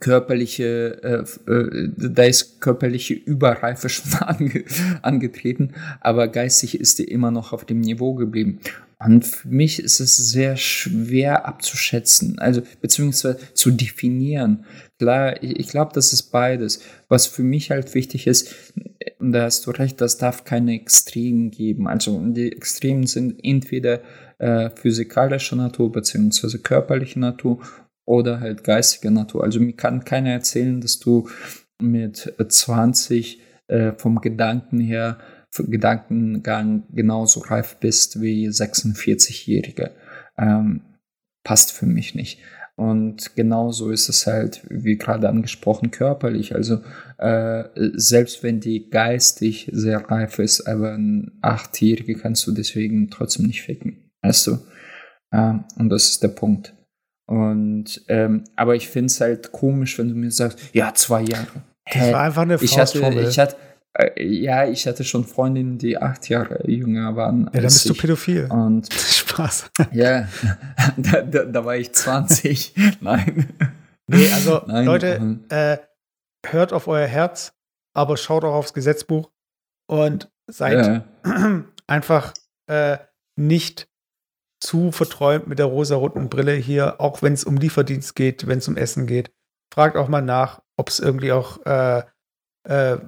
körperliche, 0.00 1.02
äh, 1.46 1.50
äh, 1.50 1.88
da 1.96 2.24
ist 2.24 2.60
körperliche 2.60 3.14
Überreife 3.14 3.88
schon 3.90 4.12
ange, 4.20 4.64
angetreten, 5.02 5.72
aber 6.00 6.28
geistig 6.28 6.80
ist 6.80 6.98
die 6.98 7.04
immer 7.04 7.30
noch 7.30 7.52
auf 7.52 7.64
dem 7.64 7.80
Niveau 7.80 8.14
geblieben. 8.14 8.60
Und 9.04 9.26
für 9.26 9.48
mich 9.48 9.80
ist 9.80 10.00
es 10.00 10.16
sehr 10.16 10.56
schwer 10.56 11.46
abzuschätzen, 11.46 12.38
also 12.38 12.62
beziehungsweise 12.80 13.38
zu 13.52 13.70
definieren. 13.70 14.64
Klar, 14.98 15.42
ich, 15.42 15.58
ich 15.58 15.68
glaube, 15.68 15.92
das 15.94 16.12
ist 16.12 16.30
beides. 16.30 16.80
Was 17.08 17.26
für 17.26 17.42
mich 17.42 17.70
halt 17.70 17.94
wichtig 17.94 18.26
ist, 18.26 18.54
und 19.18 19.32
da 19.32 19.42
hast 19.42 19.66
du 19.66 19.70
recht, 19.72 20.00
das 20.00 20.16
darf 20.16 20.44
keine 20.44 20.74
Extremen 20.74 21.50
geben. 21.50 21.86
Also 21.88 22.18
die 22.26 22.52
Extremen 22.52 23.06
sind 23.06 23.42
entweder 23.42 24.00
äh, 24.38 24.70
physikalischer 24.70 25.56
Natur 25.56 25.92
beziehungsweise 25.92 26.58
körperliche 26.58 27.20
Natur 27.20 27.60
oder 28.06 28.40
halt 28.40 28.64
geistige 28.64 29.10
Natur. 29.10 29.44
Also 29.44 29.60
mir 29.60 29.74
kann 29.74 30.04
keiner 30.04 30.30
erzählen, 30.30 30.80
dass 30.80 30.98
du 30.98 31.28
mit 31.80 32.34
20 32.48 33.40
äh, 33.68 33.92
vom 33.92 34.20
Gedanken 34.20 34.80
her, 34.80 35.18
vom 35.50 35.70
Gedankengang 35.70 36.84
genauso 36.92 37.40
reif 37.40 37.76
bist 37.76 38.20
wie 38.20 38.48
46-Jährige. 38.48 39.92
Ähm, 40.36 40.82
passt 41.44 41.72
für 41.72 41.86
mich 41.86 42.14
nicht. 42.14 42.40
Und 42.76 43.36
genauso 43.36 43.90
ist 43.90 44.08
es 44.08 44.26
halt, 44.26 44.66
wie 44.68 44.96
gerade 44.96 45.28
angesprochen, 45.28 45.92
körperlich. 45.92 46.56
Also 46.56 46.80
äh, 47.18 47.64
selbst 47.94 48.42
wenn 48.42 48.58
die 48.58 48.90
geistig 48.90 49.70
sehr 49.72 50.10
reif 50.10 50.40
ist, 50.40 50.62
aber 50.66 50.94
ein 50.94 51.38
Achtjährige 51.40 52.16
kannst 52.16 52.46
du 52.48 52.52
deswegen 52.52 53.10
trotzdem 53.10 53.46
nicht 53.46 53.62
ficken. 53.62 54.10
Weißt 54.22 54.48
du? 54.48 54.58
Ähm, 55.32 55.64
und 55.78 55.88
das 55.88 56.10
ist 56.10 56.22
der 56.24 56.28
Punkt. 56.28 56.73
Und 57.26 58.02
ähm, 58.08 58.44
aber 58.56 58.74
ich 58.74 58.88
finde 58.88 59.06
es 59.06 59.20
halt 59.20 59.52
komisch, 59.52 59.98
wenn 59.98 60.08
du 60.08 60.14
mir 60.14 60.30
sagst, 60.30 60.58
ja, 60.72 60.92
zwei 60.94 61.22
Jahre. 61.22 61.62
Das 61.90 62.12
war 62.12 62.22
einfach 62.22 62.42
eine 62.42 62.56
ich 62.60 62.78
hatte, 62.78 62.98
ich 62.98 63.38
hatte, 63.38 63.56
äh, 63.94 64.22
ja, 64.22 64.66
ich 64.66 64.86
hatte 64.86 65.04
schon 65.04 65.24
Freundinnen, 65.24 65.78
die 65.78 65.96
acht 65.96 66.28
Jahre 66.28 66.68
jünger 66.68 67.16
waren. 67.16 67.44
ja, 67.44 67.50
dann 67.52 67.62
bist 67.62 67.88
du 67.88 67.92
ich. 67.92 68.00
pädophil. 68.00 68.46
Und 68.50 68.92
Spaß. 68.92 69.70
ja, 69.92 70.28
da, 70.96 71.22
da, 71.22 71.44
da 71.44 71.64
war 71.64 71.76
ich 71.76 71.92
20. 71.92 72.74
Nein. 73.00 73.48
Nee, 74.06 74.30
also 74.32 74.62
Nein, 74.66 74.84
Leute, 74.84 75.06
ähm, 75.14 75.44
äh, 75.48 75.78
hört 76.46 76.72
auf 76.72 76.88
euer 76.88 77.06
Herz, 77.06 77.54
aber 77.94 78.16
schaut 78.16 78.44
auch 78.44 78.54
aufs 78.54 78.74
Gesetzbuch 78.74 79.30
und 79.86 80.30
seid 80.46 81.04
ja. 81.24 81.64
einfach 81.86 82.34
äh, 82.66 82.98
nicht 83.36 83.88
zu 84.64 84.92
verträumt 84.92 85.46
mit 85.46 85.58
der 85.58 85.66
rosaroten 85.66 86.28
Brille 86.28 86.54
hier, 86.54 87.00
auch 87.00 87.22
wenn 87.22 87.34
es 87.34 87.44
um 87.44 87.56
Lieferdienst 87.56 88.16
geht, 88.16 88.46
wenn 88.46 88.58
es 88.58 88.68
um 88.68 88.76
Essen 88.76 89.06
geht. 89.06 89.30
Fragt 89.72 89.96
auch 89.96 90.08
mal 90.08 90.22
nach, 90.22 90.62
ob 90.76 90.88
es 90.88 91.00
irgendwie 91.00 91.32
auch 91.32 91.64
äh, 91.66 92.02
äh, 92.68 92.98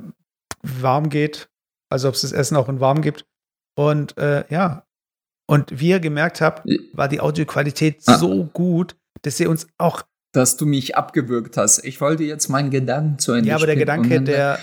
warm 0.63 1.09
geht, 1.09 1.49
also 1.91 2.09
ob 2.09 2.15
es 2.15 2.21
das 2.21 2.33
Essen 2.33 2.57
auch 2.57 2.69
in 2.69 2.81
warm 2.81 3.01
gibt. 3.01 3.25
Und 3.79 4.17
äh, 4.19 4.45
ja, 4.51 4.87
und 5.49 5.81
wie 5.81 5.89
ihr 5.91 6.01
gemerkt 6.01 6.41
habt, 6.41 6.67
war 6.93 7.09
die 7.09 7.21
Audioqualität 7.21 8.03
Ah. 8.07 8.19
so 8.19 8.45
gut, 8.45 8.97
dass 9.23 9.41
ihr 9.41 9.49
uns 9.49 9.67
auch, 9.79 10.03
dass 10.37 10.57
du 10.57 10.67
mich 10.67 10.97
abgewürgt 10.97 11.57
hast. 11.57 11.85
Ich 11.85 12.01
wollte 12.01 12.25
jetzt 12.25 12.49
meinen 12.49 12.71
Gedanken 12.71 13.19
zu 13.19 13.33
Ende 13.33 13.49
ja, 13.49 13.57
aber 13.57 13.67
der 13.67 13.77
Gedanke, 13.77 14.15
dann- 14.17 14.25
der, 14.27 14.59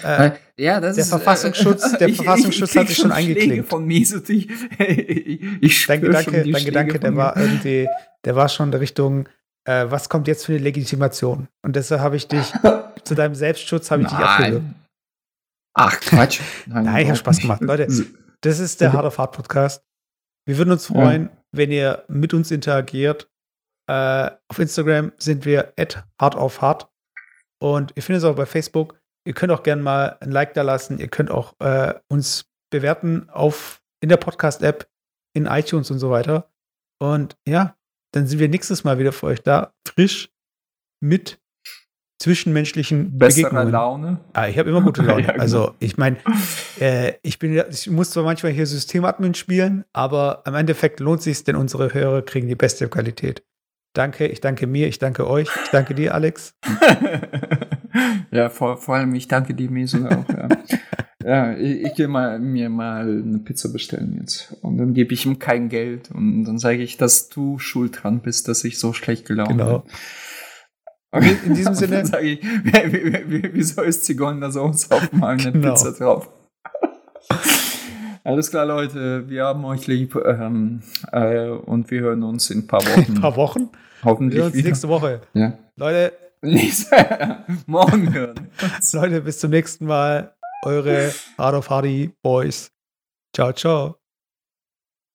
äh, 0.58 0.64
ja, 0.64 0.80
das 0.80 0.96
der 0.96 1.04
ist, 1.06 1.14
Verfassungsschutz- 1.14 1.98
der 1.98 2.10
Verfassungsschutz 2.14 2.72
krieg 2.72 2.82
hat 2.82 2.88
sich 2.88 2.98
schon 2.98 3.12
Schläge 3.12 3.32
eingeklinkt. 3.40 3.70
Von 3.70 3.86
mir, 3.86 4.06
so 4.06 4.18
ich, 4.28 4.48
ich 5.62 5.86
dein 5.88 6.02
Gedanke, 6.02 6.24
schon 6.24 6.34
dein 6.34 6.44
Schläge 6.46 6.66
Gedanke, 6.66 7.00
der 7.00 7.16
war 7.16 7.36
irgendwie, 7.38 7.88
der 8.26 8.36
war 8.36 8.50
schon 8.50 8.68
in 8.68 8.72
der 8.72 8.82
Richtung, 8.82 9.28
äh, 9.66 9.86
was 9.90 10.10
kommt 10.10 10.28
jetzt 10.28 10.46
für 10.46 10.54
eine 10.54 10.62
Legitimation? 10.62 11.48
Und 11.64 11.76
deshalb 11.76 12.02
habe 12.02 12.16
ich 12.16 12.28
dich, 12.28 12.54
zu 13.04 13.16
deinem 13.16 13.36
Selbstschutz 13.36 13.90
habe 13.92 14.04
ich 14.04 14.08
dich 14.10 14.18
abgewürgt. 14.18 14.64
Nein. 14.64 14.76
Ach, 15.76 16.00
Quatsch. 16.00 16.40
Nein, 16.68 16.86
Nein, 16.86 17.02
ich 17.04 17.08
habe 17.08 17.18
Spaß 17.18 17.40
gemacht. 17.40 17.62
Leute, 17.62 17.88
das 18.42 18.60
ist 18.60 18.80
der 18.82 18.94
Harder 18.94 19.10
Fahrt 19.12 19.36
Podcast. 19.36 19.82
Wir 20.46 20.58
würden 20.58 20.72
uns 20.72 20.88
Ja. 20.90 20.96
freuen, 20.96 21.30
wenn 21.52 21.72
ihr 21.72 22.04
mit 22.10 22.34
uns 22.34 22.52
interagiert 22.52 23.28
Äh, 23.88 24.32
auf 24.48 24.60
Instagram 24.60 25.12
sind 25.18 25.46
wir 25.46 25.74
at 25.78 26.04
hard. 26.20 26.90
Und 27.62 27.94
ihr 27.96 28.04
findet 28.04 28.24
es 28.24 28.30
auch 28.30 28.36
bei 28.36 28.46
Facebook. 28.46 29.00
Ihr 29.26 29.34
könnt 29.34 29.52
auch 29.52 29.64
gerne 29.64 29.82
mal 29.82 30.18
ein 30.20 30.32
Like 30.32 30.54
da 30.54 30.62
lassen. 30.62 31.00
Ihr 31.00 31.08
könnt 31.08 31.32
auch 31.32 31.54
äh, 31.60 31.94
uns 32.10 32.46
bewerten 32.72 33.30
auf 33.30 33.82
in 34.02 34.10
der 34.10 34.18
Podcast-App, 34.18 34.90
in 35.34 35.46
iTunes 35.46 35.90
und 35.92 36.00
so 36.00 36.10
weiter. 36.10 36.50
Und 37.00 37.38
ja, 37.48 37.76
dann 38.14 38.28
sind 38.28 38.40
wir 38.40 38.50
nächstes 38.50 38.84
Mal 38.84 39.00
wieder 39.00 39.12
für 39.12 39.28
euch 39.28 39.42
da, 39.42 39.74
frisch 39.88 40.30
mit 41.02 41.40
zwischenmenschlichen 42.22 43.18
Bessere 43.18 43.50
Begegnungen. 43.50 43.72
Laune. 43.72 44.20
Ah, 44.34 44.48
ich 44.48 44.58
habe 44.58 44.70
immer 44.70 44.82
gute 44.82 45.02
Laune. 45.04 45.24
Ja, 45.24 45.32
genau. 45.32 45.42
Also 45.42 45.76
ich 45.80 45.98
meine, 45.98 46.18
äh, 46.80 47.14
ich 47.22 47.40
bin, 47.40 47.62
ich 47.70 47.90
muss 47.90 48.12
zwar 48.12 48.24
manchmal 48.24 48.54
hier 48.54 48.66
Systemadmin 48.66 49.34
spielen, 49.34 49.84
aber 49.94 50.42
im 50.46 50.56
Endeffekt 50.56 51.00
lohnt 51.00 51.22
sich 51.22 51.44
denn 51.44 51.56
unsere 51.56 51.94
Hörer 51.94 52.22
kriegen 52.22 52.48
die 52.48 52.56
beste 52.56 52.88
Qualität. 52.88 53.44
Danke, 53.94 54.26
ich 54.28 54.42
danke 54.42 54.66
mir, 54.66 54.88
ich 54.88 54.98
danke 54.98 55.28
euch, 55.28 55.48
ich 55.66 55.70
danke 55.70 55.94
dir, 55.94 56.16
Alex. 56.16 56.56
ja, 58.32 58.50
vor, 58.50 58.78
vor 58.78 58.96
allem 58.96 59.14
ich 59.14 59.28
danke 59.28 59.54
dir 59.54 59.88
sogar 59.88 60.18
auch. 60.20 60.30
Ja, 60.30 60.48
ja 61.24 61.58
ich, 61.58 61.84
ich 61.84 61.94
gehe 61.94 62.08
mal, 62.08 62.40
mir 62.40 62.70
mal 62.70 63.02
eine 63.04 63.38
Pizza 63.40 63.70
bestellen 63.70 64.18
jetzt. 64.20 64.56
Und 64.64 64.78
dann 64.80 64.96
gebe 64.96 65.14
ich 65.14 65.28
ihm 65.28 65.38
kein 65.38 65.70
Geld. 65.70 66.10
Und 66.10 66.44
dann 66.46 66.58
sage 66.58 66.82
ich, 66.82 66.98
dass 66.98 67.30
du 67.30 67.60
schuld 67.60 68.02
dran 68.02 68.22
bist, 68.22 68.48
dass 68.48 68.64
ich 68.64 68.80
so 68.80 68.94
schlecht 68.94 69.28
gelaunt 69.28 69.50
Genau. 69.50 69.86
bin. 71.12 71.24
In- 71.24 71.44
in 71.46 71.54
diesem 71.54 71.76
Sinne- 71.76 72.04
sage 72.08 72.26
ich, 72.26 72.44
wie- 72.44 72.94
wie- 72.94 73.30
wie- 73.44 73.50
wieso 73.54 73.84
ist 73.84 74.06
Zigeunersoße 74.06 74.90
auf 74.90 75.12
mal 75.14 75.34
eine 75.38 75.52
Genau. 75.52 75.70
Pizza 75.74 75.92
drauf? 75.92 76.32
Alles 78.26 78.50
klar, 78.50 78.66
Leute, 78.66 79.28
wir 79.30 79.46
haben 79.46 79.66
euch 79.66 79.86
lieb 79.88 80.16
ähm, 80.16 80.82
äh, 81.12 81.48
und 81.50 81.92
wir 81.92 82.02
hören 82.02 82.24
uns 82.24 82.50
in 82.50 82.60
ein 82.60 82.68
paar 82.68 82.82
Wochen. 82.82 83.14
Ein 83.16 83.22
paar 83.22 83.36
Wochen. 83.36 83.70
Wir 83.72 84.12
Hoffentlich 84.12 84.40
sehen 84.40 84.46
uns 84.48 84.56
wieder. 84.56 84.70
nächste 84.70 84.88
Woche. 84.90 85.22
Ja. 85.34 85.58
Leute, 85.76 86.14
morgen 87.66 88.14
hören. 88.14 88.50
wir. 88.58 89.02
Leute, 89.02 89.22
bis 89.22 89.40
zum 89.40 89.52
nächsten 89.52 89.86
Mal. 89.86 90.36
Eure 90.66 91.14
Hard 91.38 91.56
of 91.56 91.70
Hardy 91.70 92.14
Boys. 92.22 92.72
Ciao, 93.36 93.52
ciao. 93.52 93.98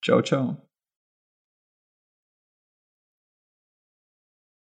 Ciao, 0.04 0.20
ciao. 0.22 0.67